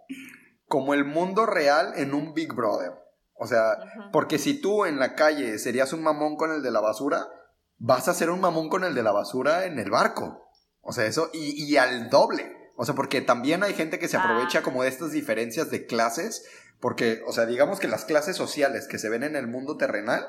como 0.66 0.96
el 0.96 1.06
mundo 1.06 1.46
real 1.46 1.94
en 1.96 2.16
un 2.16 2.34
Big 2.34 2.52
Brother. 2.56 2.92
O 3.40 3.48
sea, 3.48 3.78
porque 4.12 4.40
si 4.40 4.60
tú 4.60 4.86
en 4.86 5.00
la 5.00 5.16
calle 5.16 5.60
serías 5.60 5.94
un 5.94 6.02
mamón 6.04 6.36
con 6.38 6.52
el 6.52 6.62
de 6.64 6.72
la 6.72 6.80
basura, 6.80 7.28
vas 7.78 8.08
a 8.08 8.14
ser 8.14 8.30
un 8.30 8.42
mamón 8.42 8.70
con 8.70 8.84
el 8.84 8.96
de 8.96 9.04
la 9.04 9.12
basura 9.12 9.66
en 9.66 9.78
el 9.80 9.92
barco. 9.92 10.50
O 10.82 10.92
sea, 10.92 11.06
eso, 11.06 11.30
y, 11.34 11.64
y 11.64 11.78
al 11.78 12.10
doble. 12.10 12.56
O 12.76 12.86
sea, 12.86 12.96
porque 12.96 13.22
también 13.22 13.64
hay 13.64 13.74
gente 13.74 14.00
que 14.00 14.08
se 14.08 14.18
aprovecha 14.18 14.60
Ah. 14.60 14.64
como 14.64 14.84
de 14.84 14.90
estas 14.90 15.12
diferencias 15.12 15.70
de 15.72 15.86
clases, 15.86 16.46
porque, 16.80 17.22
o 17.28 17.34
sea, 17.34 17.46
digamos 17.46 17.80
que 17.80 17.88
las 17.88 18.06
clases 18.06 18.36
sociales 18.36 18.88
que 18.88 19.00
se 19.00 19.10
ven 19.10 19.24
en 19.24 19.36
el 19.36 19.48
mundo 19.48 19.78
terrenal, 19.78 20.28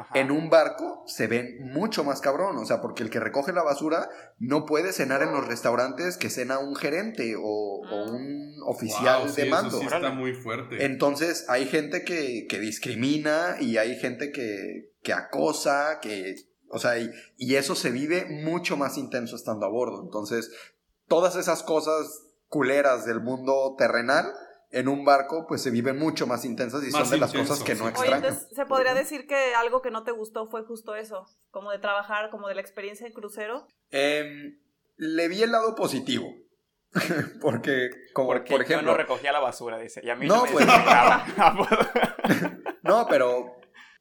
Ajá. 0.00 0.18
en 0.18 0.30
un 0.30 0.50
barco 0.50 1.02
se 1.06 1.26
ven 1.26 1.58
mucho 1.72 2.04
más 2.04 2.20
cabrón, 2.20 2.56
o 2.58 2.64
sea, 2.64 2.80
porque 2.80 3.02
el 3.02 3.10
que 3.10 3.20
recoge 3.20 3.52
la 3.52 3.62
basura 3.62 4.08
no 4.38 4.66
puede 4.66 4.92
cenar 4.92 5.22
en 5.22 5.32
los 5.32 5.46
restaurantes 5.46 6.16
que 6.16 6.30
cena 6.30 6.58
un 6.58 6.74
gerente 6.76 7.34
o, 7.36 7.42
o 7.42 8.06
Mm. 8.06 8.14
un 8.14 8.54
oficial 8.66 9.20
Wow, 9.22 9.28
sí, 9.30 9.36
de 9.42 9.48
eso 9.48 9.56
mando. 9.56 9.78
sí 9.78 9.84
está 9.86 10.10
muy 10.10 10.34
fuerte. 10.34 10.84
Entonces 10.84 11.46
hay 11.48 11.66
gente 11.66 12.04
que, 12.04 12.46
que 12.48 12.58
discrimina 12.58 13.56
y 13.60 13.76
hay 13.78 13.96
gente 13.96 14.30
que, 14.32 14.92
que 15.02 15.12
acosa, 15.12 16.00
que, 16.00 16.34
o 16.70 16.78
sea, 16.78 16.98
y, 16.98 17.10
y 17.36 17.54
eso 17.56 17.74
se 17.74 17.90
vive 17.90 18.26
mucho 18.26 18.76
más 18.76 18.98
intenso 18.98 19.36
estando 19.36 19.64
a 19.66 19.70
bordo. 19.70 20.02
Entonces, 20.02 20.50
todas 21.06 21.36
esas 21.36 21.62
cosas 21.62 22.24
culeras 22.48 23.04
del 23.06 23.20
mundo 23.20 23.74
terrenal 23.78 24.26
en 24.70 24.88
un 24.88 25.04
barco, 25.04 25.46
pues 25.46 25.62
se 25.62 25.70
viven 25.70 25.98
mucho 25.98 26.26
más 26.26 26.44
intensas 26.44 26.82
y 26.82 26.90
Más 26.90 27.02
son 27.02 27.10
de 27.10 27.18
las 27.18 27.30
intenso, 27.30 27.52
cosas 27.52 27.64
que 27.64 27.74
no 27.74 27.88
sí. 27.88 27.94
Oye, 27.98 28.14
entonces 28.14 28.48
se 28.54 28.66
podría 28.66 28.94
decir 28.94 29.26
que 29.26 29.54
algo 29.54 29.80
que 29.80 29.90
no 29.90 30.04
te 30.04 30.12
gustó 30.12 30.46
fue 30.46 30.62
justo 30.64 30.94
eso, 30.94 31.26
como 31.50 31.70
de 31.70 31.78
trabajar, 31.78 32.30
como 32.30 32.48
de 32.48 32.54
la 32.54 32.60
experiencia 32.60 33.06
de 33.06 33.12
crucero. 33.12 33.66
Em, 33.90 34.58
le 34.96 35.28
vi 35.28 35.42
el 35.42 35.52
lado 35.52 35.74
positivo. 35.74 36.26
Porque, 37.40 37.90
como 38.14 38.28
Porque 38.28 38.50
por 38.50 38.62
ejemplo. 38.62 38.86
yo 38.86 38.92
no 38.92 38.96
recogía 38.96 39.32
la 39.32 39.40
basura, 39.40 39.78
dice. 39.78 40.00
Y 40.02 40.10
a 40.10 40.16
mí 40.16 40.26
No, 40.26 40.36
no, 40.36 40.44
me 40.44 40.50
pues-. 40.52 40.66
No, 42.82 43.06
pero, 43.08 43.57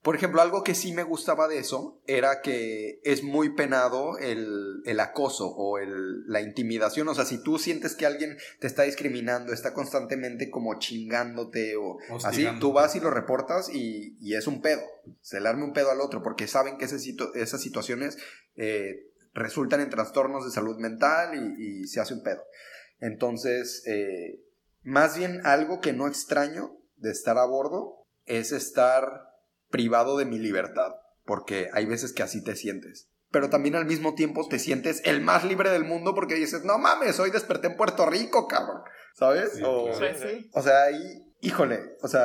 por 0.07 0.15
ejemplo, 0.15 0.41
algo 0.41 0.63
que 0.63 0.73
sí 0.73 0.93
me 0.93 1.03
gustaba 1.03 1.49
de 1.49 1.57
eso 1.57 1.99
era 2.07 2.39
que 2.41 3.01
es 3.03 3.23
muy 3.23 3.55
penado 3.55 4.17
el, 4.19 4.81
el 4.85 5.01
acoso 5.01 5.49
o 5.49 5.79
el, 5.79 6.25
la 6.27 6.39
intimidación. 6.39 7.09
O 7.09 7.13
sea, 7.13 7.25
si 7.25 7.43
tú 7.43 7.59
sientes 7.59 7.93
que 7.93 8.05
alguien 8.05 8.37
te 8.61 8.67
está 8.67 8.83
discriminando, 8.83 9.51
está 9.51 9.73
constantemente 9.73 10.49
como 10.49 10.79
chingándote 10.79 11.75
o 11.75 11.97
así, 12.23 12.43
tú 12.61 12.71
vas 12.71 12.95
y 12.95 13.01
lo 13.01 13.09
reportas 13.11 13.69
y, 13.69 14.15
y 14.21 14.35
es 14.35 14.47
un 14.47 14.61
pedo. 14.61 14.81
Se 15.19 15.41
le 15.41 15.49
arme 15.49 15.65
un 15.65 15.73
pedo 15.73 15.91
al 15.91 15.99
otro 15.99 16.23
porque 16.23 16.47
saben 16.47 16.77
que 16.77 16.85
ese 16.85 16.99
situ- 16.99 17.35
esas 17.35 17.61
situaciones 17.61 18.17
eh, 18.55 19.11
resultan 19.33 19.81
en 19.81 19.89
trastornos 19.89 20.45
de 20.45 20.51
salud 20.51 20.77
mental 20.77 21.35
y, 21.59 21.81
y 21.81 21.87
se 21.87 21.99
hace 21.99 22.13
un 22.13 22.23
pedo. 22.23 22.43
Entonces, 23.01 23.83
eh, 23.85 24.39
más 24.83 25.17
bien 25.17 25.41
algo 25.43 25.81
que 25.81 25.91
no 25.91 26.07
extraño 26.07 26.77
de 26.95 27.11
estar 27.11 27.37
a 27.37 27.45
bordo 27.45 28.05
es 28.23 28.53
estar 28.53 29.35
privado 29.70 30.18
de 30.18 30.26
mi 30.26 30.39
libertad, 30.39 30.93
porque 31.26 31.70
hay 31.74 31.86
veces 31.86 32.13
que 32.13 32.24
así 32.24 32.43
te 32.43 32.55
sientes. 32.55 33.09
Pero 33.30 33.49
también 33.49 33.76
al 33.76 33.86
mismo 33.86 34.15
tiempo 34.15 34.47
te 34.47 34.59
sientes 34.59 35.01
el 35.03 35.22
más 35.22 35.43
libre 35.43 35.70
del 35.70 35.84
mundo 35.84 36.15
porque 36.15 36.36
dices, 36.36 36.63
no 36.63 36.78
mames, 36.78 37.20
hoy 37.20 37.30
desperté 37.30 37.68
en 37.68 37.76
Puerto 37.76 38.05
Rico, 38.05 38.47
cabrón. 38.47 38.82
¿Sabes? 39.15 39.53
Sí, 39.53 39.63
o, 39.65 39.91
claro. 39.91 40.18
Sí, 40.18 40.28
sí. 40.28 40.49
o 40.53 40.61
sea, 40.61 40.84
ahí, 40.84 41.34
híjole, 41.41 41.97
o 42.01 42.07
sea, 42.07 42.24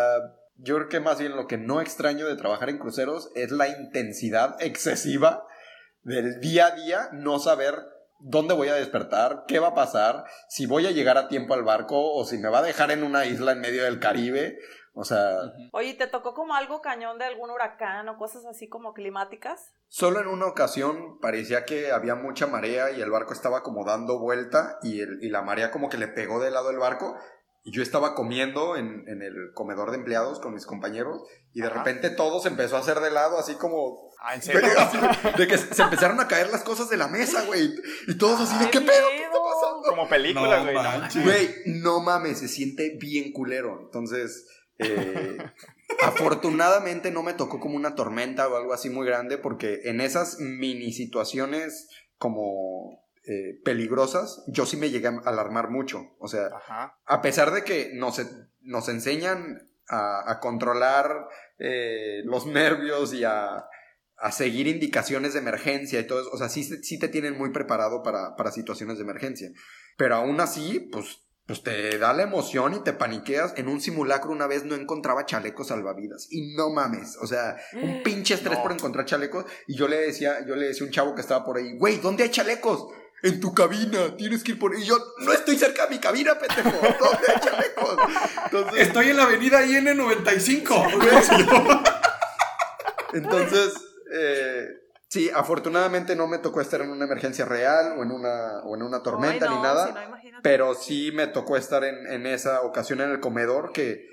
yo 0.57 0.77
creo 0.77 0.89
que 0.89 1.01
más 1.01 1.19
bien 1.19 1.35
lo 1.35 1.47
que 1.47 1.59
no 1.59 1.81
extraño 1.81 2.27
de 2.27 2.37
trabajar 2.37 2.69
en 2.71 2.79
cruceros 2.79 3.31
es 3.35 3.51
la 3.51 3.69
intensidad 3.69 4.57
excesiva 4.61 5.45
del 6.03 6.41
día 6.41 6.67
a 6.67 6.77
día, 6.77 7.09
no 7.13 7.39
saber 7.39 7.75
dónde 8.21 8.55
voy 8.55 8.69
a 8.69 8.75
despertar, 8.75 9.45
qué 9.49 9.59
va 9.59 9.69
a 9.69 9.75
pasar, 9.75 10.25
si 10.49 10.67
voy 10.67 10.87
a 10.87 10.93
llegar 10.93 11.19
a 11.19 11.29
tiempo 11.29 11.55
al 11.55 11.65
barco 11.65 12.13
o 12.15 12.25
si 12.25 12.39
me 12.39 12.49
va 12.49 12.61
a 12.61 12.63
dejar 12.63 12.91
en 12.91 13.03
una 13.03 13.27
isla 13.27 13.53
en 13.53 13.61
medio 13.61 13.85
del 13.85 13.99
Caribe. 13.99 14.59
O 14.95 15.05
sea, 15.05 15.37
Oye, 15.73 15.95
¿te 15.95 16.07
tocó 16.07 16.35
como 16.35 16.55
algo 16.55 16.83
cañón 16.83 17.19
de 17.19 17.25
algún 17.25 17.51
huracán 17.51 18.09
o 18.11 18.19
cosas 18.19 18.45
así 18.45 18.69
como 18.69 18.93
climáticas? 18.95 19.73
solo 19.89 20.21
en 20.21 20.27
una 20.27 20.47
ocasión 20.47 21.19
parecía 21.21 21.65
que 21.67 21.93
había 21.93 22.15
mucha 22.15 22.47
marea 22.47 22.91
y 22.93 23.03
el 23.03 23.11
barco 23.11 23.33
estaba 23.35 23.63
como 23.63 23.85
dando 23.85 24.19
vuelta 24.19 24.79
y, 24.83 25.01
el- 25.01 25.19
y 25.23 25.29
la 25.29 25.43
marea 25.43 25.71
como 25.71 25.91
que 25.91 25.99
le 25.99 26.09
pegó 26.09 26.41
del 26.41 26.55
lado 26.55 26.69
del 26.69 26.79
barco 26.79 27.15
y 27.65 27.73
yo 27.73 27.83
estaba 27.83 28.15
comiendo 28.15 28.77
en, 28.77 29.05
en 29.07 29.21
el 29.23 29.53
comedor 29.55 29.91
de 29.91 29.99
empleados 29.99 30.41
con 30.41 30.53
mis 30.55 30.65
compañeros 30.67 31.23
y 31.53 31.61
de 31.61 31.67
Ajá. 31.69 31.79
repente 31.79 32.09
todo 32.11 32.41
se 32.41 32.49
empezó 32.49 32.77
a 32.77 32.81
hacer 32.81 33.01
de 33.01 33.11
lado 33.11 33.39
así 33.39 33.55
como 33.57 34.11
Ah, 34.25 34.35
¿en 34.35 34.43
serio? 34.43 34.63
De 35.37 35.47
que 35.47 35.59
se 35.59 35.83
empezaron 35.83 36.21
a 36.21 36.29
caer 36.29 36.49
las 36.51 36.63
cosas 36.65 36.89
de 36.89 36.97
la 36.97 37.09
mesa, 37.09 37.45
güey. 37.45 37.75
Y 38.07 38.17
todos 38.17 38.41
así 38.41 38.57
de, 38.65 38.71
¡Qué 38.71 38.79
¿qué 38.79 38.87
pedo? 38.87 39.09
¿Qué 39.11 39.25
está 39.25 39.39
pasando? 39.39 39.83
Como 39.89 40.09
película, 40.09 40.61
güey. 40.63 41.25
Güey, 41.25 41.55
no 41.67 41.99
mames, 42.01 42.39
se 42.39 42.47
siente 42.49 42.97
bien 43.01 43.33
culero. 43.33 43.81
Entonces, 43.81 44.47
eh, 44.83 45.39
afortunadamente 46.03 47.11
no 47.11 47.23
me 47.23 47.35
tocó 47.35 47.61
como 47.61 47.77
una 47.77 47.95
tormenta 47.95 48.49
o 48.49 48.57
algo 48.57 48.73
así 48.73 48.91
muy 48.91 49.07
grande, 49.07 49.39
porque 49.39 49.81
en 49.85 50.01
esas 50.01 50.39
mini 50.39 50.93
situaciones 50.93 51.89
como 52.19 53.03
eh, 53.25 53.61
peligrosas, 53.65 54.45
yo 54.49 54.67
sí 54.67 54.77
me 54.77 54.91
llegué 54.91 55.09
a 55.09 55.21
alarmar 55.25 55.71
mucho. 55.71 56.15
O 56.19 56.29
sea, 56.29 56.47
Ajá. 56.47 56.99
a 57.05 57.23
pesar 57.23 57.53
de 57.53 57.65
que 57.65 57.91
nos, 57.95 58.21
nos 58.61 58.89
enseñan 58.89 59.71
a, 59.89 60.31
a 60.31 60.41
controlar 60.41 61.29
eh, 61.59 62.23
los 62.25 62.47
nervios 62.47 63.13
y 63.13 63.25
a, 63.25 63.65
a 64.17 64.31
seguir 64.33 64.69
indicaciones 64.69 65.33
de 65.33 65.41
emergencia 65.41 65.99
y 65.99 66.07
todo 66.07 66.21
eso, 66.21 66.31
o 66.31 66.37
sea, 66.37 66.49
sí, 66.49 66.63
sí 66.63 66.99
te 66.99 67.09
tienen 67.09 67.37
muy 67.37 67.51
preparado 67.51 68.03
para, 68.03 68.37
para 68.37 68.53
situaciones 68.53 68.97
de 68.99 69.03
emergencia. 69.05 69.51
Pero 69.97 70.15
aún 70.15 70.41
así, 70.41 70.79
pues, 70.93 71.23
pues 71.47 71.63
te 71.63 71.99
da 71.99 72.13
la 72.13 72.23
emoción 72.23 72.75
y 72.75 72.85
te 72.85 72.93
paniqueas. 72.93 73.55
En 73.57 73.69
un 73.69 73.81
simulacro 73.81 74.31
una 74.31 74.47
vez 74.47 74.65
no 74.65 74.75
encontraba 74.75 75.27
chalecos 75.27 75.69
salvavidas. 75.69 76.29
Y 76.31 76.55
no 76.55 76.71
mames, 76.71 77.17
o 77.21 77.27
sea, 77.27 77.57
un 77.75 78.03
pinche 78.05 78.35
estrés 78.35 78.59
No. 78.59 78.63
por 78.63 78.73
encontrar 78.73 79.05
chalecos. 79.07 79.45
Y 79.67 79.77
yo 79.77 79.89
le 79.89 79.97
decía, 79.99 80.45
yo 80.47 80.55
le 80.57 80.69
decía 80.69 80.85
a 80.85 80.87
un 80.87 80.93
chavo 80.93 81.15
que 81.15 81.21
estaba 81.21 81.45
por 81.45 81.57
ahí, 81.59 81.77
güey, 81.79 81.99
¿dónde 81.99 82.23
hay 82.25 82.31
chalecos? 82.31 82.87
En 83.25 83.39
tu 83.39 83.55
cabina, 83.55 84.17
tienes 84.17 84.43
que 84.43 84.51
ir 84.53 84.59
por 84.59 84.75
ahí. 84.75 84.83
Y 84.83 84.87
yo, 84.87 84.99
no 85.21 85.33
estoy 85.33 85.57
cerca 85.57 85.87
de 85.87 85.95
mi 85.95 86.01
cabina, 86.01 86.37
pendejo. 86.39 86.71
¿Dónde 86.71 87.33
hay 87.33 87.41
chalecos? 87.41 87.97
Entonces, 88.47 88.81
Estoy 88.89 89.11
en 89.11 89.17
la 89.17 89.23
avenida 89.25 89.63
IN95. 89.65 91.83
entonces 93.13 93.75
eh, 94.13 94.67
sí, 95.13 95.31
afortunadamente 95.35 96.17
no 96.17 96.27
me 96.27 96.39
tocó 96.39 96.63
estar 96.63 96.81
en 96.81 96.89
una 96.89 97.05
emergencia 97.05 97.45
real 97.45 97.99
o 97.99 98.03
en 98.03 98.11
una, 98.13 98.61
o 98.61 98.75
en 98.75 98.83
una 98.83 99.03
tormenta 99.03 99.47
ni 99.47 99.61
nada. 99.61 99.89
si 99.89 99.93
no, 99.93 100.03
imagínate. 100.05 100.43
Pero 100.43 100.75
sí 100.75 101.13
me 101.13 101.27
tocó 101.27 101.59
estar 101.59 101.85
en, 101.85 102.07
en 102.07 102.27
esa 102.27 102.63
ocasión 102.63 103.03
en 103.03 103.11
el 103.11 103.21
comedor 103.21 103.73
que, 103.73 104.09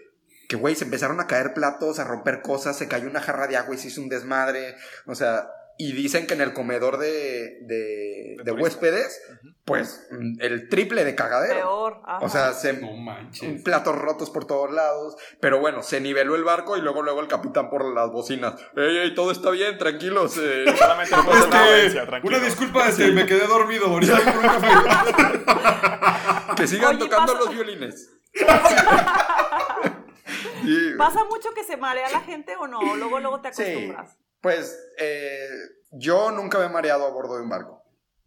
que, 0.50 0.58
güey, 0.58 0.76
se 0.76 0.84
empezaron 0.84 1.22
a 1.22 1.28
caer 1.28 1.54
platos, 1.54 2.00
a 2.00 2.04
romper 2.04 2.42
cosas, 2.42 2.78
se 2.78 2.90
cayó 2.90 3.10
una 3.10 3.22
jarra 3.22 3.48
de 3.48 3.56
agua 3.56 3.76
y 3.76 3.78
se 3.78 3.88
hizo 3.88 4.02
un 4.02 4.10
desmadre. 4.10 4.76
O 5.06 5.16
sea, 5.16 5.50
y 5.82 5.94
dicen 5.94 6.28
que 6.28 6.34
en 6.34 6.42
el 6.42 6.52
comedor 6.52 6.98
de, 6.98 7.60
de, 7.62 8.52
huéspedes, 8.52 9.22
pues 9.64 10.06
el 10.40 10.68
triple 10.68 11.06
de 11.06 11.16
cagadero. 11.16 11.56
Peor. 11.56 12.02
ajá. 12.06 12.26
O 12.26 12.28
sea, 12.28 12.52
se, 12.52 12.74
No 12.74 12.92
manches. 12.98 13.62
platos 13.64 13.96
rotos 13.96 14.30
por 14.30 14.44
todos 14.46 14.70
lados. 14.74 15.16
Pero 15.40 15.62
bueno, 15.62 15.82
se 15.82 16.02
niveló 16.02 16.36
el 16.36 16.44
barco 16.44 16.76
y 16.76 16.82
luego, 16.82 17.02
luego 17.02 17.22
el 17.22 17.30
capitán 17.30 17.70
por 17.70 17.86
las 17.96 18.12
bocinas. 18.12 18.56
¡Ey, 18.76 18.98
ey, 18.98 19.16
todo 19.16 19.32
está 19.32 19.52
bien, 19.52 19.78
tranquilos! 19.78 20.36
eh". 20.38 20.66
Solamente 20.78 21.16
no 21.16 21.26
pasa 21.26 21.48
nada, 21.48 22.20
una 22.24 22.40
disculpa, 22.40 22.90
este, 22.90 23.10
me 23.14 23.26
quedé 23.26 23.48
dormido. 23.48 23.86
Ahorita 23.88 24.18
que 26.58 26.68
sigan 26.68 26.98
Oye, 26.98 27.06
tocando 27.06 27.32
pasa- 27.34 27.46
los 27.46 27.56
violines. 27.56 28.12
¿Pasa 30.98 31.24
mucho 31.24 31.52
que 31.56 31.64
se 31.64 31.78
marea 31.78 32.10
la 32.10 32.20
gente 32.20 32.58
o 32.58 32.68
no? 32.68 32.82
Luego, 32.98 33.22
luego 33.22 33.40
te 33.40 33.54
Sí. 33.54 33.94
Pues 34.42 34.78
eh, 34.98 35.48
yo 35.92 36.32
nunca 36.32 36.60
me 36.60 36.66
he 36.66 36.70
mareado 36.70 37.06
a 37.06 37.12
bordo 37.12 37.36
de 37.38 37.44
un 37.44 37.50
barco. 37.50 37.84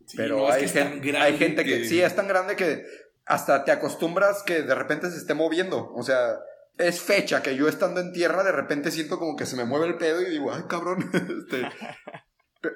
Sí, 0.06 0.16
pero 0.16 0.38
no, 0.38 0.50
hay, 0.50 0.60
que 0.60 0.64
es 0.66 0.72
tan 0.74 0.88
gen- 0.92 1.00
grande 1.02 1.18
hay 1.20 1.38
gente 1.38 1.64
que... 1.64 1.78
que- 1.78 1.84
sí, 1.84 2.02
es 2.02 2.14
tan 2.14 2.28
grande 2.28 2.56
que 2.56 2.84
hasta 3.24 3.64
te 3.64 3.70
acostumbras 3.72 4.42
que 4.42 4.62
de 4.62 4.74
repente 4.74 5.10
se 5.10 5.16
esté 5.16 5.34
moviendo. 5.34 5.92
O 5.94 6.02
sea, 6.02 6.38
es 6.78 7.00
fecha 7.00 7.42
que 7.42 7.54
yo 7.56 7.68
estando 7.68 8.00
en 8.00 8.12
tierra 8.12 8.42
de 8.42 8.52
repente 8.52 8.90
siento 8.90 9.18
como 9.18 9.36
que 9.36 9.46
se 9.46 9.56
me 9.56 9.64
mueve 9.64 9.86
el 9.86 9.96
pedo 9.96 10.20
y 10.22 10.26
digo, 10.30 10.52
ay 10.52 10.62
cabrón. 10.68 11.08
este, 11.14 11.62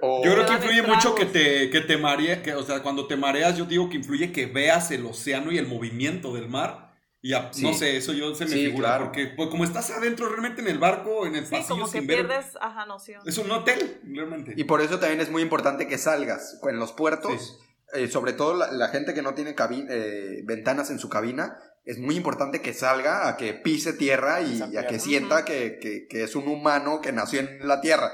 o- 0.00 0.24
Yo 0.24 0.32
creo 0.34 0.46
que 0.46 0.52
influye 0.54 0.82
mucho 0.82 1.14
que 1.14 1.26
te, 1.26 1.70
que 1.70 1.80
te 1.80 1.96
marea, 1.96 2.42
que, 2.42 2.54
o 2.54 2.62
sea, 2.62 2.82
cuando 2.82 3.06
te 3.06 3.16
mareas, 3.16 3.56
yo 3.56 3.64
digo 3.64 3.88
que 3.90 3.96
influye 3.96 4.32
que 4.32 4.46
veas 4.46 4.90
el 4.92 5.04
océano 5.06 5.50
y 5.52 5.58
el 5.58 5.66
movimiento 5.66 6.32
del 6.34 6.48
mar. 6.48 6.85
Y 7.26 7.32
a- 7.32 7.52
Sí. 7.52 7.62
no 7.62 7.74
sé, 7.74 7.96
eso 7.96 8.12
yo 8.12 8.34
se 8.36 8.44
me 8.44 8.50
Sí, 8.52 8.66
figura. 8.66 8.88
claro. 8.90 9.04
Porque 9.06 9.26
pues, 9.34 9.48
como 9.48 9.64
estás 9.64 9.90
adentro 9.90 10.28
realmente 10.28 10.60
en 10.60 10.68
el 10.68 10.78
barco, 10.78 11.26
en 11.26 11.34
el 11.34 11.44
Sí, 11.44 11.50
pasillo, 11.50 11.68
como 11.70 11.86
que 11.86 11.98
sin 11.98 12.06
ver. 12.06 12.26
pierdes, 12.26 12.52
ajá, 12.60 12.86
noción. 12.86 13.20
Es 13.26 13.36
un 13.38 13.50
hotel, 13.50 14.00
realmente. 14.04 14.54
Y 14.56 14.62
por 14.64 14.80
eso 14.80 15.00
también 15.00 15.20
es 15.20 15.30
muy 15.30 15.42
importante 15.42 15.88
que 15.88 15.98
salgas 15.98 16.60
en 16.68 16.78
los 16.78 16.92
puertos. 16.92 17.58
eh, 17.94 18.08
sobre 18.08 18.32
todo 18.32 18.54
la, 18.54 18.72
la 18.72 18.88
gente 18.88 19.14
que 19.14 19.22
no 19.22 19.34
tiene 19.34 19.54
eh, 19.58 20.42
ventanas 20.44 20.90
en 20.90 20.98
su 20.98 21.08
cabina, 21.08 21.56
es 21.84 21.98
muy 21.98 22.16
importante 22.16 22.60
que 22.60 22.74
salga 22.74 23.28
a 23.28 23.36
que 23.36 23.54
pise 23.54 23.92
tierra 23.92 24.40
y, 24.40 24.60
a 24.76 24.86
que 24.88 24.98
sienta 24.98 25.44
que, 25.44 25.78
que- 25.80 26.08
que 26.08 26.24
es 26.24 26.34
un 26.34 26.48
humano 26.48 27.00
que 27.00 27.12
nació 27.12 27.38
en 27.40 27.60
la 27.66 27.80
tierra. 27.80 28.10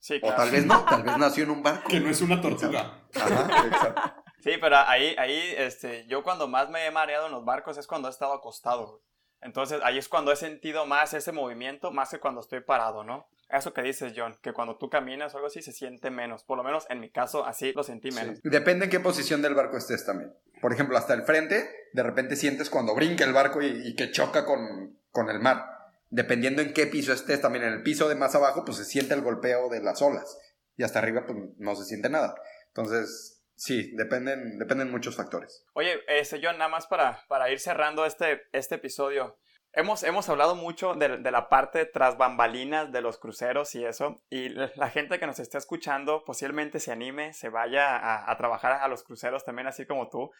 Sí, 0.00 0.16
O 0.16 0.20
claro. 0.20 0.36
tal 0.36 0.50
vez 0.50 0.66
no, 0.66 0.84
tal 0.84 1.02
vez 1.02 1.16
nació 1.16 1.44
en 1.44 1.50
un 1.50 1.62
barco. 1.62 1.88
Que 1.88 1.98
no 1.98 2.10
es 2.10 2.20
una 2.20 2.40
tortuga. 2.42 3.06
Ajá, 3.14 3.66
exacto. 3.66 4.02
Sí, 4.46 4.52
pero 4.60 4.76
ahí, 4.76 5.16
ahí, 5.18 5.54
este, 5.58 6.06
yo 6.06 6.22
cuando 6.22 6.46
más 6.46 6.70
me 6.70 6.86
he 6.86 6.90
mareado 6.92 7.26
en 7.26 7.32
los 7.32 7.44
barcos 7.44 7.78
es 7.78 7.88
cuando 7.88 8.06
he 8.06 8.12
estado 8.12 8.32
acostado. 8.32 8.86
güey. 8.86 9.02
Entonces, 9.40 9.80
ahí 9.82 9.98
es 9.98 10.08
cuando 10.08 10.30
he 10.30 10.36
sentido 10.36 10.86
más 10.86 11.14
ese 11.14 11.32
movimiento, 11.32 11.90
más 11.90 12.10
que 12.10 12.20
cuando 12.20 12.42
estoy 12.42 12.60
parado, 12.60 13.02
¿no? 13.02 13.26
Eso 13.48 13.72
que 13.72 13.82
dices, 13.82 14.12
John, 14.16 14.38
que 14.40 14.52
cuando 14.52 14.76
tú 14.76 14.88
caminas 14.88 15.34
o 15.34 15.38
algo 15.38 15.48
así 15.48 15.62
se 15.62 15.72
siente 15.72 16.10
menos. 16.10 16.44
Por 16.44 16.58
lo 16.58 16.62
menos 16.62 16.86
en 16.90 17.00
mi 17.00 17.10
caso, 17.10 17.44
así 17.44 17.72
lo 17.72 17.82
sentí 17.82 18.12
menos. 18.12 18.36
Sí. 18.36 18.42
Depende 18.44 18.84
en 18.84 18.90
qué 18.92 19.00
posición 19.00 19.42
del 19.42 19.56
barco 19.56 19.78
estés 19.78 20.06
también. 20.06 20.32
Por 20.60 20.72
ejemplo, 20.72 20.96
hasta 20.96 21.14
el 21.14 21.22
frente, 21.22 21.68
de 21.92 22.02
repente 22.04 22.36
sientes 22.36 22.70
cuando 22.70 22.94
brinca 22.94 23.24
el 23.24 23.32
barco 23.32 23.62
y, 23.62 23.66
y 23.84 23.96
que 23.96 24.12
choca 24.12 24.44
con, 24.44 24.96
con 25.10 25.28
el 25.28 25.40
mar. 25.40 25.64
Dependiendo 26.10 26.62
en 26.62 26.72
qué 26.72 26.86
piso 26.86 27.12
estés, 27.12 27.40
también 27.40 27.64
en 27.64 27.72
el 27.72 27.82
piso 27.82 28.08
de 28.08 28.14
más 28.14 28.36
abajo, 28.36 28.64
pues 28.64 28.78
se 28.78 28.84
siente 28.84 29.14
el 29.14 29.22
golpeo 29.22 29.68
de 29.70 29.82
las 29.82 30.00
olas. 30.02 30.38
Y 30.76 30.84
hasta 30.84 31.00
arriba, 31.00 31.24
pues 31.26 31.36
no 31.58 31.74
se 31.74 31.84
siente 31.84 32.08
nada. 32.08 32.36
Entonces, 32.68 33.35
sí, 33.56 33.90
dependen, 33.96 34.58
dependen 34.58 34.90
muchos 34.90 35.16
factores. 35.16 35.64
Oye, 35.72 36.00
este, 36.08 36.40
John, 36.42 36.58
nada 36.58 36.70
más 36.70 36.86
para, 36.86 37.24
para 37.28 37.50
ir 37.50 37.58
cerrando 37.58 38.06
este, 38.06 38.42
este 38.52 38.76
episodio. 38.76 39.38
Hemos, 39.72 40.04
hemos 40.04 40.28
hablado 40.30 40.54
mucho 40.54 40.94
de, 40.94 41.18
de 41.18 41.30
la 41.30 41.50
parte 41.50 41.84
tras 41.84 42.16
bambalinas 42.16 42.92
de 42.92 43.02
los 43.02 43.18
cruceros 43.18 43.74
y 43.74 43.84
eso. 43.84 44.22
Y 44.30 44.48
la 44.48 44.88
gente 44.88 45.18
que 45.18 45.26
nos 45.26 45.38
está 45.38 45.58
escuchando 45.58 46.24
posiblemente 46.24 46.80
se 46.80 46.92
anime, 46.92 47.34
se 47.34 47.50
vaya 47.50 47.96
a, 47.96 48.30
a 48.30 48.36
trabajar 48.38 48.72
a 48.72 48.88
los 48.88 49.02
cruceros 49.02 49.44
también, 49.44 49.66
así 49.66 49.84
como 49.84 50.08
tú. 50.08 50.30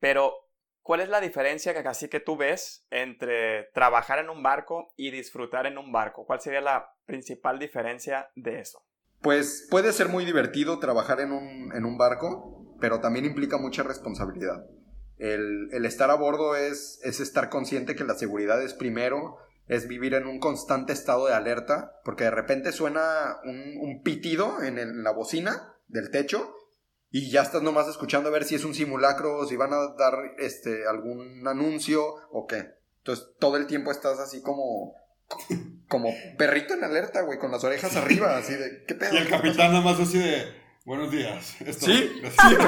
Pero, 0.00 0.34
¿cuál 0.80 1.00
es 1.00 1.08
la 1.08 1.20
diferencia 1.20 1.72
que 1.72 1.88
así 1.88 2.08
que 2.08 2.18
tú 2.18 2.36
ves 2.36 2.84
entre 2.90 3.70
trabajar 3.72 4.18
en 4.18 4.30
un 4.30 4.42
barco 4.42 4.92
y 4.96 5.12
disfrutar 5.12 5.66
en 5.66 5.78
un 5.78 5.92
barco? 5.92 6.26
¿Cuál 6.26 6.40
sería 6.40 6.60
la 6.60 6.92
principal 7.04 7.60
diferencia 7.60 8.32
de 8.34 8.58
eso? 8.58 8.84
Pues 9.22 9.66
puede 9.70 9.92
ser 9.92 10.08
muy 10.08 10.24
divertido 10.24 10.78
trabajar 10.78 11.20
en 11.20 11.32
un, 11.32 11.72
en 11.74 11.84
un 11.84 11.96
barco, 11.96 12.76
pero 12.80 13.00
también 13.00 13.24
implica 13.24 13.56
mucha 13.58 13.84
responsabilidad. 13.84 14.66
El, 15.16 15.70
estar 15.84 16.10
a 16.10 16.16
bordo 16.16 16.56
es, 16.56 16.98
es 17.04 17.20
estar 17.20 17.48
consciente 17.48 17.94
que 17.94 18.02
la 18.02 18.16
seguridad 18.16 18.60
es 18.60 18.74
primero, 18.74 19.36
es 19.68 19.86
vivir 19.86 20.14
en 20.14 20.26
un 20.26 20.40
constante 20.40 20.92
estado 20.92 21.26
de 21.26 21.34
alerta, 21.34 22.00
porque 22.04 22.24
de 22.24 22.32
repente 22.32 22.72
suena 22.72 23.38
un, 23.44 24.02
pitido 24.02 24.60
en, 24.62 25.04
la 25.04 25.12
bocina 25.12 25.76
del 25.86 26.10
techo 26.10 26.56
y 27.10 27.30
ya 27.30 27.42
estás 27.42 27.62
nomás 27.62 27.86
escuchando 27.86 28.28
a 28.28 28.32
ver 28.32 28.44
si 28.44 28.56
es 28.56 28.64
un 28.64 28.74
simulacro 28.74 29.46
si 29.46 29.54
van 29.54 29.72
a 29.72 29.94
dar 29.96 30.14
este, 30.38 30.86
algún 30.88 31.46
anuncio 31.46 32.02
o 32.32 32.46
qué. 32.48 32.74
Entonces 32.98 33.28
todo 33.38 33.56
el 33.56 33.68
tiempo 33.68 33.92
estás 33.92 34.18
así 34.18 34.42
como... 34.42 34.94
Como 35.92 36.08
perrito 36.38 36.72
en 36.72 36.84
alerta, 36.84 37.20
güey, 37.20 37.38
con 37.38 37.50
las 37.52 37.62
orejas 37.64 37.94
arriba, 37.96 38.34
así 38.38 38.54
de... 38.54 38.82
¿Qué 38.88 38.94
pedo? 38.94 39.12
Y 39.12 39.18
el 39.18 39.26
¿Qué 39.26 39.34
está 39.34 39.42
capitán 39.42 39.72
nada 39.72 39.84
más 39.84 40.00
así 40.00 40.18
de, 40.18 40.42
buenos 40.86 41.12
días. 41.12 41.54
Esto- 41.60 41.84
Sí, 41.84 42.22
así. 42.24 42.56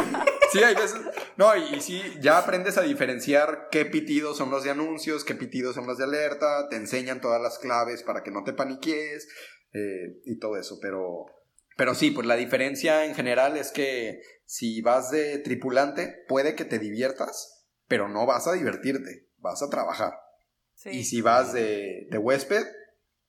Sí, 0.52 0.62
hay 0.62 0.74
veces. 0.74 1.00
No, 1.38 1.56
y, 1.56 1.74
y 1.74 1.80
sí, 1.80 2.00
ya 2.20 2.36
aprendes 2.38 2.76
a 2.78 2.82
diferenciar 2.82 3.68
qué 3.72 3.86
pitidos 3.86 4.36
son 4.36 4.50
los 4.50 4.62
de 4.62 4.70
anuncios, 4.70 5.24
qué 5.24 5.34
pitidos 5.34 5.74
son 5.74 5.86
los 5.86 5.96
de 5.98 6.04
alerta, 6.04 6.68
te 6.68 6.76
enseñan 6.76 7.20
todas 7.22 7.40
las 7.42 7.58
claves 7.58 8.02
para 8.04 8.22
que 8.22 8.30
no 8.30 8.44
te 8.44 8.52
paniques 8.52 9.26
eh, 9.72 10.20
y 10.26 10.38
todo 10.38 10.56
eso. 10.58 10.78
Pero, 10.80 11.26
pero 11.78 11.94
sí, 11.96 12.10
pues 12.12 12.26
la 12.28 12.36
diferencia 12.36 13.04
en 13.06 13.14
general 13.16 13.56
es 13.56 13.72
que 13.72 14.20
si 14.44 14.80
vas 14.82 15.10
de 15.10 15.38
tripulante, 15.38 16.14
puede 16.28 16.54
que 16.54 16.66
te 16.66 16.78
diviertas, 16.78 17.66
pero 17.88 18.08
no 18.08 18.24
vas 18.26 18.46
a 18.46 18.52
divertirte, 18.52 19.26
vas 19.38 19.60
a 19.62 19.70
trabajar. 19.70 20.12
Sí. 20.74 20.90
Y 20.90 21.04
si 21.04 21.20
vas 21.20 21.52
de, 21.52 22.06
de 22.10 22.18
huésped, 22.18 22.64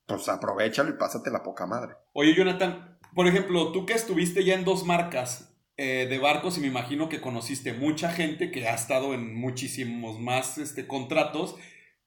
pues 0.07 0.27
aprovechalo 0.29 0.89
y 0.89 0.97
pásate 0.97 1.31
la 1.31 1.43
poca 1.43 1.65
madre. 1.65 1.95
Oye, 2.13 2.33
Jonathan, 2.35 2.97
por 3.13 3.27
ejemplo, 3.27 3.71
tú 3.71 3.85
que 3.85 3.93
estuviste 3.93 4.43
ya 4.43 4.53
en 4.55 4.65
dos 4.65 4.85
marcas 4.85 5.51
eh, 5.77 6.07
de 6.09 6.19
barcos 6.19 6.57
y 6.57 6.61
me 6.61 6.67
imagino 6.67 7.09
que 7.09 7.21
conociste 7.21 7.73
mucha 7.73 8.09
gente 8.11 8.51
que 8.51 8.67
ha 8.67 8.75
estado 8.75 9.13
en 9.13 9.35
muchísimos 9.35 10.19
más 10.19 10.57
este, 10.57 10.87
contratos, 10.87 11.55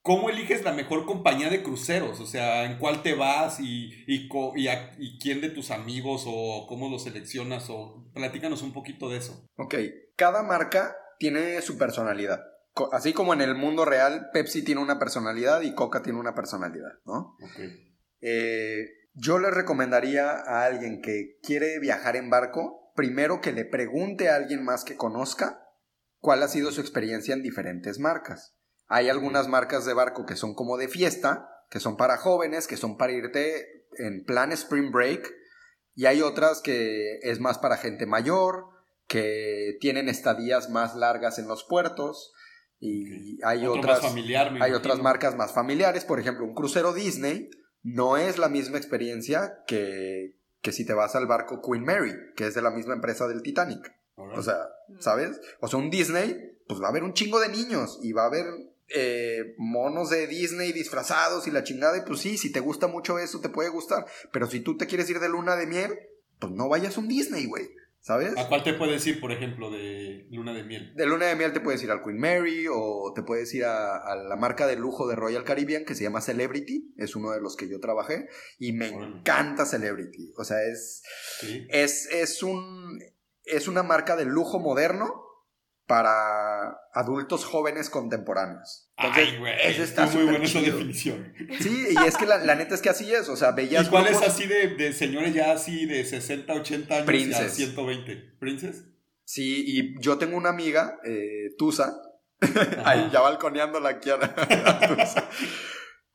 ¿cómo 0.03 0.31
eliges 0.31 0.65
la 0.65 0.73
mejor 0.73 1.05
compañía 1.05 1.51
de 1.51 1.63
cruceros? 1.63 2.21
O 2.21 2.27
sea, 2.27 2.65
¿en 2.65 2.79
cuál 2.79 3.03
te 3.03 3.15
vas 3.15 3.61
y, 3.61 3.91
y, 4.07 4.29
y 4.57 4.69
a- 4.69 4.95
y 4.99 5.19
quién 5.19 5.41
de 5.43 5.51
tus 5.51 5.71
amigos 5.71 6.25
o 6.27 6.67
cómo 6.69 6.89
los 6.89 7.05
seleccionas? 7.05 7.69
O 7.69 8.11
platícanos 8.15 8.63
un 8.63 8.73
poquito 8.73 9.11
de 9.11 9.19
eso. 9.19 9.45
Ok, 9.57 9.75
cada 10.17 10.43
marca 10.43 10.97
tiene 11.19 11.61
su 11.61 11.77
personalidad. 11.77 12.41
Así 12.93 13.13
como 13.13 13.35
en 13.35 13.41
el 13.41 13.57
mundo 13.57 13.85
real, 13.85 14.29
Pepsi 14.33 14.63
tiene 14.65 14.81
una 14.81 15.01
personalidad 15.01 15.63
y 15.63 15.75
Coca 15.75 16.01
tiene 16.01 16.21
una 16.21 16.35
personalidad, 16.35 16.93
¿no? 17.05 17.37
Eh, 18.21 18.87
yo 19.15 19.39
le 19.39 19.51
recomendaría 19.51 20.31
a 20.31 20.65
alguien 20.65 21.03
que 21.03 21.39
quiere 21.43 21.79
viajar 21.81 22.17
en 22.17 22.31
barco, 22.31 22.93
primero 22.95 23.41
que 23.41 23.53
le 23.53 23.65
pregunte 23.65 24.29
a 24.29 24.37
alguien 24.37 24.65
más 24.65 24.85
que 24.85 24.97
conozca 24.97 25.65
cuál 26.19 26.43
ha 26.43 26.49
sido 26.49 26.73
su 26.73 26.81
experiencia 26.81 27.35
en 27.35 27.43
diferentes 27.43 27.99
marcas. 27.99 28.57
Hay 28.87 29.09
algunas 29.09 29.49
marcas 29.49 29.85
de 29.85 29.95
barco 29.95 30.25
que 30.25 30.37
son 30.37 30.55
como 30.55 30.77
de 30.77 30.89
fiesta, 30.89 31.49
que 31.71 31.81
son 31.81 31.97
para 31.97 32.17
jóvenes, 32.17 32.67
que 32.67 32.77
son 32.77 32.97
para 32.97 33.13
irte 33.13 33.87
en 33.99 34.25
plan 34.25 34.53
spring 34.53 34.91
break, 34.91 35.31
y 35.95 36.07
hay 36.07 36.23
otras 36.23 36.61
que 36.61 37.19
es 37.23 37.41
más 37.41 37.59
para 37.59 37.77
gente 37.77 38.07
mayor, 38.07 38.67
que 39.07 39.77
tienen 39.81 40.09
estadías 40.09 40.71
más 40.71 40.95
largas 40.95 41.39
en 41.39 41.49
los 41.49 41.65
puertos, 41.65 42.33
y 42.79 43.43
hay 43.43 43.67
Otro 43.67 43.81
otras 43.81 44.01
familiar, 44.01 44.49
hay 44.49 44.57
imagino. 44.57 44.79
otras 44.79 44.99
marcas 45.01 45.35
más 45.35 45.53
familiares, 45.53 46.05
por 46.05 46.21
ejemplo, 46.21 46.45
un 46.45 46.55
crucero 46.55 46.93
Disney 46.93 47.51
no 47.83 48.17
es 48.17 48.39
la 48.39 48.49
misma 48.49 48.79
experiencia 48.79 49.65
que, 49.67 50.35
que 50.61 50.73
si 50.73 50.85
te 50.85 50.95
vas 50.95 51.15
al 51.15 51.27
barco 51.27 51.63
Queen 51.63 51.85
Mary, 51.85 52.15
que 52.37 52.47
es 52.47 52.55
de 52.55 52.63
la 52.63 52.71
misma 52.71 52.95
empresa 52.95 53.29
del 53.29 53.43
Titanic. 53.43 53.95
O 54.17 54.43
sea, 54.43 54.69
¿sabes? 54.99 55.41
O 55.61 55.69
sea, 55.69 55.79
un 55.79 55.91
Disney, 55.91 56.59
pues 56.67 56.81
va 56.81 56.87
a 56.87 56.91
haber 56.91 57.05
un 57.05 57.15
chingo 57.15 57.39
de 57.39 57.49
niños 57.49 58.01
y 58.03 58.13
va 58.13 58.25
a 58.25 58.27
haber 58.27 58.47
eh, 58.89 59.55
monos 59.59 60.11
de 60.11 60.27
Disney 60.27 60.73
disfrazados 60.73 61.47
y 61.47 61.51
la 61.51 61.63
chingada, 61.63 61.99
y 61.99 62.03
pues 62.03 62.21
sí, 62.21 62.37
si 62.37 62.51
te 62.51 62.61
gusta 62.61 62.89
mucho 62.89 63.19
eso, 63.19 63.41
te 63.41 63.49
puede 63.49 63.69
gustar. 63.69 64.07
Pero 64.33 64.49
si 64.49 64.61
tú 64.61 64.77
te 64.77 64.87
quieres 64.87 65.09
ir 65.11 65.21
de 65.21 65.29
luna 65.29 65.57
de 65.57 65.67
miel, 65.67 65.99
pues 66.39 66.53
no 66.53 66.69
vayas 66.69 66.97
a 66.97 67.01
un 67.01 67.09
Disney, 67.09 67.47
güey. 67.47 67.71
¿Sabes? 68.09 68.33
¿A 68.39 68.49
cuál 68.49 68.63
te 68.65 68.73
puedes 68.73 69.07
ir, 69.07 69.21
por 69.21 69.33
ejemplo, 69.33 69.71
de 69.71 70.27
luna 70.31 70.55
de 70.55 70.65
miel? 70.65 70.95
De 70.97 71.05
luna 71.05 71.27
de 71.27 71.37
miel 71.37 71.53
te 71.53 71.61
puedes 71.61 71.83
ir 71.83 71.91
al 71.91 72.03
Queen 72.03 72.19
Mary 72.19 72.65
o 72.73 73.13
te 73.15 73.23
puedes 73.23 73.53
ir 73.53 73.67
a, 73.67 73.99
a 73.99 74.17
la 74.17 74.35
marca 74.35 74.67
de 74.67 74.77
lujo 74.77 75.07
de 75.07 75.15
Royal 75.15 75.45
Caribbean 75.45 75.85
que 75.85 75.95
se 75.95 76.05
llama 76.05 76.23
Celebrity, 76.23 76.95
es 76.97 77.15
uno 77.17 77.33
de 77.33 77.43
los 77.43 77.55
que 77.55 77.69
yo 77.69 77.81
trabajé 77.81 78.27
y 78.59 78.73
me 78.73 78.89
encanta 78.89 79.67
Celebrity, 79.67 80.33
o 80.39 80.45
sea, 80.45 80.57
es, 80.65 81.03
Sí. 81.41 81.67
es, 81.69 82.09
es, 82.11 82.43
un, 82.43 82.99
es 83.45 83.69
una 83.69 83.83
marca 83.83 84.17
de 84.17 84.25
lujo 84.25 84.59
moderno 84.59 85.28
para 85.89 86.79
adultos 86.93 87.47
jóvenes 87.47 87.89
contemporáneos. 87.89 88.91
Entonces, 88.99 89.29
Ay, 89.33 89.39
güey. 89.39 89.55
está 89.83 90.07
muy 90.07 90.25
buena 90.25 90.45
esa 90.45 90.61
chido. 90.61 90.77
definición. 90.77 91.33
Sí, 91.61 91.89
y 91.91 92.07
es 92.07 92.17
que 92.19 92.27
la, 92.27 92.37
la 92.39 92.55
neta 92.55 92.75
es 92.75 92.83
que 92.83 92.91
así 92.91 93.13
es, 93.13 93.29
o 93.31 93.37
sea, 93.37 93.53
veías... 93.53 93.87
¿Y 93.87 93.91
cuál 93.91 94.07
es 94.07 94.21
así 94.21 94.47
de, 94.47 94.69
de 94.77 94.93
señores 94.93 95.33
ya 95.33 95.51
así 95.53 95.87
de 95.87 96.05
60, 96.05 96.53
80 96.53 96.95
años 96.95 97.01
y 97.01 97.03
a 97.03 97.07
Princes. 97.07 97.55
120? 97.55 98.17
¿Princes? 98.39 98.85
Sí, 99.25 99.65
y 99.67 100.01
yo 100.01 100.19
tengo 100.19 100.37
una 100.37 100.51
amiga, 100.51 101.01
eh, 101.05 101.55
Tusa. 101.57 101.95
Ahí 102.85 103.09
ya 103.13 103.21
balconeándola 103.21 103.89
aquí 103.89 104.11
a 104.11 104.19
la, 104.19 104.27
a 104.37 104.89
Tusa. 104.89 105.29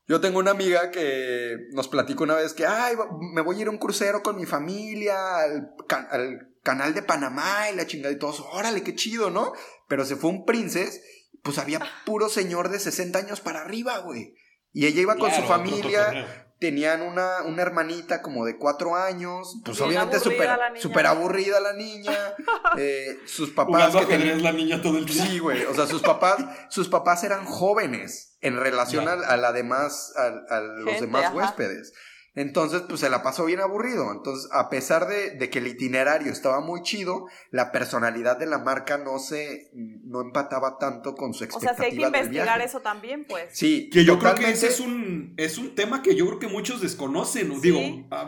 Yo 0.08 0.22
tengo 0.22 0.38
una 0.38 0.52
amiga 0.52 0.92
que 0.92 1.58
nos 1.72 1.88
platicó 1.88 2.24
una 2.26 2.36
vez 2.36 2.54
que, 2.54 2.66
ay, 2.68 2.96
me 3.34 3.42
voy 3.42 3.58
a 3.58 3.62
ir 3.62 3.68
a 3.68 3.72
un 3.72 3.78
crucero 3.78 4.22
con 4.22 4.36
mi 4.36 4.46
familia 4.46 5.38
al 5.40 6.53
canal 6.64 6.94
de 6.94 7.02
Panamá 7.04 7.70
y 7.72 7.76
la 7.76 7.86
chingada 7.86 8.14
y 8.14 8.18
todos, 8.20 8.40
órale, 8.52 8.84
qué 8.84 8.96
chido, 8.96 9.30
¿no? 9.30 9.54
Pero 9.88 10.06
se 10.06 10.16
fue 10.16 10.30
un 10.30 10.46
princes, 10.46 11.02
pues 11.44 11.58
había 11.58 11.82
puro 12.06 12.30
señor 12.30 12.70
de 12.70 12.80
60 12.80 13.20
años 13.20 13.42
para 13.42 13.62
arriba, 13.62 13.98
güey. 14.00 14.36
Y 14.72 14.86
ella 14.88 15.02
iba 15.02 15.16
con 15.18 15.30
Claro, 15.30 15.44
su 15.44 15.48
familia, 15.50 16.46
tenían 16.60 17.02
una, 17.02 17.42
una 17.44 17.62
hermanita 17.62 18.22
como 18.22 18.46
de 18.46 18.58
cuatro 18.58 18.96
años, 18.96 19.60
pues 19.66 19.78
Bien 19.78 19.90
obviamente 19.90 20.20
súper 20.20 20.50
súper 20.80 21.06
aburrida 21.08 21.60
la 21.60 21.74
niña, 21.74 22.18
eh, 22.78 23.20
sus 23.26 23.50
papás 23.52 23.92
Jugando 23.92 24.08
que 24.08 24.18
tenían- 24.18 24.42
la 24.42 24.54
niña 24.54 24.82
todo 24.82 24.98
el 24.98 25.06
día. 25.06 25.26
Sí, 25.26 25.40
güey. 25.40 25.66
O 25.66 25.76
sea, 25.76 25.86
sus 25.86 26.02
papás, 26.02 26.38
sus 26.70 26.88
papás 26.88 27.24
eran 27.26 27.46
jóvenes 27.46 28.38
en 28.40 28.58
relación 28.58 29.08
a, 29.10 29.12
a 29.14 29.36
la 29.38 29.52
demás, 29.52 30.14
a, 30.16 30.56
a 30.56 30.62
los 30.62 30.86
Gente, 30.92 31.02
demás 31.08 31.26
ajá. 31.26 31.34
huéspedes. 31.36 31.94
Entonces, 32.36 32.82
pues 32.90 33.00
se 33.02 33.10
la 33.10 33.22
pasó 33.22 33.46
bien 33.46 33.60
aburrido. 33.60 34.12
Entonces, 34.12 34.50
a 34.52 34.70
pesar 34.70 35.08
de, 35.08 35.32
de 35.32 35.50
que 35.52 35.60
el 35.60 35.68
itinerario 35.68 36.32
estaba 36.32 36.62
muy 36.62 36.82
chido, 36.82 37.28
la 37.52 37.72
personalidad 37.72 38.38
de 38.38 38.48
la 38.48 38.58
marca 38.58 38.98
no 38.98 39.20
se, 39.20 39.70
no 39.74 40.22
empataba 40.22 40.78
tanto 40.80 41.14
con 41.16 41.34
su 41.34 41.44
O 41.44 41.48
sea, 41.48 41.72
expectativa 41.72 41.78
si 41.78 41.84
hay 41.86 41.98
que 42.12 42.18
investigar 42.18 42.62
eso 42.62 42.80
también, 42.80 43.26
pues. 43.26 43.50
Sí, 43.52 43.90
Que 43.92 44.04
yo 44.04 44.18
creo 44.18 44.34
que 44.36 44.50
ese 44.50 44.68
es 44.68 44.80
un, 44.80 45.34
es 45.38 45.58
un 45.60 45.76
tema 45.76 46.02
que 46.02 46.16
yo 46.16 46.26
creo 46.26 46.40
que 46.40 46.48
muchos 46.48 46.82
desconocen. 46.82 47.54
Sí. 47.54 47.60
Digo, 47.62 47.80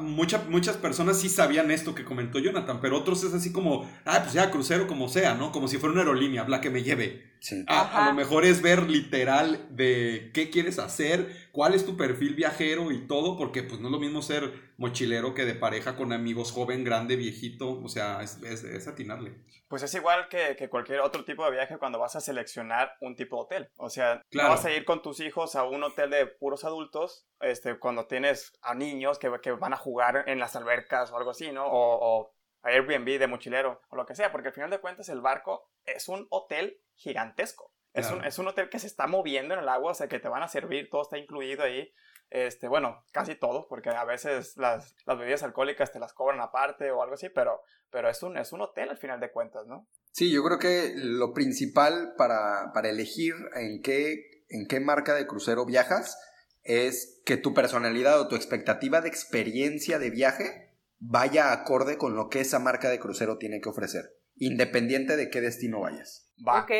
mucha- 0.01 0.45
muchas 0.49 0.77
personas 0.77 1.19
sí 1.19 1.27
sabían 1.29 1.71
esto 1.71 1.95
que 1.95 2.05
comentó 2.05 2.37
Jonathan, 2.39 2.79
pero 2.81 2.97
otros 2.97 3.23
es 3.23 3.33
así 3.33 3.51
como, 3.51 3.89
ah, 4.05 4.19
pues 4.21 4.33
ya, 4.33 4.51
crucero 4.51 4.85
como 4.87 5.09
sea, 5.09 5.33
¿no? 5.33 5.51
Como 5.51 5.67
si 5.67 5.77
fuera 5.77 5.93
una 5.93 6.01
aerolínea, 6.03 6.41
habla 6.41 6.61
que 6.61 6.69
me 6.69 6.83
lleve. 6.83 7.33
Sí. 7.39 7.63
A, 7.67 8.07
lo 8.07 8.13
mejor 8.13 8.45
es 8.45 8.61
ver 8.61 8.83
literal 8.89 9.67
de 9.69 10.31
qué 10.33 10.49
quieres 10.49 10.79
hacer, 10.79 11.49
cuál 11.51 11.73
es 11.73 11.85
tu 11.85 11.95
perfil 11.95 12.33
viajero 12.35 12.91
y 12.91 13.07
todo, 13.07 13.37
porque 13.37 13.63
pues 13.63 13.79
no 13.79 13.87
es 13.87 13.91
lo 13.91 13.99
mismo 13.99 14.21
ser 14.21 14.51
mochilero 14.77 15.33
que 15.33 15.45
de 15.45 15.53
pareja 15.55 15.95
con 15.95 16.11
amigos, 16.11 16.51
joven, 16.51 16.83
grande, 16.83 17.15
viejito, 17.15 17.81
o 17.81 17.87
sea, 17.87 18.21
es, 18.21 18.41
es, 18.43 18.63
es 18.63 18.87
atinarle. 18.87 19.33
Pues 19.67 19.81
es 19.83 19.93
igual 19.95 20.27
que, 20.29 20.55
que 20.55 20.69
cualquier 20.69 20.99
otro 20.99 21.23
tipo 21.25 21.43
de 21.45 21.51
viaje 21.51 21.77
cuando 21.77 21.97
vas 21.99 22.15
a 22.15 22.21
seleccionar 22.21 22.93
un 23.01 23.15
tipo 23.15 23.35
de 23.37 23.41
hotel. 23.43 23.69
O 23.77 23.89
sea, 23.89 24.21
Claro. 24.29 24.49
no 24.49 24.55
vas 24.55 24.65
a 24.65 24.71
ir 24.71 24.85
con 24.85 25.01
tus 25.01 25.19
hijos 25.21 25.55
a 25.55 25.63
un 25.63 25.83
hotel 25.83 26.09
de 26.11 26.27
puros 26.27 26.63
adultos 26.65 27.25
este, 27.41 27.77
cuando 27.79 28.05
tienes 28.05 28.53
a 28.61 28.75
niños 28.75 29.17
que, 29.17 29.31
que 29.41 29.51
van 29.51 29.73
a 29.73 29.77
jugar 29.77 30.23
en 30.27 30.39
las 30.39 30.55
albercas 30.55 31.11
o 31.11 31.17
algo 31.17 31.31
así, 31.31 31.51
¿no? 31.51 31.65
O, 31.65 32.19
o 32.21 32.34
a 32.65 32.69
Airbnb 32.69 33.19
de 33.19 33.27
mochilero 33.27 33.81
o 33.89 33.95
lo 33.95 34.05
que 34.05 34.15
sea, 34.15 34.31
porque 34.31 34.49
al 34.49 34.53
final 34.53 34.69
de 34.69 34.79
cuentas 34.79 35.07
el 35.09 35.21
barco 35.21 35.69
es 35.85 36.09
un 36.09 36.27
hotel 36.29 36.79
gigantesco. 36.95 37.71
Es, 37.93 38.07
Claro. 38.07 38.21
un, 38.21 38.25
es 38.25 38.39
un 38.39 38.47
hotel 38.47 38.69
que 38.69 38.79
se 38.79 38.87
está 38.87 39.07
moviendo 39.07 39.53
en 39.53 39.61
el 39.61 39.69
agua, 39.69 39.91
o 39.91 39.95
sea, 39.95 40.07
que 40.07 40.19
te 40.19 40.27
van 40.27 40.43
a 40.43 40.49
servir, 40.49 40.89
todo 40.89 41.03
está 41.03 41.17
incluido 41.17 41.63
ahí. 41.63 41.93
Este, 42.29 42.67
bueno, 42.67 43.05
casi 43.11 43.35
todo, 43.35 43.67
porque 43.69 43.89
a 43.89 44.03
veces 44.03 44.57
las, 44.57 44.95
las 45.05 45.17
bebidas 45.17 45.43
alcohólicas 45.43 45.93
te 45.93 45.99
las 45.99 46.11
cobran 46.11 46.41
aparte 46.41 46.89
o 46.91 47.01
algo 47.01 47.13
así, 47.13 47.29
pero, 47.29 47.61
pero 47.91 48.09
es, 48.09 48.21
un, 48.23 48.35
es 48.37 48.51
un 48.51 48.61
hotel 48.61 48.89
al 48.89 48.97
final 48.97 49.19
de 49.19 49.31
cuentas, 49.31 49.67
¿no? 49.67 49.87
Sí, 50.11 50.31
yo 50.33 50.43
creo 50.43 50.57
que 50.57 50.93
lo 50.95 51.33
principal 51.33 52.15
para, 52.17 52.71
para 52.73 52.89
elegir 52.89 53.35
en 53.55 53.81
qué, 53.81 54.43
en 54.49 54.67
qué 54.67 54.79
marca 54.79 55.13
de 55.13 55.27
crucero 55.27 55.65
viajas 55.65 56.17
es 56.63 57.21
que 57.25 57.37
tu 57.37 57.53
personalidad 57.53 58.19
o 58.19 58.27
tu 58.27 58.35
expectativa 58.35 58.99
de 59.01 59.07
experiencia 59.09 59.99
de 59.99 60.09
viaje 60.09 60.64
vaya 60.99 61.51
acorde 61.51 61.97
con 61.97 62.15
lo 62.15 62.29
que 62.29 62.41
esa 62.41 62.59
marca 62.59 62.89
de 62.89 62.99
crucero 62.99 63.37
tiene 63.37 63.61
que 63.61 63.69
ofrecer, 63.69 64.03
independiente 64.35 65.15
de 65.15 65.29
qué 65.29 65.41
destino 65.41 65.81
vayas. 65.81 66.31
Va. 66.45 66.61
Ok. 66.61 66.71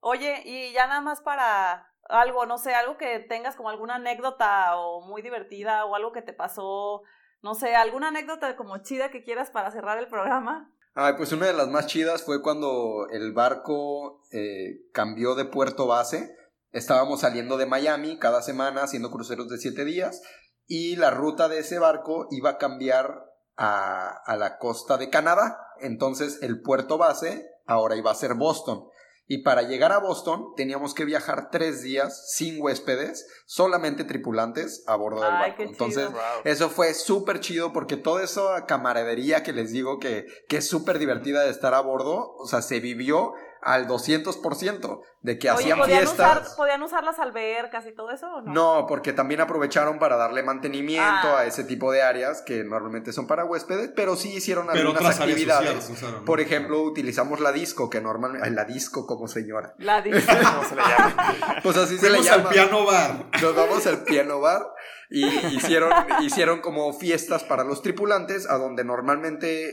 Oye, 0.00 0.42
y 0.44 0.72
ya 0.72 0.86
nada 0.86 1.00
más 1.00 1.20
para 1.20 1.88
algo, 2.08 2.46
no 2.46 2.58
sé, 2.58 2.74
algo 2.74 2.98
que 2.98 3.20
tengas 3.20 3.56
como 3.56 3.70
alguna 3.70 3.96
anécdota 3.96 4.76
o 4.76 5.00
muy 5.06 5.22
divertida 5.22 5.84
o 5.86 5.94
algo 5.94 6.12
que 6.12 6.22
te 6.22 6.32
pasó, 6.32 7.02
no 7.42 7.54
sé, 7.54 7.74
alguna 7.74 8.08
anécdota 8.08 8.56
como 8.56 8.78
chida 8.78 9.10
que 9.10 9.24
quieras 9.24 9.50
para 9.50 9.70
cerrar 9.70 9.98
el 9.98 10.08
programa. 10.08 10.70
Ay, 10.94 11.14
pues 11.16 11.32
una 11.32 11.46
de 11.46 11.54
las 11.54 11.68
más 11.68 11.86
chidas 11.86 12.22
fue 12.22 12.40
cuando 12.40 13.08
el 13.10 13.32
barco 13.32 14.22
eh, 14.30 14.82
cambió 14.92 15.34
de 15.34 15.44
puerto 15.44 15.86
base. 15.86 16.36
Estábamos 16.70 17.20
saliendo 17.20 17.56
de 17.56 17.66
Miami 17.66 18.18
cada 18.18 18.42
semana 18.42 18.84
haciendo 18.84 19.10
cruceros 19.10 19.48
de 19.48 19.58
siete 19.58 19.84
días 19.84 20.22
y 20.66 20.96
la 20.96 21.10
ruta 21.10 21.48
de 21.48 21.58
ese 21.58 21.78
barco 21.78 22.28
iba 22.30 22.50
a 22.50 22.58
cambiar 22.58 23.24
a, 23.56 24.08
a 24.24 24.36
la 24.36 24.58
costa 24.58 24.96
de 24.96 25.10
Canadá. 25.10 25.58
Entonces 25.80 26.38
el 26.42 26.60
puerto 26.62 26.98
base 26.98 27.46
ahora 27.66 27.96
iba 27.96 28.10
a 28.10 28.14
ser 28.14 28.34
Boston. 28.34 28.88
Y 29.26 29.38
para 29.42 29.62
llegar 29.62 29.90
a 29.90 29.98
Boston 30.00 30.52
teníamos 30.54 30.92
que 30.92 31.06
viajar 31.06 31.48
tres 31.50 31.80
días 31.82 32.30
sin 32.34 32.60
huéspedes, 32.60 33.26
solamente 33.46 34.04
tripulantes 34.04 34.84
a 34.86 34.96
bordo 34.96 35.22
del 35.22 35.32
Ay, 35.32 35.50
barco. 35.50 35.62
Entonces, 35.62 36.12
Wow. 36.12 36.20
eso 36.44 36.68
fue 36.68 36.92
súper 36.92 37.40
chido 37.40 37.72
porque 37.72 37.96
toda 37.96 38.22
esa 38.22 38.66
camaradería 38.66 39.42
que 39.42 39.54
les 39.54 39.72
digo 39.72 39.98
que, 39.98 40.26
que 40.50 40.58
es 40.58 40.68
súper 40.68 40.98
divertida 40.98 41.42
de 41.42 41.48
estar 41.50 41.72
a 41.72 41.80
bordo, 41.80 42.34
o 42.36 42.46
sea, 42.46 42.60
se 42.60 42.80
vivió 42.80 43.32
al 43.64 43.86
200% 43.88 45.00
de 45.22 45.38
que 45.38 45.50
Oye, 45.50 45.58
hacían 45.62 45.78
¿podían 45.78 45.98
fiestas. 46.00 46.38
usar, 46.42 46.56
¿podían 46.56 46.82
usar 46.82 47.02
las 47.04 47.18
albercas 47.18 47.86
y 47.86 47.94
todo 47.94 48.10
eso 48.10 48.26
o 48.26 48.42
no? 48.42 48.52
No, 48.52 48.86
porque 48.86 49.12
también 49.12 49.40
aprovecharon 49.40 49.98
para 49.98 50.16
darle 50.16 50.42
mantenimiento 50.42 51.04
Ah. 51.28 51.40
a 51.40 51.44
ese 51.46 51.64
tipo 51.64 51.90
de 51.92 52.02
áreas 52.02 52.42
que 52.42 52.62
normalmente 52.64 53.12
son 53.12 53.26
para 53.26 53.44
huéspedes, 53.44 53.90
pero 53.96 54.16
sí 54.16 54.34
hicieron 54.34 54.66
Pero 54.72 54.90
algunas 54.90 55.18
actividades. 55.20 55.66
sociales 55.84 55.90
usaron, 55.90 56.20
¿no? 56.20 56.24
Por 56.24 56.40
ejemplo, 56.40 56.82
utilizamos 56.82 57.40
la 57.40 57.52
disco, 57.52 57.88
que 57.90 58.00
normalmente... 58.00 58.50
La 58.50 58.64
disco 58.64 59.06
como 59.06 59.26
señora. 59.28 59.74
La 59.78 60.00
dice. 60.02 60.20
¿Cómo 60.26 60.64
se 60.68 60.76
le 60.76 60.82
llama? 60.82 61.60
Pues 61.62 61.76
así 61.76 61.96
se 61.98 62.10
le 62.10 62.18
Fuimos 62.18 62.30
al 62.32 62.38
llama. 62.38 62.50
piano 62.50 62.84
bar. 62.84 63.24
Nos 63.40 63.56
vamos 63.56 63.86
al 63.86 64.04
piano 64.04 64.40
bar 64.40 64.62
y 65.10 65.24
hicieron, 65.56 65.90
hicieron 66.22 66.60
como 66.60 66.92
fiestas 66.92 67.44
para 67.44 67.64
los 67.64 67.82
tripulantes 67.82 68.48
a 68.48 68.56
donde 68.58 68.84
normalmente 68.84 69.68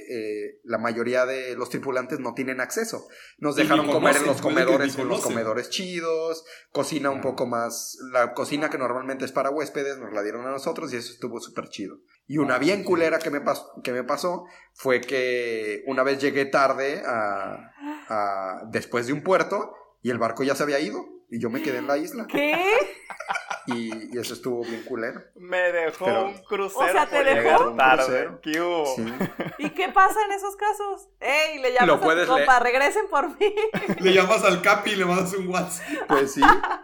eh, 0.47 0.59
la 0.63 0.77
mayoría 0.77 1.25
de 1.25 1.55
los 1.55 1.69
tripulantes 1.69 2.19
no 2.19 2.33
tienen 2.33 2.59
acceso. 2.61 3.07
Nos 3.37 3.55
dejaron 3.55 3.85
comer 3.93 4.15
en 4.17 4.25
los 4.27 4.41
comedores 4.41 4.95
con 4.95 5.07
los 5.07 5.21
comedores 5.33 5.69
chidos, 5.69 6.43
cocina 6.71 7.09
un 7.09 7.21
poco 7.21 7.45
más, 7.45 7.97
la 8.11 8.33
cocina 8.33 8.69
que 8.69 8.77
normalmente 8.77 9.25
es 9.25 9.31
para 9.31 9.49
huéspedes 9.49 9.97
nos 9.97 10.13
la 10.13 10.21
dieron 10.23 10.45
a 10.45 10.51
nosotros 10.51 10.93
y 10.93 10.97
eso 10.97 11.11
estuvo 11.13 11.39
súper 11.39 11.69
chido. 11.69 11.97
Y 12.27 12.37
una 12.37 12.57
bien 12.57 12.83
culera 12.83 13.19
que 13.19 13.29
me, 13.29 13.41
pas- 13.41 13.65
que 13.83 13.91
me 13.91 14.03
pasó 14.03 14.45
fue 14.73 15.01
que 15.01 15.83
una 15.87 16.03
vez 16.03 16.19
llegué 16.19 16.45
tarde 16.45 17.03
a, 17.05 17.71
a- 18.09 18.61
después 18.71 19.07
de 19.07 19.13
un 19.13 19.23
puerto 19.23 19.73
y 20.01 20.09
el 20.11 20.17
barco 20.17 20.43
ya 20.43 20.55
se 20.55 20.63
había 20.63 20.79
ido 20.79 21.05
y 21.31 21.39
yo 21.39 21.49
me 21.49 21.61
quedé 21.63 21.77
en 21.79 21.87
la 21.87 21.97
isla. 21.97 22.27
¿Qué? 22.27 22.61
Y, 23.67 24.15
y 24.15 24.19
eso 24.19 24.33
estuvo 24.33 24.63
bien 24.63 24.83
culero. 24.83 25.21
Me 25.35 25.71
dejó 25.71 26.05
Pero- 26.05 26.25
un 26.25 26.37
crucero. 26.43 26.85
O 26.85 26.91
sea, 26.91 27.07
¿te 27.07 27.23
dejó? 27.23 27.73
tarde. 27.75 28.29
¿Qué 28.41 28.59
hubo? 28.59 28.85
Sí. 28.95 29.05
¿Y 29.59 29.69
qué 29.69 29.89
pasa 29.89 30.19
en 30.25 30.31
esos 30.33 30.55
casos? 30.55 31.09
¡Ey! 31.19 31.59
Le 31.59 31.71
llamas 31.71 31.87
Lo 31.87 31.93
a 31.93 31.97
tu 31.99 32.03
puedes 32.03 32.27
compa, 32.27 32.59
regresen 32.59 33.07
por 33.09 33.29
mí. 33.39 33.55
Le 33.99 34.13
llamas 34.13 34.43
al 34.43 34.61
Capi 34.61 34.91
y 34.91 34.95
le 34.97 35.05
mandas 35.05 35.33
un 35.33 35.47
WhatsApp. 35.47 35.85
Pues 36.07 36.33
sí, 36.33 36.41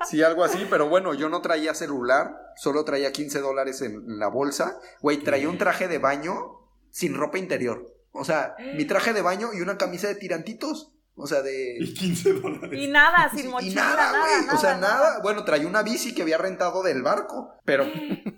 sí, 0.08 0.22
algo 0.24 0.44
así, 0.44 0.66
pero 0.70 0.88
bueno, 0.88 1.14
yo 1.14 1.30
no 1.30 1.42
traía 1.42 1.74
celular, 1.74 2.32
solo 2.56 2.86
traía 2.86 3.12
15 3.12 3.40
dólares 3.42 3.82
en 3.82 4.20
la 4.20 4.28
bolsa. 4.28 4.80
Güey, 5.02 5.18
traía 5.18 5.50
un 5.50 5.58
traje 5.58 5.88
de 5.88 5.98
baño 5.98 6.70
sin 6.92 7.16
ropa 7.16 7.38
interior. 7.40 7.86
O 8.12 8.24
sea, 8.24 8.56
mi 8.76 8.86
traje 8.86 9.14
de 9.14 9.22
baño 9.22 9.50
y 9.54 9.62
una 9.62 9.78
camisa 9.78 10.08
de 10.08 10.16
tirantitos. 10.16 10.94
O 11.20 11.26
sea, 11.26 11.42
de... 11.42 11.78
Y 11.80 11.94
15 11.96 12.34
dólares. 12.34 12.80
Y 12.80 12.88
nada, 12.88 13.30
sin 13.36 13.48
y 13.48 13.50
mochila, 13.50 13.82
nada, 13.82 13.96
nada, 13.96 14.20
güey. 14.20 14.42
nada, 14.42 14.54
O 14.54 14.58
sea, 14.58 14.78
nada. 14.78 15.20
Bueno, 15.24 15.44
traía 15.44 15.68
una 15.68 15.82
bici 15.82 16.14
que 16.14 16.22
había 16.22 16.38
rentado 16.38 16.84
del 16.84 17.02
barco, 17.02 17.56
pero 17.66 17.86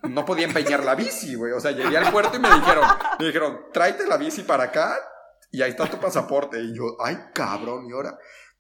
no 0.03 0.23
podía 0.23 0.45
empeñar 0.45 0.85
la 0.85 0.95
bici, 0.95 1.35
güey. 1.35 1.51
O 1.51 1.59
sea, 1.59 1.71
llegué 1.71 1.97
al 1.97 2.09
puerto 2.11 2.37
y 2.37 2.39
me 2.39 2.49
dijeron, 2.49 2.85
me 3.19 3.25
dijeron, 3.25 3.59
tráete 3.73 4.07
la 4.07 4.15
bici 4.15 4.43
para 4.43 4.63
acá 4.65 4.97
y 5.51 5.61
ahí 5.61 5.71
está 5.71 5.89
tu 5.89 5.99
pasaporte. 5.99 6.57
Y 6.61 6.73
yo, 6.73 6.95
ay, 7.03 7.17
cabrón, 7.33 7.85
y 7.85 7.91
ahora. 7.91 8.17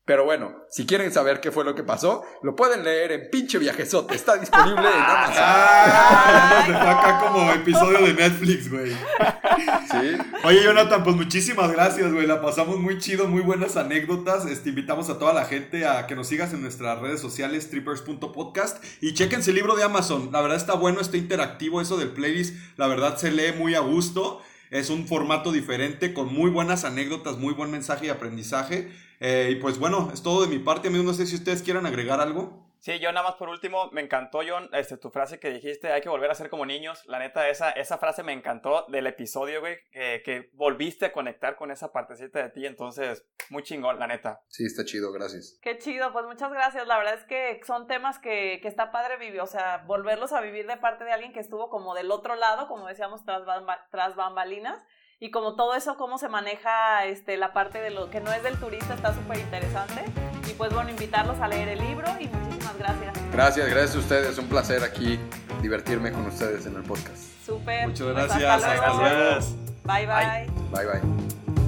Pero 0.09 0.25
bueno, 0.25 0.65
si 0.71 0.87
quieren 0.87 1.13
saber 1.13 1.39
qué 1.39 1.51
fue 1.51 1.63
lo 1.63 1.75
que 1.75 1.83
pasó, 1.83 2.23
lo 2.41 2.55
pueden 2.55 2.83
leer 2.83 3.11
en 3.11 3.29
pinche 3.29 3.59
viajezote. 3.59 4.15
Está 4.15 4.37
disponible 4.37 4.79
en 4.79 4.87
Amazon. 5.03 5.35
Ah, 5.37 6.63
fue 6.65 6.75
acá 6.75 7.19
como 7.19 7.51
episodio 7.51 8.07
de 8.07 8.15
Netflix, 8.15 8.71
güey. 8.71 8.89
Sí. 8.89 10.17
Oye, 10.45 10.63
Jonathan, 10.63 11.03
pues 11.03 11.15
muchísimas 11.15 11.71
gracias, 11.71 12.11
güey. 12.11 12.25
La 12.25 12.41
pasamos 12.41 12.79
muy 12.79 12.97
chido, 12.97 13.27
muy 13.27 13.43
buenas 13.43 13.77
anécdotas. 13.77 14.47
Este, 14.47 14.69
invitamos 14.69 15.11
a 15.11 15.19
toda 15.19 15.31
la 15.31 15.45
gente 15.45 15.85
a 15.85 16.07
que 16.07 16.15
nos 16.15 16.25
sigas 16.25 16.53
en 16.53 16.63
nuestras 16.63 16.97
redes 16.97 17.21
sociales, 17.21 17.69
trippers.podcast. 17.69 18.83
Y 19.01 19.13
chequense 19.13 19.51
el 19.51 19.57
libro 19.57 19.75
de 19.75 19.83
Amazon. 19.83 20.29
La 20.31 20.41
verdad 20.41 20.57
está 20.57 20.73
bueno, 20.73 21.01
está 21.01 21.17
interactivo 21.17 21.81
eso 21.81 21.97
del 21.97 22.09
playlist. 22.09 22.55
La 22.77 22.87
verdad 22.87 23.15
se 23.17 23.29
lee 23.29 23.53
muy 23.55 23.75
a 23.75 23.81
gusto. 23.81 24.41
Es 24.71 24.89
un 24.89 25.07
formato 25.07 25.51
diferente, 25.51 26.15
con 26.15 26.33
muy 26.33 26.49
buenas 26.49 26.83
anécdotas, 26.83 27.37
muy 27.37 27.53
buen 27.53 27.69
mensaje 27.69 28.07
y 28.07 28.09
aprendizaje. 28.09 28.89
Eh, 29.19 29.49
y 29.51 29.55
pues 29.55 29.79
bueno, 29.79 30.09
es 30.13 30.23
todo 30.23 30.41
de 30.41 30.47
mi 30.47 30.59
parte, 30.59 30.87
amigos. 30.87 31.05
No 31.05 31.13
sé 31.13 31.25
si 31.25 31.35
ustedes 31.35 31.61
quieran 31.63 31.85
agregar 31.85 32.19
algo. 32.19 32.67
Sí, 32.81 32.97
yo 32.99 33.11
nada 33.11 33.27
más 33.27 33.35
por 33.35 33.49
último, 33.49 33.89
me 33.91 33.99
encantó, 33.99 34.39
John, 34.47 34.69
este, 34.71 34.95
tu 34.95 35.09
frase 35.09 35.37
que 35.37 35.49
dijiste, 35.49 35.91
hay 35.91 35.99
que 35.99 36.07
volver 36.07 36.31
a 36.31 36.35
ser 36.35 36.49
como 36.49 36.65
niños. 36.65 37.03
La 37.07 37.19
neta, 37.19 37.49
esa, 37.49 37.71
esa 37.71 37.97
frase 37.97 38.23
me 38.23 38.31
encantó 38.31 38.85
del 38.87 39.05
episodio, 39.05 39.59
güey, 39.59 39.79
que, 39.91 40.21
que 40.23 40.49
volviste 40.53 41.07
a 41.07 41.11
conectar 41.11 41.57
con 41.57 41.71
esa 41.71 41.91
partecita 41.91 42.41
de 42.41 42.49
ti. 42.51 42.65
Entonces, 42.65 43.27
muy 43.49 43.63
chingón, 43.63 43.99
la 43.99 44.07
neta. 44.07 44.39
Sí, 44.47 44.63
está 44.65 44.85
chido, 44.85 45.11
gracias. 45.11 45.59
Qué 45.61 45.77
chido, 45.77 46.13
pues 46.13 46.25
muchas 46.25 46.53
gracias. 46.53 46.87
La 46.87 46.97
verdad 46.97 47.15
es 47.15 47.25
que 47.25 47.59
son 47.67 47.85
temas 47.87 48.17
que, 48.17 48.59
que 48.61 48.69
está 48.69 48.93
padre 48.93 49.17
vivir, 49.17 49.41
o 49.41 49.47
sea, 49.47 49.83
volverlos 49.85 50.31
a 50.31 50.39
vivir 50.39 50.65
de 50.65 50.77
parte 50.77 51.03
de 51.03 51.11
alguien 51.11 51.33
que 51.33 51.41
estuvo 51.41 51.69
como 51.69 51.93
del 51.95 52.09
otro 52.11 52.37
lado, 52.37 52.69
como 52.69 52.87
decíamos, 52.87 53.25
tras, 53.25 53.43
bamba- 53.43 53.85
tras 53.91 54.15
bambalinas. 54.15 54.81
Y 55.21 55.31
como 55.31 55.55
todo 55.55 55.75
eso, 55.75 55.97
cómo 55.97 56.17
se 56.17 56.29
maneja 56.29 57.05
este, 57.05 57.35
la 57.35 57.51
parte 57.51 57.81
de 57.81 57.89
lo 57.89 58.09
que 58.09 58.21
no 58.21 58.31
es 58.31 58.41
del 58.41 58.57
turista, 58.57 58.93
está 58.93 59.13
súper 59.13 59.37
interesante. 59.39 60.05
Y 60.49 60.53
pues 60.53 60.73
bueno, 60.73 60.89
invitarlos 60.89 61.39
a 61.39 61.47
leer 61.49 61.67
el 61.67 61.79
libro 61.79 62.07
y 62.19 62.27
muchísimas 62.27 62.77
gracias. 62.77 63.13
Gracias, 63.33 63.69
gracias 63.69 63.95
a 63.95 63.99
ustedes. 63.99 64.37
Un 64.37 64.47
placer 64.47 64.81
aquí 64.83 65.19
divertirme 65.61 66.11
con 66.13 66.25
ustedes 66.25 66.65
en 66.65 66.75
el 66.77 66.83
podcast. 66.83 67.17
Súper. 67.45 67.87
Muchas 67.87 68.07
Pues, 68.07 68.15
gracias. 68.15 68.43
hasta 68.43 68.73
Hasta 68.73 68.93
luego. 68.93 69.19
luego. 69.19 69.45
Bye 69.83 70.05
bye. 70.05 70.47
Bye, 70.71 70.85
bye. 71.01 71.58